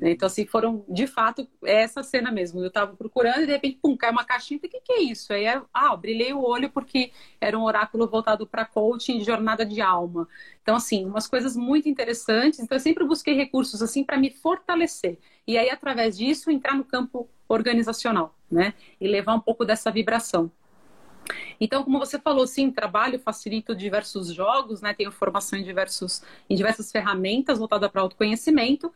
Né? 0.00 0.12
Então, 0.12 0.26
assim, 0.26 0.46
foram, 0.46 0.84
de 0.88 1.06
fato, 1.06 1.46
essa 1.62 2.02
cena 2.02 2.30
mesmo. 2.30 2.60
Eu 2.60 2.68
estava 2.68 2.96
procurando 2.96 3.42
e, 3.42 3.46
de 3.46 3.52
repente, 3.52 3.78
pum, 3.80 3.96
caiu 3.96 4.12
uma 4.12 4.24
caixinha. 4.24 4.58
O 4.58 4.60
que, 4.60 4.80
que 4.80 4.92
é 4.92 5.02
isso? 5.02 5.32
Aí, 5.32 5.44
ah, 5.72 5.96
brilhei 5.96 6.32
o 6.32 6.42
olho 6.42 6.70
porque 6.70 7.12
era 7.40 7.58
um 7.58 7.62
oráculo 7.64 8.08
voltado 8.08 8.46
para 8.46 8.64
coaching 8.64 9.18
de 9.18 9.24
jornada 9.24 9.64
de 9.64 9.80
alma. 9.82 10.26
Então, 10.62 10.76
assim, 10.76 11.04
umas 11.04 11.26
coisas 11.26 11.54
muito 11.54 11.88
interessantes. 11.88 12.60
Então, 12.60 12.76
eu 12.76 12.80
sempre 12.80 13.04
busquei 13.04 13.34
recursos, 13.34 13.82
assim, 13.82 14.02
para 14.02 14.16
me 14.16 14.30
fortalecer. 14.30 15.18
E 15.46 15.58
aí, 15.58 15.68
através 15.68 16.16
disso, 16.16 16.50
entrar 16.50 16.74
no 16.74 16.84
campo 16.84 17.28
organizacional, 17.48 18.34
né? 18.50 18.72
E 19.00 19.06
levar 19.06 19.34
um 19.34 19.40
pouco 19.40 19.64
dessa 19.64 19.90
vibração. 19.90 20.50
Então, 21.60 21.84
como 21.84 21.98
você 21.98 22.18
falou, 22.18 22.46
sim, 22.46 22.70
trabalho, 22.70 23.18
facilito 23.18 23.74
diversos 23.74 24.32
jogos, 24.32 24.80
né? 24.80 24.94
Tenho 24.94 25.12
formação 25.12 25.58
em, 25.58 25.62
diversos, 25.62 26.22
em 26.48 26.56
diversas 26.56 26.90
ferramentas 26.90 27.58
voltadas 27.58 27.90
para 27.90 28.00
autoconhecimento. 28.00 28.92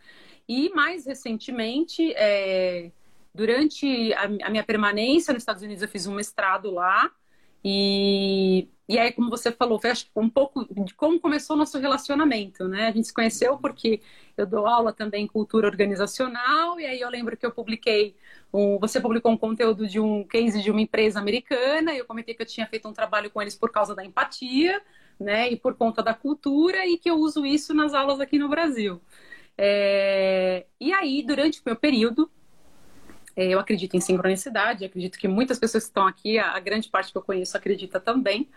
E 0.49 0.71
mais 0.71 1.07
recentemente, 1.07 2.13
é, 2.17 2.91
durante 3.35 4.13
a, 4.15 4.25
a, 4.25 4.51
minha 4.51 4.65
permanência 4.65 5.33
nos 5.33 5.43
Estados 5.43 5.63
Unidos, 5.63 5.83
eu 5.83 5.89
fiz 5.89 6.07
um 6.07 6.15
mestrado 6.15 6.71
lá. 6.71 7.11
E, 7.65 8.69
e 8.87 8.99
aí, 8.99 9.11
como 9.13 9.31
você 9.31 9.51
falou, 9.51 9.81
acho 9.85 10.07
um 10.15 10.29
pouco 10.29 10.67
de 10.85 10.95
como 10.95 11.19
começou 11.19 11.57
o 11.57 11.59
nosso 11.59 11.79
relacionamento, 11.79 12.69
né? 12.69 12.89
A 12.89 12.91
gente 12.91 13.07
se 13.07 13.15
conheceu 13.15 13.57
porque 13.57 14.03
eu 14.37 14.47
dou 14.47 14.67
aula 14.67 14.93
também 14.93 15.25
em 15.25 15.27
cultura 15.27 15.67
organizacional, 15.67 16.79
e 16.79 16.85
aí 16.85 17.01
eu 17.01 17.09
lembro 17.09 17.37
que 17.37 17.47
eu 17.47 17.51
publiquei, 17.51 18.15
um, 18.53 18.79
você 18.79 19.01
publicou 19.01 19.33
um 19.33 19.39
conteúdo 19.39 19.87
de 19.87 19.99
um 19.99 20.25
case 20.25 20.61
de 20.63 20.71
uma 20.71 20.83
empresa 20.83 21.19
americana, 21.19 21.95
e 21.95 21.99
eu 21.99 22.05
comentei 22.05 22.35
que 22.35 22.43
eu 22.43 22.47
tinha 22.47 22.67
feito 22.67 22.87
um 22.87 22.93
trabalho 22.93 23.31
com 23.31 23.41
eles 23.41 23.57
por 23.57 23.71
causa 23.73 23.95
da 23.95 24.05
empatia, 24.05 24.83
né? 25.19 25.51
E 25.51 25.57
por 25.57 25.75
conta 25.75 26.03
da 26.03 26.13
cultura, 26.13 26.87
e 26.87 26.99
que 26.99 27.09
eu 27.09 27.17
uso 27.17 27.47
isso 27.47 27.73
nas 27.73 27.95
aulas 27.95 28.21
aqui 28.21 28.39
no 28.39 28.49
Brasil. 28.51 29.01
É... 29.57 30.67
E 30.81 30.93
aí, 30.93 31.23
durante 31.23 31.61
o 31.61 31.63
meu 31.65 31.77
período, 31.77 32.31
é, 33.37 33.49
eu 33.49 33.59
acredito 33.59 33.97
em 33.97 34.01
sincronicidade, 34.01 34.85
acredito 34.85 35.19
que 35.19 35.27
muitas 35.27 35.59
pessoas 35.59 35.85
que 35.85 35.91
estão 35.91 36.07
aqui, 36.07 36.39
a 36.39 36.59
grande 36.61 36.89
parte 36.89 37.11
que 37.11 37.19
eu 37.19 37.23
conheço 37.23 37.57
acredita 37.57 37.99
também. 37.99 38.49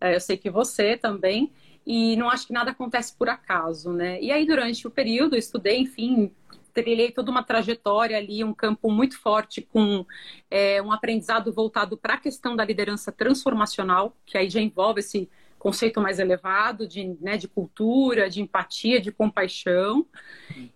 É, 0.00 0.14
eu 0.14 0.20
sei 0.20 0.36
que 0.36 0.50
você 0.50 0.96
também. 0.96 1.52
E 1.86 2.16
não 2.16 2.28
acho 2.28 2.48
que 2.48 2.52
nada 2.52 2.72
acontece 2.72 3.14
por 3.16 3.28
acaso, 3.28 3.92
né? 3.92 4.20
E 4.20 4.32
aí, 4.32 4.44
durante 4.44 4.86
o 4.86 4.90
período, 4.90 5.36
eu 5.36 5.38
estudei, 5.38 5.78
enfim, 5.78 6.32
trilhei 6.72 7.12
toda 7.12 7.30
uma 7.30 7.44
trajetória 7.44 8.18
ali, 8.18 8.42
um 8.42 8.52
campo 8.52 8.90
muito 8.90 9.18
forte 9.18 9.62
com 9.62 10.04
é, 10.50 10.82
um 10.82 10.92
aprendizado 10.92 11.52
voltado 11.52 11.96
para 11.96 12.14
a 12.14 12.18
questão 12.18 12.56
da 12.56 12.64
liderança 12.64 13.12
transformacional, 13.12 14.16
que 14.26 14.36
aí 14.36 14.50
já 14.50 14.60
envolve 14.60 15.00
esse 15.00 15.30
conceito 15.66 16.00
mais 16.00 16.20
elevado 16.20 16.86
de, 16.86 17.16
né, 17.20 17.36
de 17.36 17.48
cultura, 17.48 18.30
de 18.30 18.40
empatia, 18.40 19.00
de 19.00 19.10
compaixão, 19.10 20.06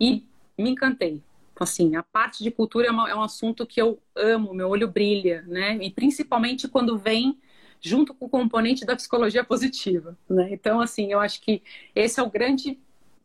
e 0.01 0.27
me 0.59 0.71
encantei. 0.71 1.23
Então, 1.53 1.63
assim, 1.63 1.95
a 1.95 2.03
parte 2.03 2.43
de 2.43 2.51
cultura 2.51 2.89
é, 2.89 2.91
uma, 2.91 3.09
é 3.09 3.15
um 3.15 3.23
assunto 3.23 3.65
que 3.65 3.81
eu 3.81 4.01
amo, 4.17 4.53
meu 4.53 4.69
olho 4.69 4.89
brilha, 4.89 5.45
né? 5.47 5.79
E 5.81 5.93
principalmente 5.93 6.67
quando 6.67 6.99
vem 6.99 7.39
junto 7.81 8.13
com 8.13 8.27
o 8.27 8.29
componente 8.29 8.85
da 8.85 8.97
psicologia 8.97 9.45
positiva, 9.45 10.19
né? 10.29 10.49
Então, 10.51 10.81
assim, 10.81 11.13
eu 11.13 11.21
acho 11.21 11.41
que 11.41 11.63
esse 11.95 12.19
é 12.19 12.23
o 12.25 12.29
grande 12.29 12.77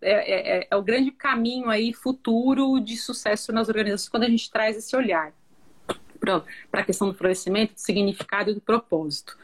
é, 0.01 0.11
é, 0.11 0.57
é, 0.59 0.68
é 0.70 0.76
o 0.76 0.84
grande 0.84 1.09
caminho 1.09 1.68
aí 1.68 1.93
futuro 1.93 2.80
de 2.80 2.95
sucesso 2.95 3.51
nas 3.51 3.70
organizações 3.70 4.09
quando 4.09 4.24
a 4.24 4.30
gente 4.30 4.51
traz 4.51 4.78
esse 4.78 4.95
olhar 4.95 5.34
para 6.72 6.82
a 6.82 6.84
questão 6.84 7.08
do 7.08 7.14
florescimento, 7.14 7.74
do 7.74 7.80
significado 7.80 8.52
e 8.52 8.54
do 8.54 8.62
propósito. 8.62 9.38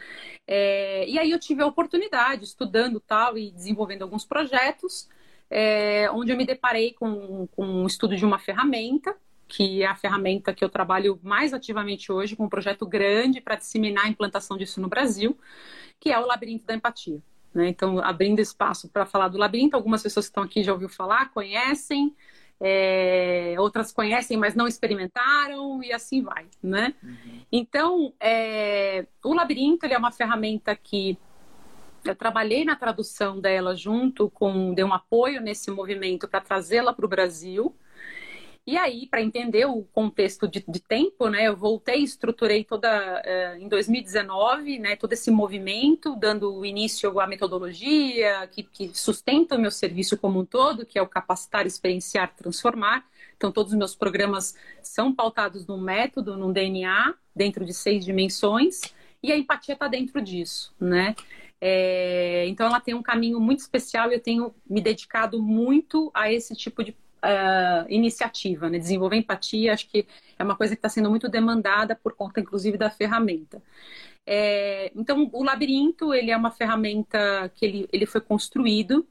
É, 0.48 1.08
e 1.08 1.18
aí 1.20 1.32
eu 1.32 1.40
tive 1.40 1.62
a 1.62 1.68
oportunidade, 1.68 2.44
estudando 2.44 3.00
tal 3.00 3.38
e 3.38 3.52
desenvolvendo 3.52 4.02
alguns 4.02 4.26
projetos, 4.26 5.10
é, 5.50 6.10
onde 6.12 6.32
eu 6.32 6.38
me 6.38 6.46
deparei 6.46 6.94
com, 6.94 7.48
com 7.48 7.66
um 7.66 7.86
estudo 7.86 8.16
de 8.16 8.26
uma 8.26 8.40
ferramenta, 8.40 9.16
que 9.48 9.84
é 9.84 9.86
a 9.86 9.96
ferramenta 9.96 10.54
que 10.54 10.64
eu 10.64 10.70
trabalho 10.70 11.20
mais 11.22 11.54
ativamente 11.54 12.12
hoje, 12.12 12.36
com 12.36 12.46
um 12.46 12.50
projeto 12.50 12.86
grande 12.86 13.42
para 13.42 13.56
disseminar 13.56 14.06
a 14.06 14.10
implantação 14.10 14.58
disso 14.58 14.80
no 14.80 14.88
Brasil, 14.88 15.38
que 16.00 16.10
é 16.10 16.18
o 16.18 16.26
Labirinto 16.26 16.66
da 16.66 16.74
Empatia. 16.74 17.22
Né? 17.54 17.68
Então, 17.68 18.00
abrindo 18.00 18.40
espaço 18.40 18.88
para 18.88 19.06
falar 19.06 19.28
do 19.28 19.38
labirinto, 19.38 19.76
algumas 19.76 20.02
pessoas 20.02 20.28
que 20.28 20.32
estão 20.32 20.44
aqui 20.44 20.64
já 20.64 20.72
ouviram 20.72 20.90
falar, 20.90 21.32
conhecem, 21.32 22.16
é, 22.64 23.55
outras 23.57 23.91
conhecem, 23.91 24.38
mas 24.38 24.53
não 24.53 24.68
experimentaram, 24.68 25.84
e 25.84 25.91
assim 25.91 26.22
vai, 26.22 26.45
né? 26.62 26.93
Uhum. 27.01 27.41
Então, 27.51 28.14
é, 28.20 29.05
o 29.24 29.34
labirinto 29.34 29.86
é 29.88 29.97
uma 29.97 30.12
ferramenta 30.12 30.76
que 30.76 31.18
eu 32.05 32.16
trabalhei 32.16 32.64
na 32.64 32.76
tradução 32.76 33.39
dela 33.39 33.76
junto 33.76 34.30
com, 34.30 34.74
dei 34.74 34.84
um 34.86 34.93
apoio 34.93 35.41
nesse 35.41 35.72
movimento 35.72 36.28
para 36.28 36.41
trazê-la 36.41 36.93
para 36.93 37.05
o 37.05 37.09
Brasil. 37.09 37.76
E 38.66 38.78
aí, 38.78 39.07
para 39.07 39.24
entender 39.24 39.66
o 39.66 39.84
contexto 39.86 40.47
de, 40.47 40.64
de, 40.68 40.80
tempo, 40.80 41.28
né, 41.30 41.47
eu 41.47 41.57
voltei 41.57 42.01
e 42.01 42.03
estruturei 42.03 42.64
toda 42.64 42.88
uh, 42.89 43.59
em 43.59 43.68
2019, 43.68 44.78
né, 44.78 44.95
todo 44.95 45.14
esse 45.14 45.32
movimento, 45.32 46.16
dando 46.16 46.64
início 46.64 47.20
à 47.20 47.26
metodologia 47.26 48.47
que, 48.51 48.62
que 48.62 48.91
sustenta 48.93 49.55
o 49.55 49.59
meu 49.59 49.72
serviço 49.72 50.16
como 50.16 50.39
um 50.39 50.45
todo, 50.45 50.86
que 50.86 50.99
é 50.99 51.01
o 51.01 51.07
capacitar, 51.07 51.66
experienciar, 51.66 52.36
transformar. 52.36 53.03
Então, 53.36 53.51
todos 53.51 53.72
os 53.72 53.78
meus 53.78 53.95
programas 53.95 54.55
são 54.84 55.14
pautados 55.14 55.66
num 55.66 55.82
método, 55.82 56.38
num 56.38 56.53
DNA, 56.53 57.16
dentro 57.36 57.66
de 57.66 57.74
seis 57.74 58.05
dimensões, 58.05 58.82
e 59.24 59.32
a 59.32 59.38
empatia 59.38 59.74
está 59.74 59.88
dentro 59.88 60.22
disso, 60.22 60.72
né? 60.80 61.16
É, 61.59 62.45
então, 62.47 62.68
ela 62.68 62.80
tem 62.80 62.93
um 62.93 63.01
caminho 63.01 63.39
muito 63.39 63.59
especial 63.59 64.12
e 64.12 64.16
eu 64.16 64.20
tenho 64.20 64.53
me 64.70 64.82
dedicado 64.82 65.41
muito 65.41 66.12
a 66.14 66.32
esse 66.32 66.55
tipo 66.55 66.84
de 66.84 66.95
uh, 67.24 67.86
iniciativa, 67.89 68.69
né? 68.69 68.78
Desenvolver 68.78 69.17
empatia, 69.17 69.74
acho 69.74 69.88
que 69.88 70.07
é 70.38 70.43
uma 70.43 70.55
coisa 70.55 70.76
que 70.76 70.80
está 70.80 70.89
sendo 70.89 71.09
muito 71.09 71.30
demandada 71.30 71.95
por 71.95 72.13
conta, 72.13 72.39
inclusive, 72.39 72.78
da 72.78 72.89
ferramenta. 72.89 73.61
É, 74.26 74.91
então, 74.95 75.30
o 75.34 75.43
labirinto, 75.43 76.13
ele 76.13 76.32
é 76.32 76.38
uma 76.38 76.51
ferramenta 76.51 77.51
que 77.55 77.65
ele, 77.65 77.89
ele 77.91 78.05
foi 78.05 78.22
construído, 78.22 79.07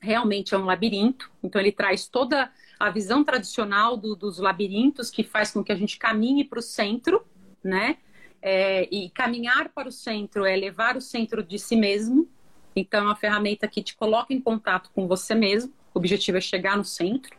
realmente 0.00 0.54
é 0.54 0.58
um 0.58 0.64
labirinto, 0.64 1.30
então 1.42 1.60
ele 1.60 1.72
traz 1.72 2.06
toda 2.06 2.50
a 2.78 2.90
visão 2.90 3.24
tradicional 3.24 3.96
do, 3.96 4.14
dos 4.14 4.38
labirintos, 4.38 5.10
que 5.10 5.24
faz 5.24 5.50
com 5.50 5.64
que 5.64 5.72
a 5.72 5.76
gente 5.76 5.98
caminhe 5.98 6.44
para 6.44 6.58
o 6.58 6.62
centro, 6.62 7.24
né? 7.62 7.96
É, 8.42 8.86
e 8.94 9.10
caminhar 9.10 9.70
para 9.70 9.88
o 9.88 9.92
centro 9.92 10.44
é 10.44 10.54
levar 10.54 10.96
o 10.96 11.00
centro 11.00 11.42
de 11.42 11.58
si 11.58 11.74
mesmo, 11.74 12.28
então 12.76 13.00
é 13.00 13.02
uma 13.04 13.16
ferramenta 13.16 13.66
que 13.66 13.82
te 13.82 13.96
coloca 13.96 14.32
em 14.32 14.40
contato 14.40 14.90
com 14.94 15.08
você 15.08 15.34
mesmo, 15.34 15.72
o 15.96 15.98
objetivo 15.98 16.36
é 16.36 16.40
chegar 16.40 16.76
no 16.76 16.84
centro. 16.84 17.34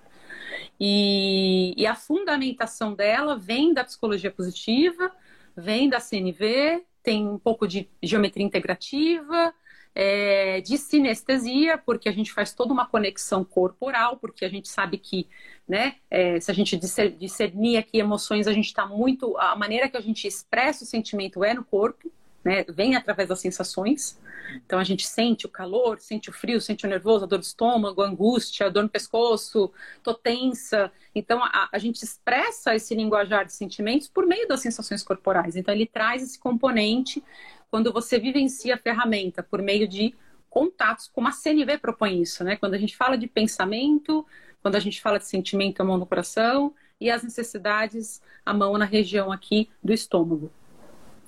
E, 0.80 1.74
e 1.78 1.86
a 1.86 1.96
fundamentação 1.96 2.94
dela 2.94 3.38
vem 3.38 3.74
da 3.74 3.84
psicologia 3.84 4.32
positiva, 4.32 5.12
vem 5.56 5.88
da 5.88 6.00
CNV, 6.00 6.84
tem 7.04 7.28
um 7.28 7.38
pouco 7.38 7.68
de 7.68 7.88
geometria 8.02 8.44
integrativa, 8.44 9.54
é, 9.94 10.60
de 10.62 10.78
sinestesia, 10.78 11.78
porque 11.78 12.10
a 12.10 12.12
gente 12.12 12.32
faz 12.32 12.54
toda 12.54 12.74
uma 12.74 12.88
conexão 12.88 13.44
corporal, 13.44 14.18
porque 14.18 14.44
a 14.44 14.50
gente 14.50 14.68
sabe 14.68 14.98
que, 14.98 15.28
né, 15.68 15.96
é, 16.10 16.40
se 16.40 16.50
a 16.50 16.54
gente 16.54 16.78
discernir 16.78 17.78
aqui 17.78 18.00
emoções, 18.00 18.48
a 18.48 18.54
gente 18.54 18.68
está 18.68 18.88
muito. 18.88 19.38
A 19.38 19.56
maneira 19.56 19.88
que 19.88 19.98
a 19.98 20.02
gente 20.02 20.28
expressa 20.28 20.84
o 20.84 20.88
sentimento 20.88 21.44
é 21.44 21.54
no 21.54 21.64
corpo, 21.64 22.12
né, 22.48 22.64
vem 22.70 22.96
através 22.96 23.28
das 23.28 23.42
sensações. 23.42 24.18
Então 24.66 24.80
a 24.80 24.84
gente 24.84 25.06
sente 25.06 25.46
o 25.46 25.50
calor, 25.50 26.00
sente 26.00 26.30
o 26.30 26.34
frio, 26.34 26.62
sente 26.62 26.86
o 26.86 26.90
nervoso, 26.90 27.26
a 27.26 27.28
dor 27.28 27.40
do 27.40 27.44
estômago, 27.44 28.02
a 28.02 28.08
angústia, 28.08 28.68
a 28.68 28.70
dor 28.70 28.84
no 28.84 28.90
pescoço, 28.90 29.70
tô 30.02 30.14
tensa. 30.14 30.90
Então 31.14 31.44
a, 31.44 31.68
a 31.70 31.78
gente 31.78 32.02
expressa 32.02 32.74
esse 32.74 32.96
linguajar 32.96 33.46
de 33.46 33.52
sentimentos 33.52 34.08
por 34.08 34.26
meio 34.26 34.48
das 34.48 34.62
sensações 34.62 35.04
corporais. 35.04 35.58
Então 35.58 35.74
ele 35.74 35.86
traz 35.86 36.24
esse 36.24 36.40
componente 36.40 37.22
quando 37.70 37.92
você 37.92 38.18
vivencia 38.18 38.76
a 38.76 38.78
ferramenta 38.78 39.44
por 39.44 39.62
meio 39.62 39.86
de 39.86 40.16
contatos, 40.50 41.10
como 41.14 41.28
a 41.28 41.34
CNV 41.34 41.78
propõe 41.80 42.22
isso, 42.22 42.46
né? 42.46 42.56
Quando 42.56 42.76
a 42.76 42.78
gente 42.78 42.96
fala 42.96 43.18
de 43.18 43.28
pensamento, 43.28 44.26
quando 44.62 44.76
a 44.76 44.80
gente 44.80 45.02
fala 45.02 45.20
de 45.20 45.28
sentimento, 45.28 45.82
a 45.82 45.84
mão 45.84 45.98
no 45.98 46.06
coração, 46.06 46.74
e 47.00 47.12
as 47.12 47.24
necessidades, 47.24 48.22
a 48.46 48.54
mão 48.54 48.78
na 48.78 48.86
região 48.86 49.32
aqui 49.34 49.70
do 49.84 49.94
estômago. 49.94 50.50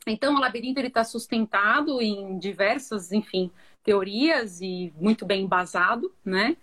Então, 0.08 0.36
o 0.36 0.40
labirinto 0.40 0.80
está 0.80 1.04
sustentado 1.04 2.02
em 2.02 2.38
diversas, 2.40 3.12
enfim, 3.12 3.52
teorias 3.84 4.62
e 4.62 4.94
muito 5.00 5.26
bem 5.26 5.44
embasado, 5.44 6.14
né? 6.24 6.56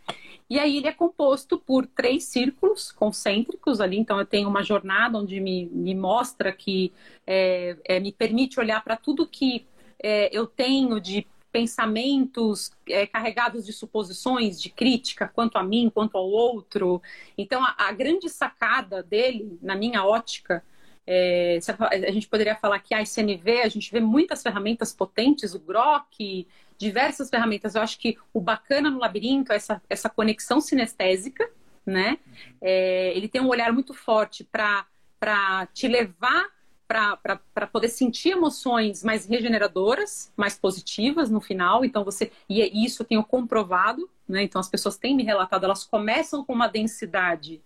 E 0.48 0.60
aí 0.60 0.76
ele 0.76 0.86
é 0.86 0.92
composto 0.92 1.58
por 1.58 1.86
três 1.86 2.24
círculos 2.24 2.92
concêntricos 2.92 3.80
ali. 3.80 3.98
Então 3.98 4.18
eu 4.18 4.26
tenho 4.26 4.48
uma 4.48 4.62
jornada 4.62 5.18
onde 5.18 5.40
me, 5.40 5.66
me 5.66 5.94
mostra 5.94 6.52
que 6.52 6.92
é, 7.26 7.76
é, 7.84 8.00
me 8.00 8.12
permite 8.12 8.60
olhar 8.60 8.82
para 8.84 8.96
tudo 8.96 9.26
que 9.26 9.66
é, 10.00 10.28
eu 10.36 10.46
tenho 10.46 11.00
de 11.00 11.26
pensamentos 11.50 12.70
é, 12.88 13.06
carregados 13.06 13.64
de 13.64 13.72
suposições, 13.72 14.60
de 14.60 14.68
crítica, 14.70 15.26
quanto 15.26 15.56
a 15.56 15.64
mim, 15.64 15.90
quanto 15.92 16.16
ao 16.16 16.28
outro. 16.28 17.02
Então 17.36 17.64
a, 17.64 17.74
a 17.76 17.92
grande 17.92 18.28
sacada 18.28 19.02
dele, 19.02 19.58
na 19.60 19.74
minha 19.74 20.04
ótica, 20.04 20.62
é, 21.06 21.58
a 21.80 22.10
gente 22.10 22.26
poderia 22.26 22.56
falar 22.56 22.80
que 22.80 22.94
a 22.94 23.02
ICNV, 23.02 23.62
a 23.62 23.68
gente 23.68 23.92
vê 23.92 24.00
muitas 24.00 24.42
ferramentas 24.42 24.92
potentes, 24.92 25.54
o 25.54 25.60
Grok, 25.60 26.46
diversas 26.76 27.30
ferramentas. 27.30 27.74
Eu 27.74 27.82
acho 27.82 27.98
que 27.98 28.18
o 28.32 28.40
bacana 28.40 28.90
no 28.90 28.98
labirinto 28.98 29.52
é 29.52 29.56
essa, 29.56 29.80
essa 29.88 30.10
conexão 30.10 30.60
sinestésica, 30.60 31.48
né? 31.84 32.18
É, 32.60 33.12
ele 33.16 33.28
tem 33.28 33.40
um 33.40 33.48
olhar 33.48 33.72
muito 33.72 33.94
forte 33.94 34.44
para 34.44 35.66
te 35.72 35.86
levar 35.86 36.46
para 36.88 37.66
poder 37.66 37.88
sentir 37.88 38.30
emoções 38.30 39.02
mais 39.02 39.26
regeneradoras, 39.26 40.32
mais 40.36 40.56
positivas 40.56 41.28
no 41.28 41.40
final. 41.40 41.84
Então 41.84 42.04
você 42.04 42.30
e 42.48 42.62
é 42.62 42.68
isso 42.68 43.02
eu 43.02 43.06
tenho 43.06 43.24
comprovado, 43.24 44.08
né? 44.28 44.42
Então 44.42 44.60
as 44.60 44.68
pessoas 44.68 44.96
têm 44.96 45.14
me 45.16 45.24
relatado, 45.24 45.64
elas 45.64 45.84
começam 45.84 46.44
com 46.44 46.52
uma 46.52 46.68
densidade 46.68 47.60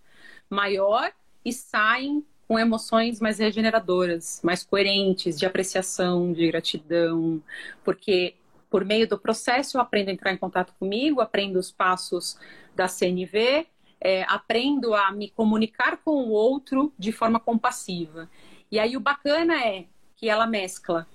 maior 0.49 1.11
e 1.45 1.53
saem 1.53 2.25
com 2.51 2.59
emoções 2.59 3.21
mais 3.21 3.39
regeneradoras, 3.39 4.41
mais 4.43 4.61
coerentes, 4.61 5.39
de 5.39 5.45
apreciação, 5.45 6.33
de 6.33 6.45
gratidão, 6.47 7.41
porque 7.81 8.35
por 8.69 8.83
meio 8.83 9.07
do 9.07 9.17
processo 9.17 9.77
eu 9.77 9.81
aprendo 9.81 10.09
a 10.09 10.11
entrar 10.11 10.33
em 10.33 10.37
contato 10.37 10.73
comigo, 10.77 11.21
aprendo 11.21 11.57
os 11.57 11.71
passos 11.71 12.37
da 12.75 12.89
CNV, 12.89 13.65
é, 14.01 14.23
aprendo 14.23 14.93
a 14.93 15.13
me 15.13 15.29
comunicar 15.29 15.95
com 16.03 16.11
o 16.11 16.31
outro 16.31 16.91
de 16.99 17.13
forma 17.13 17.39
compassiva. 17.39 18.29
E 18.69 18.77
aí 18.77 18.97
o 18.97 18.99
bacana 18.99 19.55
é 19.65 19.85
que 20.17 20.27
ela 20.27 20.45
mescla 20.45 21.07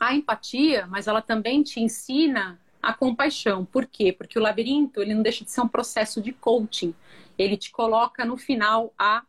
a 0.00 0.14
empatia, 0.14 0.86
mas 0.86 1.06
ela 1.06 1.20
também 1.20 1.62
te 1.62 1.78
ensina 1.78 2.58
a 2.80 2.94
compaixão. 2.94 3.66
Por 3.66 3.84
quê? 3.84 4.14
Porque 4.14 4.38
o 4.38 4.42
labirinto 4.42 5.02
ele 5.02 5.12
não 5.12 5.22
deixa 5.22 5.44
de 5.44 5.50
ser 5.50 5.60
um 5.60 5.68
processo 5.68 6.22
de 6.22 6.32
coaching. 6.32 6.94
Ele 7.36 7.58
te 7.58 7.70
coloca 7.70 8.24
no 8.24 8.38
final 8.38 8.94
a 8.98 9.24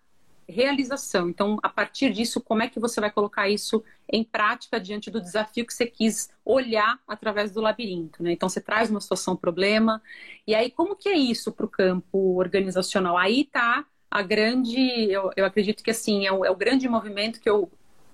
realização. 0.48 1.30
Então, 1.30 1.58
a 1.64 1.70
partir 1.70 2.12
disso, 2.12 2.40
como 2.40 2.64
é 2.64 2.70
que 2.70 2.80
você 2.80 3.02
vai 3.02 3.12
colocar 3.12 3.50
isso 3.50 3.84
em 4.12 4.24
prática 4.24 4.80
diante 4.80 5.10
do 5.10 5.20
desafio 5.20 5.66
que 5.66 5.74
você 5.74 5.86
quis 5.86 6.30
olhar 6.44 7.00
através 7.08 7.52
do 7.52 7.62
labirinto, 7.62 8.22
né? 8.22 8.32
Então, 8.32 8.48
você 8.48 8.62
traz 8.62 8.90
uma 8.90 9.02
situação 9.02 9.36
problema, 9.36 10.02
e 10.46 10.54
aí 10.54 10.70
como 10.70 10.96
que 10.96 11.10
é 11.10 11.18
isso 11.18 11.52
para 11.52 11.66
o 11.66 11.70
campo 11.70 12.38
organizacional? 12.38 13.18
Aí 13.18 13.42
está 13.42 13.86
a 14.10 14.22
grande, 14.22 14.80
eu, 15.12 15.32
eu, 15.36 15.46
acredito 15.46 15.84
que 15.84 15.92
assim, 15.92 16.26
é 16.26 16.32
o, 16.32 16.46
é 16.46 16.52
o 16.52 16.56
grande 16.56 16.88
movimento 16.88 17.40
que 17.40 17.50
eu 17.50 17.70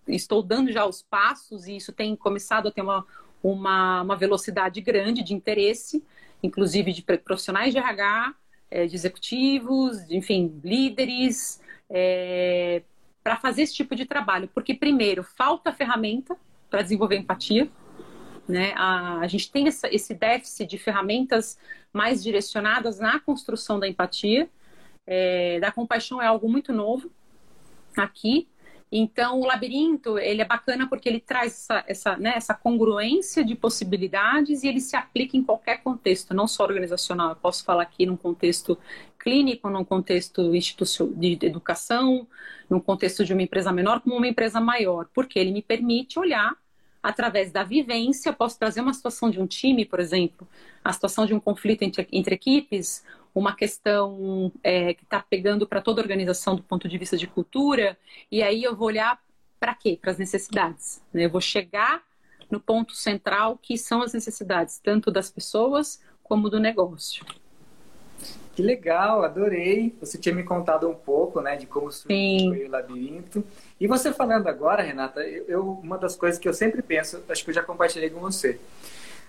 estou 0.08 0.42
dando 0.42 0.72
já 0.72 0.86
os 0.86 1.02
passos, 1.02 1.68
e 1.68 1.76
isso 1.76 1.92
tem 1.92 2.16
começado 2.16 2.68
a 2.68 2.72
ter 2.72 2.82
uma, 2.82 3.06
uma, 3.44 4.02
uma 4.02 4.16
velocidade 4.16 4.80
grande 4.82 5.24
de 5.24 5.34
interesse, 5.34 6.04
inclusive 6.42 6.94
de 6.94 7.02
profissionais 7.04 7.74
de 7.74 7.78
RH, 7.78 8.34
é, 8.72 8.88
de 8.88 8.95
executivos, 8.95 10.07
de, 10.07 10.15
enfim, 10.15 10.59
líderes, 10.63 11.61
é, 11.89 12.82
para 13.22 13.36
fazer 13.36 13.63
esse 13.63 13.76
tipo 13.76 13.95
de 13.95 14.05
trabalho. 14.05 14.49
Porque, 14.53 14.74
primeiro, 14.74 15.24
falta 15.24 15.74
ferramenta 15.74 16.36
para 16.69 16.82
desenvolver 16.82 17.17
empatia. 17.17 17.69
Né? 18.47 18.74
A, 18.76 19.19
a 19.19 19.28
gente 19.28 19.51
tem 19.51 19.67
essa, 19.67 19.93
esse 19.93 20.13
déficit 20.13 20.67
de 20.67 20.78
ferramentas 20.78 21.59
mais 21.93 22.24
direcionadas 22.24 22.97
na 22.97 23.19
construção 23.19 23.80
da 23.80 23.88
empatia. 23.88 24.49
É, 25.05 25.59
da 25.59 25.72
compaixão 25.72 26.22
é 26.22 26.28
algo 26.28 26.49
muito 26.49 26.72
novo 26.72 27.11
aqui. 27.97 28.47
Então, 28.92 29.39
o 29.39 29.46
labirinto, 29.46 30.20
ele 30.20 30.42
é 30.42 30.46
bacana 30.46 30.88
porque 30.88 31.08
ele 31.08 31.22
traz 31.22 31.54
essa, 31.54 31.84
essa, 31.88 32.18
né, 32.18 32.34
essa 32.36 32.54
congruência 32.54 33.44
de 33.44 33.56
possibilidades 33.56 34.64
e 34.64 34.68
ele 34.68 34.82
se 34.82 34.98
aplica 34.98 35.38
em 35.38 35.44
qualquer 35.44 35.82
contexto, 35.82 36.34
não 36.34 36.46
só 36.46 36.64
organizacional. 36.64 37.30
Eu 37.30 37.36
posso 37.38 37.64
falar 37.64 37.84
aqui 37.84 38.06
num 38.06 38.18
contexto 38.18 38.78
clínico, 39.18 39.70
num 39.70 39.86
contexto 39.86 40.52
de 40.52 41.39
educação, 41.42 42.28
num 42.70 42.82
contexto 42.82 43.24
de 43.24 43.32
uma 43.32 43.42
empresa 43.44 43.72
menor 43.72 44.02
como 44.02 44.18
uma 44.18 44.28
empresa 44.28 44.60
maior, 44.60 45.08
porque 45.14 45.39
ele 45.39 45.52
me 45.52 45.62
permite 45.62 46.20
olhar 46.20 46.54
através 47.02 47.52
da 47.52 47.64
vivência, 47.64 48.30
eu 48.30 48.34
posso 48.34 48.58
trazer 48.58 48.82
uma 48.82 48.93
situação 48.93 49.30
de 49.30 49.39
um 49.39 49.47
time, 49.47 49.86
por 49.86 49.99
exemplo, 49.99 50.47
a 50.84 50.93
situação 50.93 51.26
de 51.26 51.34
um 51.34 51.39
conflito 51.39 51.84
entre, 51.84 52.08
entre 52.12 52.36
equipes, 52.36 53.04
uma 53.34 53.56
questão 53.56 54.52
é, 54.64 54.93
que 54.93 55.04
está 55.04 55.22
pegando 55.22 55.66
para 55.66 55.82
toda 55.82 56.02
a 56.02 56.04
organização 56.04 56.56
do 56.56 56.64
ponto 56.64 56.88
de 56.88 56.97
vista 56.97 57.18
de 57.18 57.28
cultura, 57.28 57.97
e 58.32 58.43
aí 58.43 58.64
eu 58.64 58.76
vou 58.76 58.88
olhar 58.88 59.20
para 59.60 59.74
quê? 59.74 59.97
Para 59.99 60.12
as 60.12 60.18
necessidades. 60.18 61.02
Né? 61.14 61.26
Eu 61.26 61.30
vou 61.30 61.41
chegar 61.41 62.04
no 62.49 62.60
ponto 62.60 62.93
central, 62.93 63.58
que 63.58 63.78
são 63.78 64.02
as 64.02 64.14
necessidades, 64.14 64.80
tanto 64.80 65.10
das 65.10 65.32
pessoas 65.32 66.02
como 66.22 66.49
do 66.49 66.60
negócio. 66.60 67.26
Que 68.56 68.62
legal, 68.62 69.24
adorei. 69.24 69.95
Você 69.99 70.18
tinha 70.18 70.36
me 70.36 70.43
contado 70.43 70.89
um 70.89 70.93
pouco, 70.93 71.41
né, 71.41 71.56
de 71.56 71.66
como 71.66 71.91
surgiu 71.91 72.68
o 72.68 72.70
labirinto. 72.70 73.43
E 73.80 73.88
você 73.88 74.12
falando 74.12 74.47
agora, 74.47 74.84
Renata, 74.84 75.22
eu, 75.22 75.80
uma 75.84 75.97
das 75.97 76.16
coisas 76.16 76.39
que 76.39 76.47
eu 76.47 76.54
sempre 76.54 76.82
penso, 76.82 77.24
acho 77.30 77.43
que 77.43 77.49
eu 77.49 77.56
já 77.56 77.64
compartilhei 77.64 78.10
com 78.10 78.20
você 78.20 78.60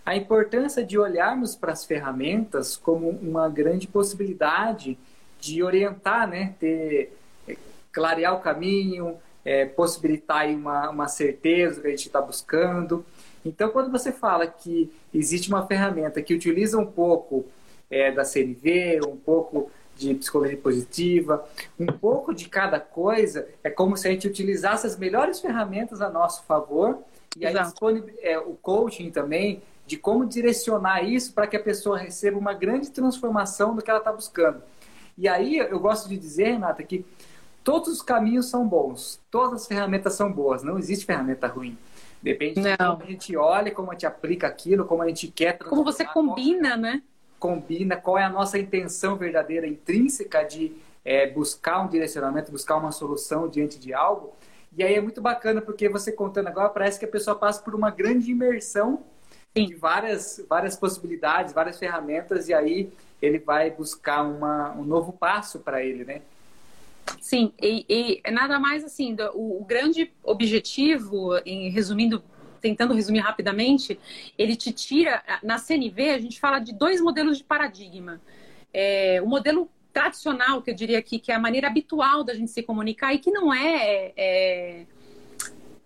a 0.05 0.17
importância 0.17 0.85
de 0.85 0.99
olharmos 0.99 1.55
para 1.55 1.73
as 1.73 1.85
ferramentas 1.85 2.77
como 2.77 3.09
uma 3.09 3.49
grande 3.49 3.87
possibilidade 3.87 4.99
de 5.41 5.63
orientar, 5.63 6.29
né, 6.29 6.55
ter, 6.59 7.17
é, 7.49 7.57
clarear 7.93 8.35
o 8.35 8.41
caminho, 8.41 9.17
é, 9.45 9.65
possibilitar 9.65 10.49
uma, 10.49 10.91
uma 10.91 11.09
certeza 11.09 11.81
que 11.81 11.87
a 11.87 11.91
gente 11.91 12.07
está 12.07 12.21
buscando. 12.21 13.05
Então, 13.45 13.71
quando 13.71 13.91
você 13.91 14.13
fala 14.13 14.47
que 14.47 14.93
existe 15.13 15.49
uma 15.49 15.67
ferramenta 15.67 16.23
que 16.23 16.35
utiliza 16.35 16.79
um 16.79 16.87
pouco 16.87 17.45
é, 17.93 18.11
da 18.11 18.25
CNV, 18.25 19.01
um 19.07 19.17
pouco 19.17 19.71
de 19.95 20.15
psicologia 20.15 20.57
positiva, 20.57 21.47
um 21.79 21.87
pouco 21.87 22.35
de 22.35 22.49
cada 22.49 22.81
coisa, 22.81 23.47
é 23.63 23.69
como 23.69 23.97
se 23.97 24.09
a 24.09 24.11
gente 24.11 24.27
utilizasse 24.27 24.87
as 24.87 24.99
melhores 24.99 25.39
ferramentas 25.39 26.01
a 26.01 26.09
nosso 26.09 26.43
favor. 26.45 26.99
E 27.37 27.47
aí, 27.47 27.55
é, 28.23 28.39
o 28.39 28.55
coaching 28.55 29.11
também 29.11 29.63
de 29.87 29.97
como 29.99 30.25
direcionar 30.25 31.03
isso 31.03 31.35
para 31.35 31.47
que 31.47 31.57
a 31.57 31.63
pessoa 31.63 31.99
receba 31.99 32.39
uma 32.39 32.55
grande 32.55 32.91
transformação 32.91 33.77
do 33.77 33.83
que 33.83 33.91
ela 33.91 33.99
está 33.99 34.13
buscando. 34.13 34.63
E 35.19 35.29
aí 35.29 35.59
eu 35.59 35.79
gosto 35.79 36.09
de 36.09 36.17
dizer, 36.17 36.53
Renata, 36.53 36.83
que 36.83 37.05
todos 37.63 37.89
os 37.89 38.01
caminhos 38.01 38.49
são 38.49 38.67
bons, 38.67 39.21
todas 39.31 39.63
as 39.63 39.67
ferramentas 39.67 40.15
são 40.15 40.33
boas, 40.33 40.63
não 40.63 40.79
existe 40.79 41.05
ferramenta 41.05 41.47
ruim. 41.47 41.77
Depende 42.23 42.61
não. 42.61 42.71
de 42.71 42.77
como 42.77 43.03
a 43.03 43.07
gente 43.07 43.37
olha, 43.37 43.71
como 43.73 43.91
a 43.91 43.95
gente 43.95 44.07
aplica 44.07 44.47
aquilo, 44.47 44.85
como 44.87 45.03
a 45.03 45.09
gente 45.09 45.29
quer. 45.29 45.59
Como 45.59 45.85
você 45.85 46.05
combina, 46.05 46.77
né? 46.77 47.03
Combina, 47.43 47.97
qual 47.97 48.17
é 48.17 48.23
a 48.23 48.29
nossa 48.29 48.57
intenção 48.57 49.17
verdadeira, 49.17 49.67
intrínseca 49.67 50.45
de 50.45 50.77
é, 51.05 51.29
buscar 51.29 51.81
um 51.81 51.89
direcionamento, 51.89 52.53
buscar 52.53 52.77
uma 52.77 52.93
solução 52.93 53.49
diante 53.49 53.81
de 53.81 53.93
algo. 53.93 54.33
E 54.77 54.81
aí 54.85 54.95
é 54.95 55.01
muito 55.01 55.21
bacana, 55.21 55.61
porque 55.61 55.89
você 55.89 56.13
contando 56.13 56.47
agora, 56.47 56.69
parece 56.69 57.01
que 57.01 57.05
a 57.05 57.09
pessoa 57.09 57.35
passa 57.35 57.61
por 57.61 57.75
uma 57.75 57.91
grande 57.91 58.31
imersão 58.31 59.03
Sim. 59.57 59.67
de 59.67 59.75
várias, 59.75 60.41
várias 60.49 60.77
possibilidades, 60.77 61.53
várias 61.53 61.81
ferramentas, 61.81 62.49
e 62.49 62.55
aí 62.55 62.93
ele 63.21 63.41
vai 63.41 63.73
buscar 63.73 64.23
uma, 64.23 64.71
um 64.75 64.85
novo 64.85 65.13
passo 65.13 65.59
para 65.59 65.85
ele, 65.85 66.05
né? 66.05 66.23
Sim, 67.21 67.53
e, 67.61 68.21
e, 68.25 68.31
nada 68.31 68.61
mais 68.61 68.85
assim, 68.85 69.17
do, 69.17 69.25
o, 69.37 69.63
o, 69.63 69.65
grande 69.65 70.13
objetivo, 70.23 71.37
em 71.45 71.69
resumindo, 71.71 72.23
tentando 72.63 72.95
resumir 72.95 73.19
rapidamente, 73.19 73.99
ele 74.39 74.57
te 74.57 74.73
tira, 74.73 75.23
na 75.43 75.59
CNV 75.59 76.11
a 76.11 76.19
gente 76.19 76.41
fala 76.41 76.61
de 76.61 76.73
dois 76.73 77.01
modelos 77.01 77.39
de 77.39 77.45
paradigma. 77.45 78.21
É, 78.73 79.21
o 79.21 79.27
modelo 79.27 79.69
tradicional, 79.93 80.63
que 80.63 80.71
eu 80.71 80.75
diria 80.75 80.99
aqui, 80.99 81.19
que 81.19 81.31
é 81.31 81.35
a 81.35 81.39
maneira 81.39 81.67
habitual 81.67 82.25
da 82.25 82.33
gente 82.33 82.51
se 82.51 82.63
comunicar 82.63 83.13
e 83.13 83.19
que 83.19 83.31
não 83.31 83.53
é, 83.53 84.13
é 84.17 84.87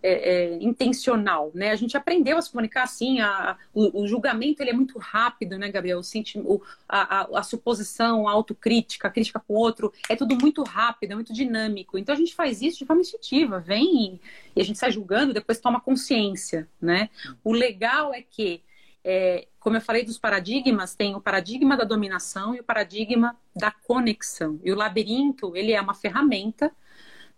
é, 0.03 0.55
é, 0.55 0.63
intencional, 0.63 1.51
né? 1.55 1.71
A 1.71 1.77
gente 1.77 1.97
aprendeu 1.97 2.37
a 2.39 2.43
se 2.43 2.51
comunicar 2.51 2.85
assim, 2.85 3.21
a, 3.21 3.57
o, 3.75 4.03
o, 4.03 4.07
julgamento 4.07 4.63
ele 4.63 4.71
é 4.71 4.73
muito 4.73 4.99
rápido, 4.99 5.59
né, 5.59 5.71
Gabriel? 5.71 6.01
O, 6.01 6.55
o, 6.55 6.63
a, 6.89 7.21
a, 7.21 7.39
a, 7.41 7.43
suposição, 7.43 8.29
a 8.29 8.33
autocrítica, 8.33 9.09
a 9.09 9.11
crítica 9.11 9.41
com 9.41 9.55
o 9.55 9.57
outro, 9.57 9.93
é 10.09 10.15
tudo 10.15 10.37
muito 10.37 10.63
rápido, 10.63 11.13
é 11.13 11.15
muito 11.15 11.33
dinâmico. 11.33 11.99
Então 11.99 12.15
a 12.15 12.19
gente 12.19 12.35
faz 12.35 12.63
isso 12.63 12.79
de 12.79 12.87
forma 12.87 13.03
instintiva, 13.03 13.59
vem 13.59 14.15
e, 14.15 14.21
e 14.57 14.61
a 14.61 14.65
gente 14.65 14.79
sai 14.79 14.93
julgando, 14.93 15.35
depois 15.35 15.59
toma 15.59 15.81
consciência, 15.81 16.69
né? 16.81 17.11
O 17.43 17.53
legal 17.53 18.15
é 18.15 18.23
que 18.23 18.63
é, 19.09 19.47
como 19.61 19.77
eu 19.77 19.81
falei 19.81 20.05
dos 20.05 20.19
paradigmas, 20.19 20.97
tem 20.97 21.15
o 21.15 21.21
paradigma 21.21 21.77
da 21.77 21.85
dominação 21.85 22.57
e 22.57 22.61
o 22.61 22.65
paradigma 22.65 23.37
da 23.55 23.71
conexão. 23.71 24.61
E 24.65 24.73
o 24.73 24.77
labirinto, 24.77 25.57
ele 25.57 25.73
é 25.73 25.81
uma 25.81 25.95
ferramenta 25.95 26.73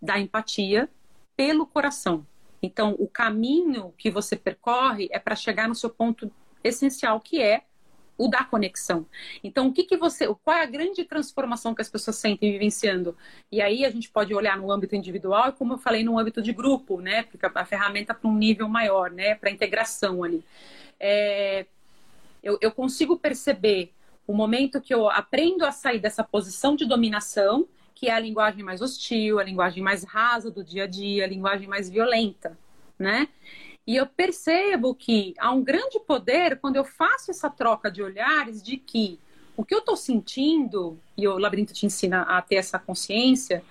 da 0.01 0.19
empatia 0.19 0.89
pelo 1.35 1.67
coração. 1.67 2.25
Então, 2.61 2.95
o 2.99 3.07
caminho 3.07 3.93
que 3.97 4.09
você 4.09 4.35
percorre 4.35 5.07
é 5.11 5.19
para 5.19 5.35
chegar 5.35 5.67
no 5.67 5.75
seu 5.75 5.89
ponto 5.89 6.31
essencial, 6.63 7.19
que 7.19 7.41
é 7.41 7.63
o 8.19 8.27
da 8.27 8.43
conexão. 8.43 9.05
Então, 9.41 9.67
o 9.67 9.73
que, 9.73 9.85
que 9.85 9.95
você. 9.95 10.27
Qual 10.43 10.57
é 10.57 10.61
a 10.61 10.65
grande 10.65 11.05
transformação 11.05 11.73
que 11.73 11.81
as 11.81 11.89
pessoas 11.89 12.17
sentem 12.17 12.51
vivenciando? 12.51 13.15
E 13.49 13.61
aí 13.61 13.85
a 13.85 13.89
gente 13.89 14.09
pode 14.09 14.33
olhar 14.33 14.57
no 14.57 14.69
âmbito 14.69 14.93
individual 14.93 15.49
e, 15.49 15.51
como 15.53 15.73
eu 15.73 15.77
falei, 15.77 16.03
no 16.03 16.19
âmbito 16.19 16.41
de 16.41 16.51
grupo, 16.51 16.99
né? 16.99 17.23
Porque 17.23 17.45
a, 17.45 17.65
ferramenta 17.65 18.13
para 18.13 18.29
um 18.29 18.35
nível 18.35 18.67
maior, 18.67 19.09
né? 19.09 19.35
Para 19.35 19.49
integração 19.49 20.21
ali. 20.21 20.43
É, 20.99 21.65
eu, 22.43 22.57
eu 22.59 22.71
consigo 22.71 23.17
perceber 23.17 23.93
o 24.27 24.33
momento 24.33 24.81
que 24.81 24.93
eu 24.93 25.09
aprendo 25.09 25.65
a 25.65 25.71
sair 25.71 25.99
dessa 25.99 26.23
posição 26.23 26.75
de 26.75 26.85
dominação, 26.85 27.67
que 27.99 28.07
é 28.07 28.13
a 28.13 28.19
linguagem 28.19 28.63
mais 28.63 28.81
hostil, 28.81 29.39
a 29.39 29.43
linguagem 29.43 29.83
mais 29.83 30.05
rasa 30.05 30.49
do 30.49 30.63
dia 30.63 30.85
a 30.85 30.87
dia, 30.87 31.25
a 31.25 31.27
linguagem 31.27 31.67
mais 31.67 31.89
violenta, 31.89 32.57
né? 32.97 33.27
E 33.85 33.97
eu 33.97 34.07
percebo 34.07 34.95
que 34.95 35.33
há 35.37 35.51
um 35.51 35.61
grande 35.61 35.99
poder 35.99 36.61
quando 36.61 36.77
eu 36.77 36.85
faço 36.85 37.29
essa 37.29 37.49
troca 37.49 37.91
de 37.91 38.01
olhares 38.01 38.63
de 38.63 38.77
que 38.77 39.19
o 39.57 39.65
que 39.65 39.75
eu 39.75 39.79
estou 39.79 39.97
sentindo, 39.97 40.97
e 41.17 41.27
o 41.27 41.37
labirinto 41.37 41.73
te 41.73 41.85
ensina 41.85 42.21
a 42.21 42.41
ter 42.41 42.55
essa 42.55 42.79
consciência, 42.79 43.61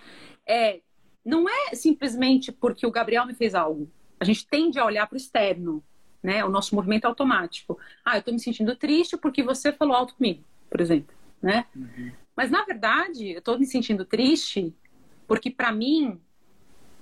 é 0.46 0.80
não 1.24 1.48
é 1.48 1.74
simplesmente 1.74 2.52
porque 2.52 2.86
o 2.86 2.90
Gabriel 2.90 3.24
me 3.24 3.32
fez 3.32 3.54
algo. 3.54 3.90
A 4.20 4.26
gente 4.26 4.46
tende 4.46 4.78
a 4.78 4.84
olhar 4.84 5.06
para 5.06 5.14
o 5.14 5.18
externo, 5.18 5.82
né? 6.22 6.44
O 6.44 6.50
nosso 6.50 6.74
movimento 6.74 7.06
é 7.06 7.08
automático. 7.08 7.78
Ah, 8.04 8.16
eu 8.16 8.20
estou 8.20 8.34
me 8.34 8.40
sentindo 8.40 8.76
triste 8.76 9.16
porque 9.16 9.42
você 9.42 9.72
falou 9.72 9.96
alto 9.96 10.14
comigo, 10.16 10.44
por 10.68 10.82
exemplo, 10.82 11.16
né? 11.40 11.64
Uhum. 11.74 12.12
Mas 12.38 12.52
na 12.52 12.64
verdade, 12.64 13.32
eu 13.32 13.40
estou 13.40 13.58
me 13.58 13.66
sentindo 13.66 14.04
triste 14.04 14.72
porque 15.26 15.50
para 15.50 15.72
mim 15.72 16.20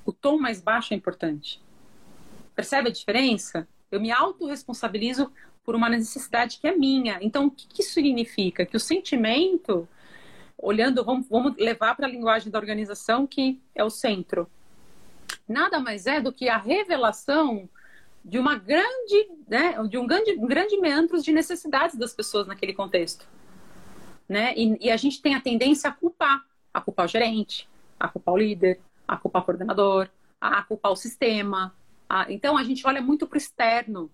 o 0.02 0.10
tom 0.10 0.38
mais 0.38 0.62
baixo 0.62 0.94
é 0.94 0.96
importante. 0.96 1.62
Percebe 2.54 2.88
a 2.88 2.92
diferença? 2.92 3.68
Eu 3.90 4.00
me 4.00 4.10
autorresponsabilizo 4.10 5.30
por 5.62 5.74
uma 5.74 5.90
necessidade 5.90 6.58
que 6.58 6.66
é 6.66 6.74
minha. 6.74 7.18
Então, 7.20 7.48
o 7.48 7.50
que, 7.50 7.68
que 7.68 7.82
isso 7.82 7.92
significa? 7.92 8.64
Que 8.64 8.78
o 8.78 8.80
sentimento, 8.80 9.86
olhando, 10.56 11.04
vamos, 11.04 11.28
vamos 11.28 11.54
levar 11.58 11.94
para 11.94 12.06
a 12.06 12.10
linguagem 12.10 12.50
da 12.50 12.58
organização, 12.58 13.26
que 13.26 13.60
é 13.74 13.84
o 13.84 13.90
centro, 13.90 14.50
nada 15.46 15.78
mais 15.78 16.06
é 16.06 16.18
do 16.18 16.32
que 16.32 16.48
a 16.48 16.56
revelação 16.56 17.68
de 18.24 18.38
uma 18.38 18.56
grande, 18.56 19.28
né, 19.46 19.76
de 19.86 19.98
um 19.98 20.06
grande, 20.06 20.32
um 20.32 20.46
grande 20.46 20.78
meandros 20.78 21.22
de 21.22 21.30
necessidades 21.30 21.94
das 21.94 22.14
pessoas 22.14 22.46
naquele 22.46 22.72
contexto, 22.72 23.28
né? 24.28 24.54
E, 24.56 24.86
e, 24.86 24.90
a 24.90 24.96
gente 24.96 25.20
tem 25.22 25.34
a 25.34 25.40
tendência 25.40 25.88
a 25.88 25.92
culpar, 25.92 26.44
a 26.72 26.80
culpar 26.80 27.06
o 27.06 27.08
gerente, 27.08 27.68
a 27.98 28.08
culpar 28.08 28.34
o 28.34 28.38
líder, 28.38 28.80
a 29.06 29.16
culpar 29.16 29.42
o 29.42 29.44
coordenador, 29.44 30.08
a 30.40 30.62
culpar 30.62 30.92
o 30.92 30.96
sistema. 30.96 31.74
A... 32.08 32.30
Então 32.30 32.56
a 32.56 32.64
gente 32.64 32.86
olha 32.86 33.00
muito 33.00 33.26
para 33.26 33.36
o 33.36 33.38
externo 33.38 34.10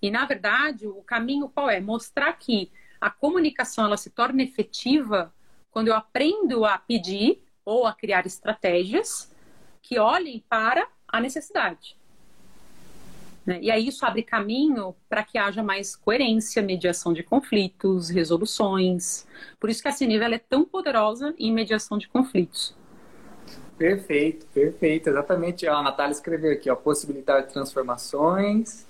e 0.00 0.10
na 0.10 0.26
verdade 0.26 0.86
o 0.86 1.02
caminho 1.02 1.48
qual 1.48 1.70
é? 1.70 1.80
Mostrar 1.80 2.32
que 2.34 2.70
a 3.00 3.10
comunicação 3.10 3.84
ela 3.84 3.96
se 3.96 4.10
torna 4.10 4.42
efetiva 4.42 5.32
quando 5.70 5.88
eu 5.88 5.94
aprendo 5.94 6.64
a 6.64 6.78
pedir 6.78 7.42
ou 7.64 7.86
a 7.86 7.92
criar 7.92 8.26
estratégias 8.26 9.32
que 9.80 9.98
olhem 9.98 10.44
para 10.48 10.86
a 11.08 11.20
necessidade. 11.20 11.96
Né? 13.44 13.58
E 13.60 13.70
aí 13.70 13.88
isso 13.88 14.06
abre 14.06 14.22
caminho 14.22 14.94
para 15.08 15.22
que 15.24 15.36
haja 15.36 15.62
mais 15.62 15.96
coerência, 15.96 16.62
mediação 16.62 17.12
de 17.12 17.22
conflitos, 17.22 18.08
resoluções. 18.08 19.26
Por 19.58 19.68
isso 19.68 19.82
que 19.82 19.88
a 19.88 19.92
CNIV 19.92 20.34
é 20.34 20.38
tão 20.38 20.64
poderosa 20.64 21.34
em 21.38 21.52
mediação 21.52 21.98
de 21.98 22.08
conflitos. 22.08 22.74
Perfeito, 23.76 24.46
perfeito. 24.54 25.08
Exatamente. 25.08 25.66
a 25.66 25.82
Natália 25.82 26.12
escreveu 26.12 26.52
aqui, 26.52 26.70
ó, 26.70 26.76
possibilitar 26.76 27.46
transformações, 27.48 28.86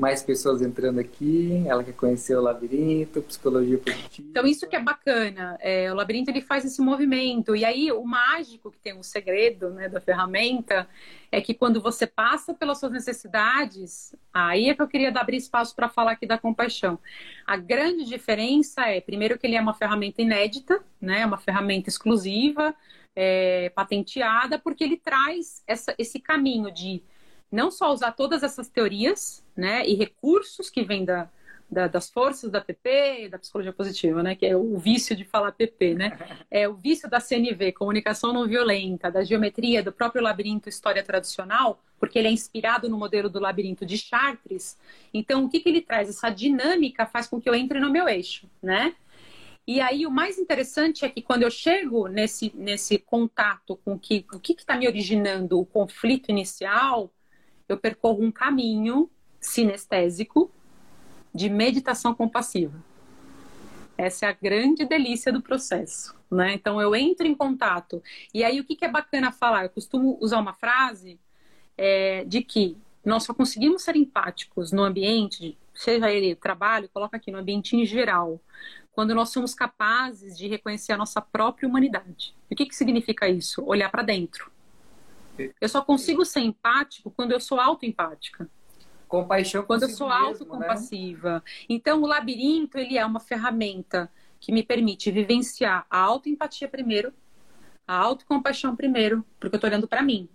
mais 0.00 0.22
pessoas 0.22 0.62
entrando 0.62 0.98
aqui, 0.98 1.62
ela 1.66 1.84
que 1.84 1.92
conheceu 1.92 2.40
o 2.40 2.42
labirinto, 2.42 3.22
psicologia 3.22 3.78
positiva. 3.78 4.28
Então 4.30 4.46
isso 4.46 4.66
que 4.66 4.74
é 4.74 4.80
bacana, 4.80 5.58
é, 5.60 5.92
o 5.92 5.94
labirinto 5.94 6.30
ele 6.30 6.40
faz 6.40 6.64
esse 6.64 6.80
movimento 6.80 7.54
e 7.54 7.64
aí 7.64 7.92
o 7.92 8.02
mágico 8.02 8.70
que 8.70 8.78
tem 8.80 8.96
um 8.96 9.02
segredo 9.02 9.70
né, 9.70 9.88
da 9.88 10.00
ferramenta 10.00 10.88
é 11.30 11.40
que 11.40 11.54
quando 11.54 11.80
você 11.80 12.06
passa 12.06 12.54
pelas 12.54 12.80
suas 12.80 12.92
necessidades, 12.92 14.16
aí 14.32 14.70
é 14.70 14.74
que 14.74 14.82
eu 14.82 14.88
queria 14.88 15.10
abrir 15.10 15.36
espaço 15.36 15.76
para 15.76 15.88
falar 15.88 16.12
aqui 16.12 16.26
da 16.26 16.38
compaixão. 16.38 16.98
A 17.46 17.56
grande 17.56 18.04
diferença 18.04 18.86
é, 18.86 19.00
primeiro 19.00 19.38
que 19.38 19.46
ele 19.46 19.54
é 19.54 19.60
uma 19.60 19.74
ferramenta 19.74 20.22
inédita, 20.22 20.82
né, 21.00 21.24
uma 21.26 21.38
ferramenta 21.38 21.88
exclusiva, 21.88 22.74
é, 23.14 23.70
patenteada, 23.70 24.58
porque 24.58 24.82
ele 24.82 24.96
traz 24.96 25.62
essa, 25.66 25.94
esse 25.98 26.18
caminho 26.18 26.72
de 26.72 27.02
não 27.50 27.70
só 27.70 27.92
usar 27.92 28.12
todas 28.12 28.42
essas 28.42 28.68
teorias 28.68 29.44
né, 29.56 29.86
e 29.86 29.94
recursos 29.94 30.70
que 30.70 30.82
vêm 30.82 31.04
da, 31.04 31.28
da, 31.70 31.86
das 31.86 32.10
forças 32.10 32.50
da 32.50 32.60
PP, 32.60 33.28
da 33.30 33.38
psicologia 33.38 33.72
positiva, 33.72 34.22
né, 34.22 34.34
que 34.34 34.46
é 34.46 34.56
o 34.56 34.78
vício 34.78 35.14
de 35.14 35.24
falar 35.24 35.52
PP, 35.52 35.94
né, 35.94 36.18
é 36.50 36.68
o 36.68 36.74
vício 36.74 37.08
da 37.08 37.20
CNV, 37.20 37.72
comunicação 37.72 38.32
não 38.32 38.46
violenta, 38.46 39.10
da 39.10 39.22
geometria, 39.22 39.82
do 39.82 39.92
próprio 39.92 40.22
labirinto 40.22 40.68
história 40.68 41.02
tradicional, 41.02 41.82
porque 41.98 42.18
ele 42.18 42.28
é 42.28 42.32
inspirado 42.32 42.88
no 42.88 42.98
modelo 42.98 43.28
do 43.28 43.38
labirinto 43.38 43.84
de 43.84 43.98
Chartres. 43.98 44.78
Então, 45.12 45.44
o 45.44 45.50
que, 45.50 45.60
que 45.60 45.68
ele 45.68 45.82
traz? 45.82 46.08
Essa 46.08 46.30
dinâmica 46.30 47.04
faz 47.04 47.26
com 47.26 47.40
que 47.40 47.48
eu 47.48 47.54
entre 47.54 47.78
no 47.78 47.90
meu 47.90 48.08
eixo, 48.08 48.48
né? 48.62 48.94
E 49.66 49.80
aí 49.80 50.06
o 50.06 50.10
mais 50.10 50.38
interessante 50.38 51.04
é 51.04 51.08
que 51.08 51.20
quando 51.20 51.42
eu 51.42 51.50
chego 51.50 52.08
nesse, 52.08 52.50
nesse 52.56 52.98
contato 52.98 53.76
com 53.84 53.98
que, 53.98 54.24
o 54.32 54.40
que 54.40 54.54
está 54.54 54.76
me 54.76 54.88
originando 54.88 55.60
o 55.60 55.66
conflito 55.66 56.30
inicial, 56.30 57.12
eu 57.72 57.78
percorro 57.78 58.22
um 58.22 58.32
caminho 58.32 59.10
sinestésico 59.40 60.50
de 61.34 61.48
meditação 61.48 62.14
compassiva. 62.14 62.82
Essa 63.96 64.26
é 64.26 64.28
a 64.28 64.32
grande 64.32 64.84
delícia 64.84 65.32
do 65.32 65.42
processo, 65.42 66.14
né? 66.30 66.54
Então 66.54 66.80
eu 66.80 66.94
entro 66.94 67.26
em 67.26 67.34
contato. 67.34 68.02
E 68.32 68.42
aí 68.42 68.58
o 68.58 68.64
que, 68.64 68.74
que 68.74 68.84
é 68.84 68.90
bacana 68.90 69.30
falar? 69.30 69.64
Eu 69.64 69.70
costumo 69.70 70.16
usar 70.20 70.38
uma 70.38 70.54
frase 70.54 71.20
é, 71.76 72.24
de 72.24 72.42
que 72.42 72.76
nós 73.04 73.24
só 73.24 73.34
conseguimos 73.34 73.82
ser 73.82 73.96
empáticos 73.96 74.72
no 74.72 74.82
ambiente, 74.82 75.56
seja 75.74 76.10
ele 76.10 76.34
trabalho, 76.34 76.88
coloca 76.92 77.16
aqui 77.16 77.30
no 77.30 77.38
ambiente 77.38 77.76
em 77.76 77.84
geral, 77.84 78.40
quando 78.92 79.14
nós 79.14 79.30
somos 79.30 79.54
capazes 79.54 80.36
de 80.36 80.48
reconhecer 80.48 80.92
a 80.92 80.96
nossa 80.96 81.20
própria 81.20 81.68
humanidade. 81.68 82.34
E 82.50 82.54
o 82.54 82.56
que, 82.56 82.66
que 82.66 82.74
significa 82.74 83.28
isso? 83.28 83.62
Olhar 83.64 83.90
para 83.90 84.02
dentro. 84.02 84.50
Eu 85.60 85.68
só 85.68 85.82
consigo 85.82 86.24
ser 86.24 86.40
empático 86.40 87.10
quando 87.10 87.32
eu 87.32 87.40
sou 87.40 87.58
autoempática. 87.58 88.48
Compaixão 89.08 89.64
quando 89.64 89.82
eu 89.84 89.88
sou 89.88 90.08
né? 90.08 90.14
autocompassiva. 90.14 91.34
Né? 91.34 91.42
Então, 91.68 92.02
o 92.02 92.06
labirinto 92.06 92.78
ele 92.78 92.96
é 92.96 93.04
uma 93.04 93.20
ferramenta 93.20 94.10
que 94.38 94.52
me 94.52 94.62
permite 94.62 95.10
vivenciar 95.10 95.86
a 95.90 95.98
autoempatia 95.98 96.68
primeiro, 96.68 97.12
a 97.86 97.96
autocompaixão 97.96 98.76
primeiro, 98.76 99.24
porque 99.38 99.56
eu 99.56 99.58
estou 99.58 99.68
olhando 99.68 99.88
para 99.88 100.02
mim. 100.02 100.28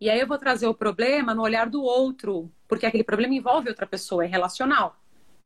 E 0.00 0.10
aí 0.10 0.20
eu 0.20 0.26
vou 0.26 0.38
trazer 0.38 0.66
o 0.66 0.74
problema 0.74 1.34
no 1.34 1.42
olhar 1.42 1.68
do 1.68 1.82
outro, 1.82 2.50
porque 2.68 2.84
aquele 2.84 3.04
problema 3.04 3.34
envolve 3.34 3.68
outra 3.68 3.86
pessoa, 3.86 4.24
é 4.24 4.28
relacional. 4.28 4.96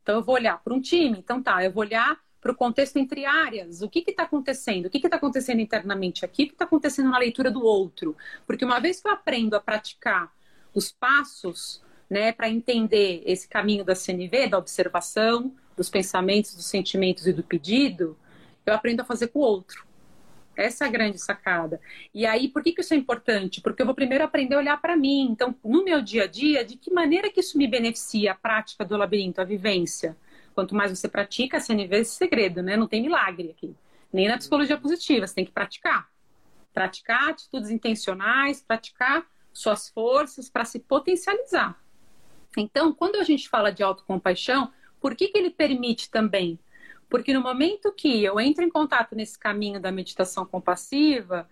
Então 0.02 0.16
eu 0.16 0.22
vou 0.22 0.34
olhar 0.34 0.58
para 0.62 0.74
um 0.74 0.80
time, 0.80 1.18
então 1.18 1.42
tá, 1.42 1.62
eu 1.62 1.70
vou 1.70 1.82
olhar 1.82 2.18
para 2.40 2.52
o 2.52 2.54
contexto 2.54 2.96
entre 2.96 3.24
áreas. 3.24 3.82
O 3.82 3.88
que 3.88 4.04
está 4.06 4.22
acontecendo? 4.24 4.86
O 4.86 4.90
que 4.90 4.98
está 4.98 5.16
acontecendo 5.16 5.60
internamente 5.60 6.24
aqui? 6.24 6.44
O 6.44 6.46
que 6.46 6.52
está 6.52 6.64
acontecendo 6.64 7.10
na 7.10 7.18
leitura 7.18 7.50
do 7.50 7.64
outro? 7.64 8.16
Porque 8.46 8.64
uma 8.64 8.80
vez 8.80 9.00
que 9.00 9.08
eu 9.08 9.12
aprendo 9.12 9.54
a 9.54 9.60
praticar 9.60 10.32
os 10.74 10.92
passos, 10.92 11.82
né, 12.08 12.32
para 12.32 12.48
entender 12.48 13.22
esse 13.26 13.48
caminho 13.48 13.84
da 13.84 13.94
CNV, 13.94 14.48
da 14.48 14.58
observação, 14.58 15.54
dos 15.76 15.90
pensamentos, 15.90 16.54
dos 16.54 16.66
sentimentos 16.66 17.26
e 17.26 17.32
do 17.32 17.42
pedido, 17.42 18.16
eu 18.64 18.74
aprendo 18.74 19.00
a 19.00 19.04
fazer 19.04 19.28
com 19.28 19.40
o 19.40 19.42
outro. 19.42 19.86
Essa 20.56 20.84
é 20.84 20.88
a 20.88 20.90
grande 20.90 21.18
sacada. 21.18 21.80
E 22.12 22.26
aí, 22.26 22.48
por 22.48 22.64
que, 22.64 22.72
que 22.72 22.80
isso 22.80 22.92
é 22.92 22.96
importante? 22.96 23.60
Porque 23.60 23.80
eu 23.80 23.86
vou 23.86 23.94
primeiro 23.94 24.24
aprender 24.24 24.56
a 24.56 24.58
olhar 24.58 24.80
para 24.80 24.96
mim. 24.96 25.28
Então, 25.30 25.54
no 25.64 25.84
meu 25.84 26.02
dia 26.02 26.24
a 26.24 26.26
dia, 26.26 26.64
de 26.64 26.76
que 26.76 26.92
maneira 26.92 27.30
que 27.30 27.38
isso 27.38 27.56
me 27.56 27.68
beneficia 27.68 28.32
a 28.32 28.34
prática 28.34 28.84
do 28.84 28.96
labirinto, 28.96 29.40
a 29.40 29.44
vivência? 29.44 30.16
Quanto 30.58 30.74
mais 30.74 30.90
você 30.90 31.06
pratica, 31.06 31.60
você 31.60 31.72
vê 31.86 31.98
esse 31.98 32.16
segredo, 32.16 32.64
né? 32.64 32.76
Não 32.76 32.88
tem 32.88 33.00
milagre 33.00 33.50
aqui. 33.56 33.76
Nem 34.12 34.26
na 34.26 34.36
psicologia 34.36 34.76
positiva, 34.76 35.24
você 35.24 35.32
tem 35.32 35.44
que 35.44 35.52
praticar. 35.52 36.10
Praticar 36.74 37.28
atitudes 37.28 37.70
intencionais, 37.70 38.60
praticar 38.60 39.24
suas 39.52 39.88
forças 39.88 40.50
para 40.50 40.64
se 40.64 40.80
potencializar. 40.80 41.80
Então, 42.56 42.92
quando 42.92 43.20
a 43.20 43.22
gente 43.22 43.48
fala 43.48 43.70
de 43.70 43.84
autocompaixão, 43.84 44.72
por 45.00 45.14
que, 45.14 45.28
que 45.28 45.38
ele 45.38 45.50
permite 45.50 46.10
também? 46.10 46.58
Porque 47.08 47.32
no 47.32 47.40
momento 47.40 47.92
que 47.92 48.24
eu 48.24 48.40
entro 48.40 48.64
em 48.64 48.68
contato 48.68 49.14
nesse 49.14 49.38
caminho 49.38 49.80
da 49.80 49.92
meditação 49.92 50.44
compassiva, 50.44 51.48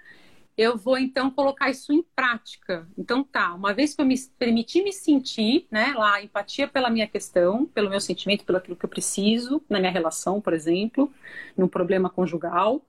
eu 0.56 0.76
vou 0.76 0.96
então 0.98 1.30
colocar 1.30 1.68
isso 1.70 1.92
em 1.92 2.02
prática. 2.02 2.88
Então 2.96 3.22
tá, 3.22 3.54
uma 3.54 3.74
vez 3.74 3.94
que 3.94 4.00
eu 4.00 4.06
me 4.06 4.16
permiti 4.38 4.82
me 4.82 4.92
sentir, 4.92 5.66
né, 5.70 5.92
lá, 5.96 6.22
empatia 6.22 6.66
pela 6.66 6.88
minha 6.88 7.06
questão, 7.06 7.66
pelo 7.66 7.90
meu 7.90 8.00
sentimento, 8.00 8.44
pelo 8.44 8.58
aquilo 8.58 8.76
que 8.76 8.84
eu 8.84 8.88
preciso, 8.88 9.62
na 9.68 9.78
minha 9.78 9.92
relação, 9.92 10.40
por 10.40 10.54
exemplo, 10.54 11.12
num 11.56 11.68
problema 11.68 12.08
conjugal, 12.08 12.82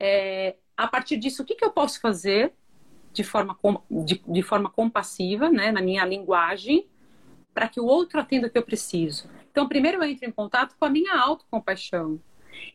é, 0.00 0.56
a 0.76 0.88
partir 0.88 1.16
disso, 1.16 1.42
o 1.42 1.44
que, 1.44 1.54
que 1.54 1.64
eu 1.64 1.70
posso 1.70 2.00
fazer 2.00 2.52
de 3.12 3.22
forma, 3.22 3.56
de, 3.90 4.22
de 4.26 4.42
forma 4.42 4.70
compassiva, 4.70 5.50
né, 5.50 5.70
na 5.70 5.82
minha 5.82 6.04
linguagem, 6.04 6.86
para 7.52 7.68
que 7.68 7.78
o 7.78 7.84
outro 7.84 8.18
atenda 8.18 8.46
o 8.46 8.50
que 8.50 8.56
eu 8.56 8.62
preciso. 8.62 9.28
Então, 9.50 9.68
primeiro 9.68 9.98
eu 9.98 10.04
entro 10.04 10.26
em 10.26 10.32
contato 10.32 10.74
com 10.78 10.86
a 10.86 10.90
minha 10.90 11.14
autocompaixão. 11.14 12.18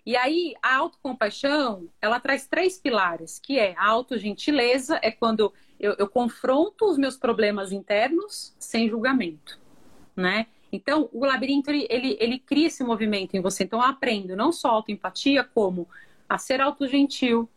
E 0.06 0.16
aí, 0.16 0.56
a 0.62 0.76
autocompaixão, 0.76 1.88
ela 2.02 2.20
traz 2.20 2.48
três 2.48 2.78
pilares, 2.78 3.40
que 3.40 3.60
é 3.60 3.76
a 3.78 3.88
autogentileza, 3.88 5.00
é 5.02 5.12
quando 5.12 5.54
eu, 5.80 5.96
eu 5.98 6.08
confronto 6.08 6.86
os 6.86 6.98
meus 6.98 7.18
problemas 7.18 7.72
internos 7.72 8.56
sem 8.58 8.90
julgamento, 8.90 9.60
né? 10.16 10.48
Então, 10.72 11.10
o 11.14 11.26
labirinto, 11.26 11.70
ele, 11.70 11.88
ele, 11.90 12.18
ele 12.20 12.40
cria 12.40 12.68
esse 12.68 12.84
movimento 12.84 13.36
em 13.36 13.42
você. 13.42 13.64
Então, 13.64 13.80
eu 13.80 13.86
aprendo 13.86 14.36
não 14.36 14.52
só 14.52 14.70
autoempatia, 14.70 15.44
como 15.44 15.88
a 16.28 16.38
ser 16.38 16.60
autogentil, 16.60 17.50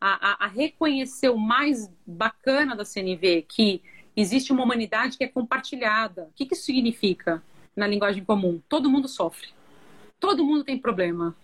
a, 0.00 0.44
a, 0.44 0.44
a 0.46 0.48
reconhecer 0.48 1.28
o 1.28 1.38
mais 1.38 1.92
bacana 2.06 2.74
da 2.74 2.84
CNV, 2.84 3.44
que 3.48 3.82
existe 4.16 4.52
uma 4.52 4.64
humanidade 4.64 5.16
que 5.16 5.24
é 5.24 5.28
compartilhada. 5.28 6.24
O 6.24 6.32
que, 6.34 6.46
que 6.46 6.54
isso 6.54 6.64
significa 6.64 7.42
na 7.76 7.86
linguagem 7.86 8.24
comum? 8.24 8.60
Todo 8.68 8.90
mundo 8.90 9.06
sofre. 9.06 9.48
Todo 10.18 10.44
mundo 10.44 10.64
tem 10.64 10.78
problema. 10.78 11.36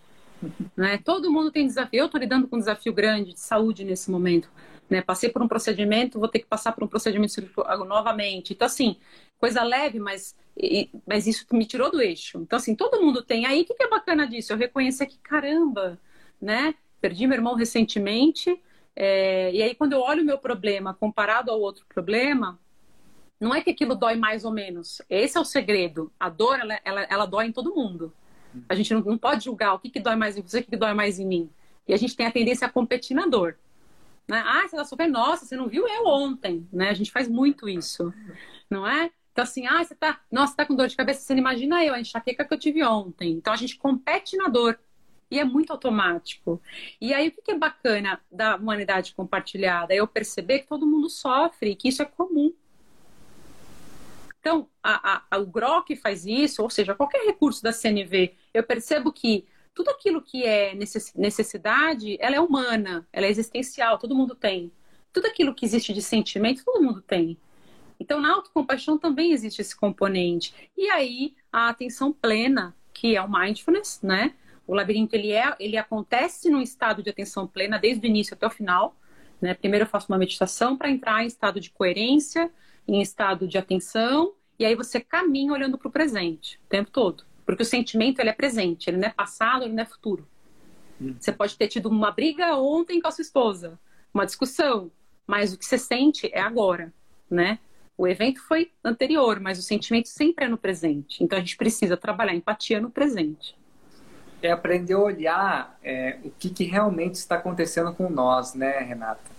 Né? 0.75 0.97
Todo 0.97 1.31
mundo 1.31 1.51
tem 1.51 1.65
desafio. 1.65 1.99
Eu 1.99 2.05
estou 2.05 2.19
lidando 2.19 2.47
com 2.47 2.55
um 2.55 2.59
desafio 2.59 2.93
grande 2.93 3.33
de 3.33 3.39
saúde 3.39 3.83
nesse 3.83 4.11
momento. 4.11 4.49
Né? 4.89 5.01
Passei 5.01 5.29
por 5.29 5.41
um 5.41 5.47
procedimento, 5.47 6.19
vou 6.19 6.29
ter 6.29 6.39
que 6.39 6.45
passar 6.45 6.71
por 6.71 6.83
um 6.83 6.87
procedimento 6.87 7.41
novamente. 7.85 8.53
Então, 8.53 8.65
assim, 8.65 8.97
coisa 9.39 9.63
leve, 9.63 9.99
mas, 9.99 10.35
mas 11.05 11.27
isso 11.27 11.45
me 11.51 11.65
tirou 11.65 11.91
do 11.91 12.01
eixo. 12.01 12.39
Então, 12.39 12.57
assim, 12.57 12.75
todo 12.75 13.01
mundo 13.01 13.21
tem. 13.21 13.45
Aí, 13.45 13.61
o 13.61 13.65
que, 13.65 13.73
que 13.73 13.83
é 13.83 13.89
bacana 13.89 14.27
disso? 14.27 14.53
Eu 14.53 14.57
reconhecer 14.57 15.05
que, 15.05 15.17
caramba, 15.19 15.99
né? 16.41 16.75
Perdi 17.01 17.27
meu 17.27 17.35
irmão 17.35 17.55
recentemente. 17.55 18.61
É, 18.95 19.51
e 19.53 19.61
aí, 19.61 19.75
quando 19.75 19.93
eu 19.93 20.01
olho 20.01 20.23
o 20.23 20.25
meu 20.25 20.37
problema 20.37 20.93
comparado 20.93 21.51
ao 21.51 21.59
outro 21.59 21.85
problema, 21.87 22.59
não 23.39 23.53
é 23.53 23.61
que 23.61 23.69
aquilo 23.69 23.95
dói 23.95 24.15
mais 24.15 24.45
ou 24.45 24.51
menos. 24.51 25.01
Esse 25.09 25.37
é 25.37 25.41
o 25.41 25.45
segredo. 25.45 26.11
A 26.19 26.29
dor, 26.29 26.59
ela, 26.59 26.79
ela, 26.83 27.01
ela 27.03 27.25
dói 27.25 27.45
em 27.45 27.51
todo 27.51 27.75
mundo. 27.75 28.11
A 28.67 28.75
gente 28.75 28.93
não, 28.93 29.01
não 29.01 29.17
pode 29.17 29.45
julgar 29.45 29.73
o 29.73 29.79
que, 29.79 29.89
que 29.89 29.99
dói 29.99 30.15
mais 30.15 30.37
em 30.37 30.41
você, 30.41 30.59
o 30.59 30.63
que, 30.63 30.71
que 30.71 30.77
dói 30.77 30.93
mais 30.93 31.19
em 31.19 31.25
mim. 31.25 31.49
E 31.87 31.93
a 31.93 31.97
gente 31.97 32.15
tem 32.15 32.25
a 32.25 32.31
tendência 32.31 32.67
a 32.67 32.69
competir 32.69 33.15
na 33.15 33.25
dor. 33.25 33.57
Né? 34.27 34.43
Ah, 34.45 34.67
você 34.67 34.75
tá 34.75 34.83
sofrendo, 34.83 35.13
nossa, 35.13 35.45
você 35.45 35.55
não 35.55 35.67
viu 35.67 35.87
eu 35.87 36.05
ontem, 36.05 36.67
né? 36.71 36.89
A 36.89 36.93
gente 36.93 37.11
faz 37.11 37.29
muito 37.29 37.69
isso, 37.69 38.13
não 38.69 38.85
é? 38.85 39.09
Então, 39.31 39.43
assim, 39.43 39.65
ah, 39.67 39.83
você 39.83 39.95
tá, 39.95 40.19
nossa, 40.31 40.55
tá 40.55 40.65
com 40.65 40.75
dor 40.75 40.87
de 40.87 40.95
cabeça, 40.95 41.21
você 41.21 41.33
não 41.33 41.39
imagina 41.39 41.83
eu, 41.85 41.93
a 41.93 42.01
enxaqueca 42.01 42.43
que 42.43 42.53
eu 42.53 42.59
tive 42.59 42.83
ontem. 42.83 43.31
Então, 43.33 43.53
a 43.53 43.55
gente 43.55 43.77
compete 43.77 44.35
na 44.35 44.47
dor. 44.47 44.79
E 45.29 45.39
é 45.39 45.43
muito 45.43 45.71
automático. 45.71 46.61
E 47.01 47.13
aí, 47.13 47.27
o 47.27 47.41
que 47.41 47.51
é 47.51 47.57
bacana 47.57 48.19
da 48.31 48.55
humanidade 48.55 49.13
compartilhada? 49.13 49.93
É 49.93 49.97
eu 49.97 50.07
perceber 50.07 50.59
que 50.59 50.67
todo 50.67 50.87
mundo 50.87 51.09
sofre, 51.09 51.75
que 51.75 51.89
isso 51.89 52.01
é 52.01 52.05
comum. 52.05 52.53
Então, 54.47 54.69
a, 54.81 55.23
a, 55.29 55.37
o 55.39 55.45
GROC 55.45 55.93
faz 55.97 56.25
isso, 56.25 56.63
ou 56.63 56.69
seja, 56.69 56.95
qualquer 56.95 57.25
recurso 57.25 57.61
da 57.61 57.73
CNV, 57.73 58.33
eu 58.53 58.63
percebo 58.63 59.11
que 59.11 59.45
tudo 59.73 59.89
aquilo 59.89 60.21
que 60.21 60.45
é 60.45 60.73
necessidade, 60.73 62.15
ela 62.21 62.37
é 62.37 62.39
humana, 62.39 63.05
ela 63.11 63.25
é 63.25 63.29
existencial, 63.29 63.97
todo 63.99 64.15
mundo 64.15 64.35
tem. 64.35 64.71
Tudo 65.11 65.27
aquilo 65.27 65.53
que 65.53 65.65
existe 65.65 65.93
de 65.93 66.01
sentimento, 66.01 66.63
todo 66.63 66.81
mundo 66.81 67.01
tem. 67.01 67.37
Então, 67.99 68.21
na 68.21 68.35
autocompaixão 68.35 68.97
também 68.97 69.33
existe 69.33 69.59
esse 69.59 69.75
componente. 69.75 70.53
E 70.77 70.89
aí, 70.91 71.35
a 71.51 71.67
atenção 71.67 72.13
plena, 72.13 72.73
que 72.93 73.17
é 73.17 73.21
o 73.21 73.29
mindfulness, 73.29 73.99
né? 74.01 74.33
O 74.65 74.73
labirinto, 74.73 75.13
ele, 75.13 75.33
é, 75.33 75.53
ele 75.59 75.75
acontece 75.75 76.49
num 76.49 76.61
estado 76.61 77.03
de 77.03 77.09
atenção 77.09 77.45
plena 77.45 77.77
desde 77.77 78.07
o 78.07 78.07
início 78.07 78.33
até 78.33 78.47
o 78.47 78.49
final. 78.49 78.95
Né? 79.41 79.53
Primeiro 79.53 79.83
eu 79.83 79.89
faço 79.89 80.07
uma 80.07 80.17
meditação 80.17 80.77
para 80.77 80.89
entrar 80.89 81.21
em 81.21 81.27
estado 81.27 81.59
de 81.59 81.69
coerência, 81.69 82.49
em 82.87 83.01
estado 83.01 83.45
de 83.45 83.57
atenção, 83.57 84.33
e 84.59 84.65
aí 84.65 84.75
você 84.75 84.99
caminha 84.99 85.53
olhando 85.53 85.77
para 85.77 85.87
o 85.87 85.91
presente 85.91 86.59
o 86.65 86.69
tempo 86.69 86.89
todo. 86.91 87.23
Porque 87.45 87.63
o 87.63 87.65
sentimento 87.65 88.19
ele 88.19 88.29
é 88.29 88.33
presente, 88.33 88.89
ele 88.89 88.97
não 88.97 89.07
é 89.07 89.11
passado, 89.11 89.63
ele 89.63 89.73
não 89.73 89.83
é 89.83 89.85
futuro. 89.85 90.27
Hum. 91.01 91.15
Você 91.19 91.31
pode 91.31 91.57
ter 91.57 91.67
tido 91.67 91.87
uma 91.87 92.11
briga 92.11 92.57
ontem 92.57 92.99
com 92.99 93.07
a 93.07 93.11
sua 93.11 93.21
esposa, 93.21 93.79
uma 94.13 94.25
discussão, 94.25 94.91
mas 95.25 95.53
o 95.53 95.57
que 95.57 95.65
você 95.65 95.77
sente 95.77 96.29
é 96.33 96.41
agora, 96.41 96.93
né? 97.29 97.59
O 97.97 98.07
evento 98.07 98.41
foi 98.41 98.71
anterior, 98.83 99.39
mas 99.39 99.57
o 99.57 99.61
sentimento 99.63 100.07
sempre 100.07 100.45
é 100.45 100.47
no 100.47 100.57
presente. 100.57 101.23
Então 101.23 101.37
a 101.37 101.41
gente 101.41 101.57
precisa 101.57 101.97
trabalhar 101.97 102.35
empatia 102.35 102.79
no 102.79 102.91
presente. 102.91 103.57
É 104.41 104.51
aprender 104.51 104.93
a 104.93 104.99
olhar 104.99 105.79
é, 105.83 106.19
o 106.23 106.29
que, 106.29 106.49
que 106.49 106.63
realmente 106.63 107.15
está 107.15 107.35
acontecendo 107.35 107.91
com 107.93 108.07
nós, 108.09 108.53
né, 108.53 108.79
Renata? 108.79 109.36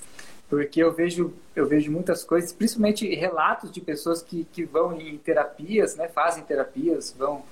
Porque 0.48 0.82
eu 0.82 0.92
vejo 0.92 1.34
eu 1.54 1.66
vejo 1.66 1.90
muitas 1.90 2.22
coisas, 2.22 2.52
principalmente 2.52 3.12
relatos 3.14 3.72
de 3.72 3.80
pessoas 3.80 4.22
que, 4.22 4.44
que 4.52 4.64
vão 4.64 4.98
em 4.98 5.18
terapias, 5.18 5.96
né, 5.96 6.08
fazem 6.08 6.44
terapias, 6.44 7.14
vão 7.18 7.42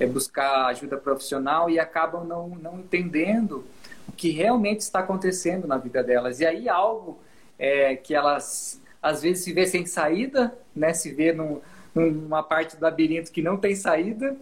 é, 0.00 0.06
buscar 0.06 0.66
ajuda 0.66 0.96
profissional 0.96 1.70
e 1.70 1.78
acabam 1.78 2.24
não, 2.24 2.48
não 2.48 2.80
entendendo 2.80 3.64
o 4.08 4.12
que 4.12 4.30
realmente 4.30 4.80
está 4.80 4.98
acontecendo 4.98 5.68
na 5.68 5.76
vida 5.76 6.02
delas. 6.02 6.40
E 6.40 6.46
aí 6.46 6.68
algo 6.68 7.20
é, 7.58 7.94
que 7.94 8.14
elas 8.14 8.80
às 9.00 9.22
vezes 9.22 9.44
se 9.44 9.52
vê 9.52 9.66
sem 9.66 9.86
saída, 9.86 10.52
né, 10.74 10.92
se 10.92 11.12
vê 11.12 11.32
num, 11.32 11.60
numa 11.94 12.42
parte 12.42 12.76
do 12.76 12.82
labirinto 12.82 13.30
que 13.30 13.42
não 13.42 13.56
tem 13.56 13.74
saída, 13.74 14.36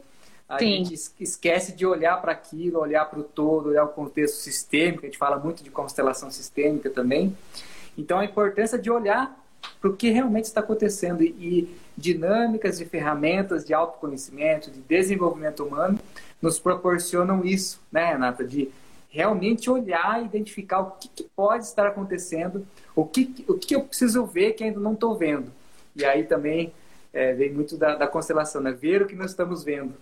a 0.48 0.58
Sim. 0.58 0.84
gente 0.84 1.12
esquece 1.20 1.72
de 1.72 1.86
olhar 1.86 2.20
para 2.20 2.32
aquilo, 2.32 2.80
olhar 2.80 3.04
para 3.04 3.20
o 3.20 3.22
todo, 3.22 3.68
olhar 3.68 3.84
o 3.84 3.88
contexto 3.88 4.36
sistêmico, 4.36 5.04
a 5.04 5.06
gente 5.06 5.18
fala 5.18 5.38
muito 5.38 5.62
de 5.62 5.70
constelação 5.70 6.30
sistêmica 6.30 6.90
também. 6.90 7.36
Então, 7.96 8.18
a 8.18 8.24
importância 8.24 8.78
de 8.78 8.90
olhar 8.90 9.38
para 9.80 9.90
o 9.90 9.96
que 9.96 10.10
realmente 10.10 10.44
está 10.44 10.60
acontecendo 10.60 11.22
e 11.22 11.74
dinâmicas 11.96 12.80
e 12.80 12.84
ferramentas 12.84 13.64
de 13.64 13.74
autoconhecimento, 13.74 14.70
de 14.70 14.80
desenvolvimento 14.80 15.64
humano, 15.64 15.98
nos 16.40 16.58
proporcionam 16.58 17.44
isso, 17.44 17.80
né, 17.92 18.06
Renata? 18.06 18.44
De 18.44 18.70
realmente 19.08 19.68
olhar 19.68 20.22
e 20.22 20.26
identificar 20.26 20.80
o 20.80 20.92
que, 20.92 21.08
que 21.08 21.24
pode 21.24 21.64
estar 21.64 21.86
acontecendo, 21.86 22.66
o 22.94 23.04
que, 23.04 23.44
o 23.48 23.54
que 23.54 23.74
eu 23.74 23.82
preciso 23.82 24.24
ver 24.24 24.52
que 24.52 24.64
ainda 24.64 24.80
não 24.80 24.94
estou 24.94 25.16
vendo. 25.16 25.52
E 25.94 26.04
aí 26.04 26.24
também 26.24 26.72
é, 27.12 27.32
vem 27.34 27.52
muito 27.52 27.76
da, 27.76 27.96
da 27.96 28.06
constelação, 28.06 28.60
né? 28.60 28.72
Ver 28.72 29.02
o 29.02 29.06
que 29.06 29.16
nós 29.16 29.30
estamos 29.30 29.64
vendo. 29.64 29.94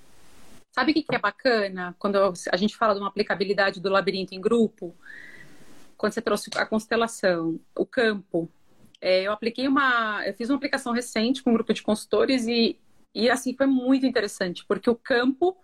Sabe 0.74 0.93
o 0.93 0.95
que, 0.95 1.03
que 1.03 1.14
é 1.14 1.18
bacana 1.18 1.97
quando 1.99 2.16
a 2.53 2.57
gente 2.57 2.76
fala 2.76 2.95
de 2.95 3.01
uma 3.01 3.09
aplicabilidade 3.09 3.80
do 3.80 3.89
labirinto 3.89 4.34
em 4.34 4.41
grupo? 4.41 4.95
Quando 5.99 6.12
você 6.12 6.22
trouxe 6.22 6.49
a 6.55 6.64
constelação, 6.64 7.61
o 7.76 7.84
campo, 7.84 8.49
é, 9.01 9.22
eu 9.22 9.32
apliquei 9.32 9.66
uma, 9.66 10.24
eu 10.24 10.32
fiz 10.32 10.49
uma 10.49 10.57
aplicação 10.57 10.92
recente 10.92 11.42
com 11.42 11.51
um 11.51 11.55
grupo 11.55 11.74
de 11.74 11.82
consultores 11.82 12.46
e, 12.46 12.78
e 13.14 13.28
assim 13.28 13.55
foi 13.55 13.66
muito 13.66 14.07
interessante, 14.07 14.64
porque 14.66 14.88
o 14.88 14.94
campo, 14.94 15.57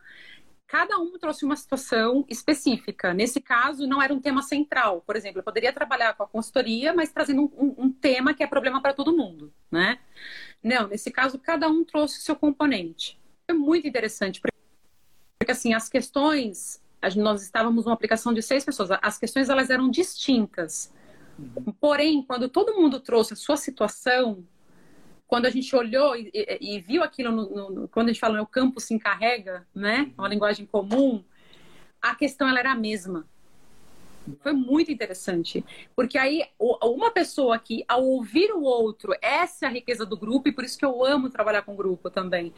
cada 0.67 0.99
um 0.99 1.17
trouxe 1.19 1.45
uma 1.45 1.55
situação 1.55 2.25
específica. 2.29 3.15
Nesse 3.15 3.41
caso, 3.41 3.87
não 3.87 4.03
era 4.03 4.13
um 4.13 4.21
tema 4.21 4.43
central. 4.43 5.03
Por 5.07 5.15
exemplo, 5.15 5.39
eu 5.39 5.45
poderia 5.45 5.73
trabalhar 5.73 6.15
com 6.15 6.25
a 6.25 6.29
consultoria, 6.29 6.93
mas 6.93 7.13
trazendo 7.13 7.43
um, 7.57 7.75
um, 7.85 7.93
tema 7.93 8.35
que 8.35 8.43
é 8.43 8.47
problema 8.47 8.83
para 8.83 8.93
todo 8.93 9.17
mundo, 9.17 9.53
né? 9.71 10.01
Não, 10.63 10.89
nesse 10.89 11.13
caso, 11.13 11.39
cada 11.39 11.69
um 11.69 11.85
trouxe 11.85 12.19
o 12.19 12.23
seu 12.23 12.35
componente. 12.35 13.21
Foi 13.49 13.57
muito 13.57 13.87
interessante, 13.87 14.41
porque 14.41 15.53
assim, 15.53 15.75
as 15.75 15.89
questões 15.89 16.84
nós 17.17 17.43
estávamos 17.43 17.85
numa 17.85 17.95
aplicação 17.95 18.33
de 18.33 18.43
seis 18.43 18.65
pessoas. 18.65 18.91
As 19.03 19.19
questões 19.19 19.49
elas 19.49 19.71
eram 19.71 19.91
distintas. 19.91 20.93
Uhum. 21.39 21.73
Porém, 21.81 22.23
quando 22.23 22.49
todo 22.49 22.75
mundo 22.75 23.01
trouxe 23.01 23.35
a 23.35 23.37
sua 23.37 23.57
situação, 23.57 24.45
quando 25.27 25.47
a 25.47 25.51
gente 25.51 25.75
olhou 25.75 26.15
e, 26.17 26.31
e, 26.33 26.77
e 26.77 26.81
viu 26.81 27.03
aquilo, 27.03 27.33
no, 27.33 27.71
no, 27.71 27.89
quando 27.89 28.09
a 28.09 28.13
gente 28.13 28.21
fala 28.21 28.41
o 28.41 28.47
campo 28.47 28.81
se 28.81 28.95
encarrega, 28.95 29.67
né, 29.75 30.13
uma 30.17 30.29
linguagem 30.29 30.67
comum, 30.67 31.25
a 32.01 32.15
questão 32.15 32.49
ela 32.49 32.61
era 32.61 32.73
a 32.73 32.77
mesma. 32.77 33.27
Foi 34.41 34.53
muito 34.53 34.91
interessante, 34.91 35.65
porque 35.95 36.17
aí 36.17 36.43
uma 36.59 37.11
pessoa 37.11 37.59
que, 37.59 37.85
ao 37.87 38.03
ouvir 38.03 38.51
o 38.53 38.63
outro, 38.63 39.15
essa 39.21 39.67
é 39.67 39.69
a 39.69 39.73
riqueza 39.73 40.07
do 40.07 40.17
grupo, 40.17 40.49
e 40.49 40.53
por 40.53 40.65
isso 40.65 40.79
que 40.79 40.85
eu 40.85 41.05
amo 41.05 41.29
trabalhar 41.29 41.63
com 41.63 41.77
grupo 41.77 42.09
também, 42.09 42.53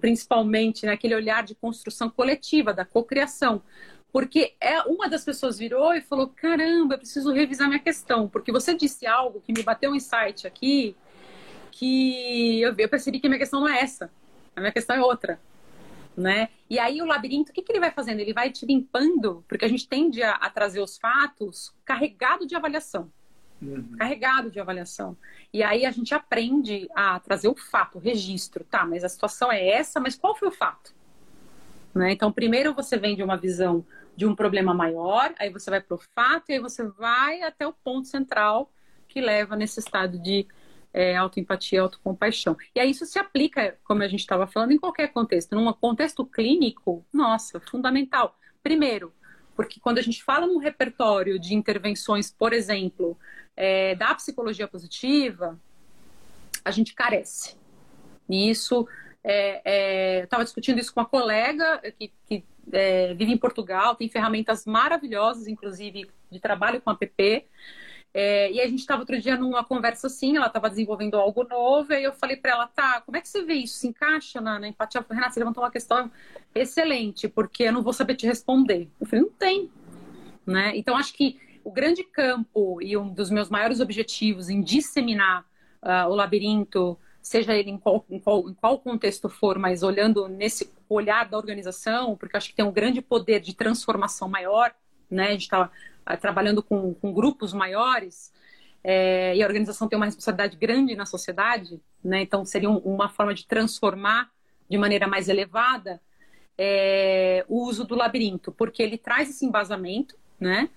principalmente 0.00 0.86
naquele 0.86 1.14
olhar 1.14 1.42
de 1.42 1.54
construção 1.54 2.08
coletiva, 2.08 2.72
da 2.72 2.84
cocriação. 2.84 3.62
Porque 4.12 4.54
é 4.60 4.82
uma 4.82 5.08
das 5.08 5.24
pessoas 5.24 5.58
virou 5.58 5.94
e 5.94 6.00
falou: 6.00 6.28
caramba, 6.28 6.94
eu 6.94 6.98
preciso 6.98 7.32
revisar 7.32 7.68
minha 7.68 7.80
questão, 7.80 8.28
porque 8.28 8.52
você 8.52 8.74
disse 8.74 9.06
algo 9.06 9.40
que 9.40 9.52
me 9.52 9.62
bateu 9.62 9.90
um 9.90 9.94
insight 9.94 10.46
aqui, 10.46 10.96
que 11.72 12.60
eu, 12.60 12.74
eu 12.76 12.88
percebi 12.88 13.20
que 13.20 13.26
a 13.26 13.30
minha 13.30 13.38
questão 13.38 13.60
não 13.60 13.68
é 13.68 13.80
essa, 13.80 14.10
a 14.54 14.60
minha 14.60 14.72
questão 14.72 14.96
é 14.96 15.00
outra 15.00 15.40
né? 16.20 16.48
E 16.68 16.78
aí 16.78 17.00
o 17.02 17.06
labirinto, 17.06 17.50
o 17.50 17.54
que, 17.54 17.62
que 17.62 17.72
ele 17.72 17.80
vai 17.80 17.90
fazendo? 17.90 18.20
Ele 18.20 18.32
vai 18.32 18.50
te 18.50 18.64
limpando, 18.66 19.44
porque 19.48 19.64
a 19.64 19.68
gente 19.68 19.88
tende 19.88 20.22
a, 20.22 20.34
a 20.34 20.50
trazer 20.50 20.80
os 20.80 20.98
fatos 20.98 21.74
carregado 21.84 22.46
de 22.46 22.54
avaliação. 22.54 23.10
Uhum. 23.60 23.96
Carregado 23.98 24.50
de 24.50 24.60
avaliação. 24.60 25.16
E 25.52 25.62
aí 25.62 25.84
a 25.84 25.90
gente 25.90 26.14
aprende 26.14 26.88
a 26.94 27.18
trazer 27.20 27.48
o 27.48 27.54
fato, 27.54 27.98
o 27.98 28.00
registro. 28.00 28.64
Tá, 28.64 28.86
mas 28.86 29.04
a 29.04 29.08
situação 29.08 29.50
é 29.50 29.66
essa, 29.68 29.98
mas 29.98 30.14
qual 30.14 30.36
foi 30.36 30.48
o 30.48 30.52
fato? 30.52 30.94
Né? 31.94 32.12
Então, 32.12 32.30
primeiro 32.30 32.74
você 32.74 32.96
vem 32.96 33.16
de 33.16 33.22
uma 33.22 33.36
visão 33.36 33.84
de 34.16 34.26
um 34.26 34.34
problema 34.34 34.74
maior, 34.74 35.32
aí 35.38 35.50
você 35.50 35.70
vai 35.70 35.80
para 35.80 35.94
o 35.94 36.00
fato, 36.14 36.50
e 36.50 36.52
aí 36.52 36.58
você 36.58 36.84
vai 36.84 37.42
até 37.42 37.66
o 37.66 37.72
ponto 37.72 38.06
central, 38.06 38.70
que 39.08 39.20
leva 39.20 39.56
nesse 39.56 39.80
estado 39.80 40.18
de 40.18 40.46
é, 40.92 41.16
autoempatia 41.16 41.82
autocompaixão. 41.82 42.56
E 42.74 42.80
aí 42.80 42.90
isso 42.90 43.06
se 43.06 43.18
aplica, 43.18 43.76
como 43.84 44.02
a 44.02 44.08
gente 44.08 44.20
estava 44.20 44.46
falando, 44.46 44.72
em 44.72 44.78
qualquer 44.78 45.08
contexto. 45.08 45.54
Num 45.54 45.72
contexto 45.72 46.24
clínico, 46.24 47.04
nossa, 47.12 47.60
fundamental. 47.60 48.36
Primeiro, 48.62 49.12
porque 49.54 49.80
quando 49.80 49.98
a 49.98 50.02
gente 50.02 50.22
fala 50.22 50.46
num 50.46 50.58
repertório 50.58 51.38
de 51.38 51.54
intervenções, 51.54 52.30
por 52.30 52.52
exemplo, 52.52 53.18
é, 53.56 53.94
da 53.94 54.14
psicologia 54.14 54.66
positiva, 54.66 55.58
a 56.64 56.70
gente 56.70 56.94
carece. 56.94 57.56
E 58.28 58.50
isso, 58.50 58.86
é, 59.22 59.60
é, 59.64 60.24
estava 60.24 60.44
discutindo 60.44 60.78
isso 60.78 60.92
com 60.94 61.00
uma 61.00 61.06
colega 61.06 61.80
que, 61.98 62.12
que 62.26 62.44
é, 62.72 63.14
vive 63.14 63.32
em 63.32 63.38
Portugal, 63.38 63.94
tem 63.94 64.08
ferramentas 64.08 64.64
maravilhosas, 64.64 65.46
inclusive 65.46 66.10
de 66.30 66.40
trabalho 66.40 66.80
com 66.80 66.90
app. 66.90 67.46
É, 68.12 68.50
e 68.50 68.60
a 68.60 68.66
gente 68.66 68.80
estava 68.80 69.02
outro 69.02 69.20
dia 69.20 69.36
numa 69.36 69.64
conversa 69.64 70.08
assim, 70.08 70.36
ela 70.36 70.48
estava 70.48 70.68
desenvolvendo 70.68 71.16
algo 71.16 71.44
novo, 71.44 71.92
e 71.92 72.02
eu 72.02 72.12
falei 72.12 72.36
para 72.36 72.50
ela, 72.50 72.66
tá, 72.66 73.00
como 73.02 73.16
é 73.16 73.20
que 73.20 73.28
você 73.28 73.42
vê 73.44 73.54
isso? 73.54 73.78
Se 73.78 73.86
encaixa 73.86 74.40
na, 74.40 74.58
na 74.58 74.68
empatia? 74.68 75.00
Falou, 75.02 75.14
Renata, 75.14 75.34
você 75.34 75.40
levantou 75.40 75.62
uma 75.62 75.70
questão 75.70 76.10
excelente, 76.54 77.28
porque 77.28 77.64
eu 77.64 77.72
não 77.72 77.82
vou 77.82 77.92
saber 77.92 78.16
te 78.16 78.26
responder. 78.26 78.90
Eu 79.00 79.06
falei, 79.06 79.24
não 79.24 79.30
tem. 79.30 79.70
Né? 80.44 80.76
Então, 80.76 80.96
acho 80.96 81.14
que 81.14 81.38
o 81.62 81.70
grande 81.70 82.02
campo 82.02 82.82
e 82.82 82.96
um 82.96 83.12
dos 83.12 83.30
meus 83.30 83.48
maiores 83.48 83.80
objetivos 83.80 84.48
em 84.48 84.60
disseminar 84.60 85.44
uh, 85.82 86.08
o 86.08 86.14
labirinto, 86.14 86.98
seja 87.22 87.54
ele 87.54 87.70
em 87.70 87.78
qual, 87.78 88.04
em, 88.10 88.18
qual, 88.18 88.48
em 88.48 88.54
qual 88.54 88.78
contexto 88.78 89.28
for, 89.28 89.58
mas 89.58 89.82
olhando 89.82 90.26
nesse 90.26 90.72
olhar 90.88 91.28
da 91.28 91.36
organização, 91.36 92.16
porque 92.16 92.36
acho 92.36 92.48
que 92.48 92.56
tem 92.56 92.64
um 92.64 92.72
grande 92.72 93.00
poder 93.00 93.40
de 93.40 93.54
transformação 93.54 94.28
maior, 94.28 94.74
né? 95.10 95.28
A 95.28 95.32
gente 95.32 95.42
está 95.42 95.70
trabalhando 96.16 96.62
com, 96.62 96.94
com, 96.94 97.12
grupos 97.12 97.52
maiores 97.52 98.32
é, 98.82 99.34
e 99.36 99.42
a 99.42 99.46
organização 99.46 99.88
tem 99.88 99.96
uma 99.96 100.06
responsabilidade 100.06 100.56
grande 100.56 100.94
na 100.96 101.06
sociedade, 101.06 101.80
né? 102.02 102.22
Então 102.22 102.44
seria 102.44 102.70
um, 102.70 102.78
uma 102.78 103.08
forma 103.08 103.34
de 103.34 103.46
transformar 103.46 104.30
de 104.68 104.78
maneira 104.78 105.06
mais 105.06 105.28
elevada 105.28 106.00
é, 106.56 107.44
o 107.48 107.64
uso 107.64 107.84
do 107.84 107.94
labirinto, 107.94 108.52
porque 108.52 108.82
ele 108.82 108.98
traz 108.98 109.30
esse 109.30 109.44
embasamento, 109.44 110.16
né? 110.38 110.68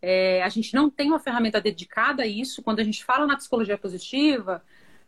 É, 0.00 0.42
a 0.42 0.48
gente 0.48 0.74
não 0.74 0.90
tem 0.90 1.08
uma 1.08 1.20
ferramenta 1.20 1.60
dedicada 1.60 2.24
a 2.24 2.26
isso. 2.26 2.62
Quando 2.62 2.80
a 2.80 2.84
gente 2.84 3.04
fala 3.04 3.26
na 3.26 3.36
psicologia 3.36 3.78
positiva, 3.78 4.62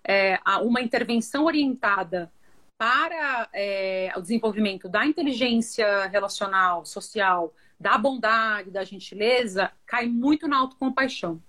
é, 0.04 0.38
uma 0.62 0.80
intervenção 0.80 1.44
orientada 1.46 2.30
para 2.78 3.48
é, 3.52 4.12
o 4.16 4.20
desenvolvimento 4.20 4.88
da 4.88 5.06
inteligência 5.06 6.06
relacional, 6.06 6.84
social, 6.84 7.52
da 7.78 7.98
bondade, 7.98 8.70
da 8.70 8.84
gentileza, 8.84 9.70
cai 9.86 10.06
muito 10.06 10.46
na 10.48 10.58
autocompaixão, 10.58 11.42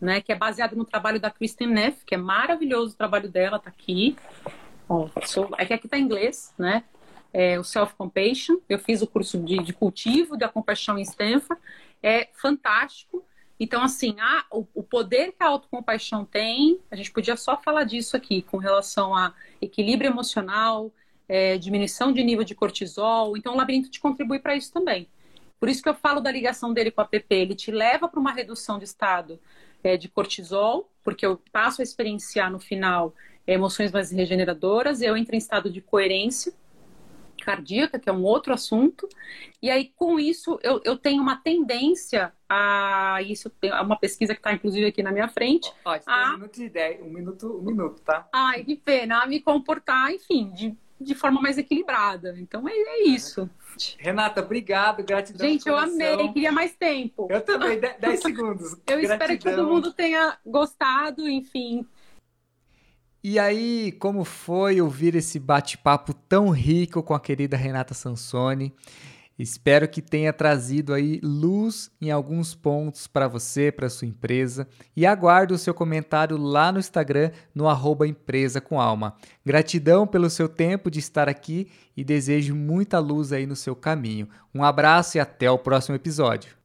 né? 0.00 0.20
Que 0.20 0.32
é 0.32 0.36
baseado 0.36 0.74
no 0.74 0.84
trabalho 0.84 1.20
da 1.20 1.30
Kristen 1.30 1.68
Neff, 1.68 2.04
que 2.04 2.14
é 2.14 2.18
maravilhoso 2.18 2.94
o 2.94 2.96
trabalho 2.96 3.28
dela, 3.28 3.58
tá 3.58 3.70
aqui. 3.70 4.16
Ó, 4.88 5.08
sou, 5.24 5.50
é 5.56 5.64
que 5.64 5.72
aqui 5.72 5.88
tá 5.88 5.98
em 5.98 6.02
inglês, 6.02 6.52
né? 6.58 6.84
É, 7.32 7.58
o 7.58 7.64
Self 7.64 7.94
Compassion. 7.94 8.56
Eu 8.68 8.78
fiz 8.78 9.02
o 9.02 9.06
curso 9.06 9.38
de, 9.38 9.62
de 9.62 9.72
cultivo 9.72 10.36
da 10.36 10.48
compaixão 10.48 10.98
em 10.98 11.02
Stanford 11.02 11.60
é 12.02 12.28
fantástico. 12.32 13.24
Então, 13.58 13.82
assim, 13.82 14.16
a, 14.18 14.44
o, 14.50 14.66
o, 14.74 14.82
poder 14.82 15.32
que 15.32 15.42
a 15.42 15.48
autocompaixão 15.48 16.24
tem, 16.24 16.80
a 16.90 16.96
gente 16.96 17.12
podia 17.12 17.36
só 17.36 17.58
falar 17.58 17.84
disso 17.84 18.16
aqui, 18.16 18.40
com 18.40 18.56
relação 18.56 19.14
a 19.14 19.34
equilíbrio 19.60 20.10
emocional, 20.10 20.90
é, 21.28 21.58
diminuição 21.58 22.10
de 22.10 22.24
nível 22.24 22.42
de 22.42 22.54
cortisol. 22.54 23.36
Então, 23.36 23.52
o 23.52 23.56
labirinto 23.56 23.90
te 23.90 24.00
contribui 24.00 24.38
para 24.38 24.56
isso 24.56 24.72
também. 24.72 25.06
Por 25.60 25.68
isso 25.68 25.82
que 25.82 25.88
eu 25.88 25.94
falo 25.94 26.20
da 26.20 26.32
ligação 26.32 26.72
dele 26.72 26.90
com 26.90 27.02
a 27.02 27.04
PP. 27.04 27.34
Ele 27.34 27.54
te 27.54 27.70
leva 27.70 28.08
para 28.08 28.18
uma 28.18 28.32
redução 28.32 28.78
de 28.78 28.84
estado 28.86 29.38
é, 29.84 29.96
de 29.96 30.08
cortisol, 30.08 30.90
porque 31.04 31.24
eu 31.24 31.40
passo 31.52 31.82
a 31.82 31.84
experienciar 31.84 32.50
no 32.50 32.58
final 32.58 33.14
emoções 33.46 33.92
mais 33.92 34.10
regeneradoras, 34.10 35.02
eu 35.02 35.16
entro 35.16 35.34
em 35.34 35.38
estado 35.38 35.70
de 35.70 35.80
coerência, 35.80 36.52
cardíaca, 37.40 37.98
que 37.98 38.08
é 38.08 38.12
um 38.12 38.22
outro 38.22 38.52
assunto. 38.52 39.08
E 39.60 39.70
aí, 39.70 39.92
com 39.96 40.20
isso, 40.20 40.58
eu, 40.62 40.80
eu 40.84 40.96
tenho 40.96 41.22
uma 41.22 41.36
tendência 41.36 42.32
a. 42.48 43.18
Isso 43.22 43.50
é 43.62 43.80
uma 43.80 43.96
pesquisa 43.96 44.34
que 44.34 44.40
está, 44.40 44.52
inclusive, 44.52 44.86
aqui 44.86 45.02
na 45.02 45.10
minha 45.10 45.28
frente. 45.28 45.72
Ó, 45.84 45.98
a, 46.06 46.28
um 46.28 46.32
minuto 46.34 46.54
de 46.54 46.64
ideia, 46.64 47.02
um 47.02 47.10
minuto, 47.10 47.58
um 47.58 47.62
minuto, 47.62 48.02
tá? 48.02 48.28
Ai, 48.32 48.62
que 48.62 48.76
pena, 48.76 49.22
a 49.22 49.26
me 49.26 49.40
comportar, 49.40 50.12
enfim, 50.12 50.50
de, 50.50 50.76
de 51.00 51.14
forma 51.14 51.40
mais 51.40 51.56
equilibrada. 51.56 52.36
Então 52.38 52.68
é, 52.68 52.72
é 52.72 53.02
isso. 53.08 53.48
Renata, 53.98 54.40
obrigado, 54.42 55.02
gratidão. 55.02 55.48
Gente, 55.48 55.68
eu 55.68 55.76
amei, 55.76 56.28
queria 56.32 56.52
mais 56.52 56.74
tempo. 56.74 57.28
Eu 57.30 57.40
também, 57.40 57.80
10 57.80 58.20
segundos. 58.20 58.72
Eu 58.72 58.78
gratidão. 59.00 59.12
espero 59.12 59.38
que 59.38 59.44
todo 59.44 59.66
mundo 59.66 59.92
tenha 59.92 60.36
gostado, 60.44 61.28
enfim. 61.28 61.86
E 63.22 63.38
aí, 63.38 63.92
como 63.92 64.24
foi 64.24 64.80
ouvir 64.80 65.14
esse 65.14 65.38
bate-papo 65.38 66.14
tão 66.14 66.48
rico 66.50 67.02
com 67.02 67.12
a 67.12 67.20
querida 67.20 67.56
Renata 67.56 67.92
Sansoni? 67.92 68.72
Espero 69.40 69.88
que 69.88 70.02
tenha 70.02 70.34
trazido 70.34 70.92
aí 70.92 71.18
luz 71.22 71.90
em 71.98 72.10
alguns 72.10 72.54
pontos 72.54 73.06
para 73.06 73.26
você, 73.26 73.72
para 73.72 73.88
sua 73.88 74.06
empresa, 74.06 74.68
e 74.94 75.06
aguardo 75.06 75.54
o 75.54 75.58
seu 75.58 75.72
comentário 75.72 76.36
lá 76.36 76.70
no 76.70 76.78
Instagram, 76.78 77.30
no 77.54 77.66
arroba 77.66 78.06
empresa 78.06 78.60
com 78.60 78.78
alma. 78.78 79.14
Gratidão 79.42 80.06
pelo 80.06 80.28
seu 80.28 80.46
tempo 80.46 80.90
de 80.90 80.98
estar 80.98 81.26
aqui 81.26 81.68
e 81.96 82.04
desejo 82.04 82.54
muita 82.54 82.98
luz 82.98 83.32
aí 83.32 83.46
no 83.46 83.56
seu 83.56 83.74
caminho. 83.74 84.28
Um 84.54 84.62
abraço 84.62 85.16
e 85.16 85.20
até 85.20 85.50
o 85.50 85.56
próximo 85.56 85.96
episódio. 85.96 86.59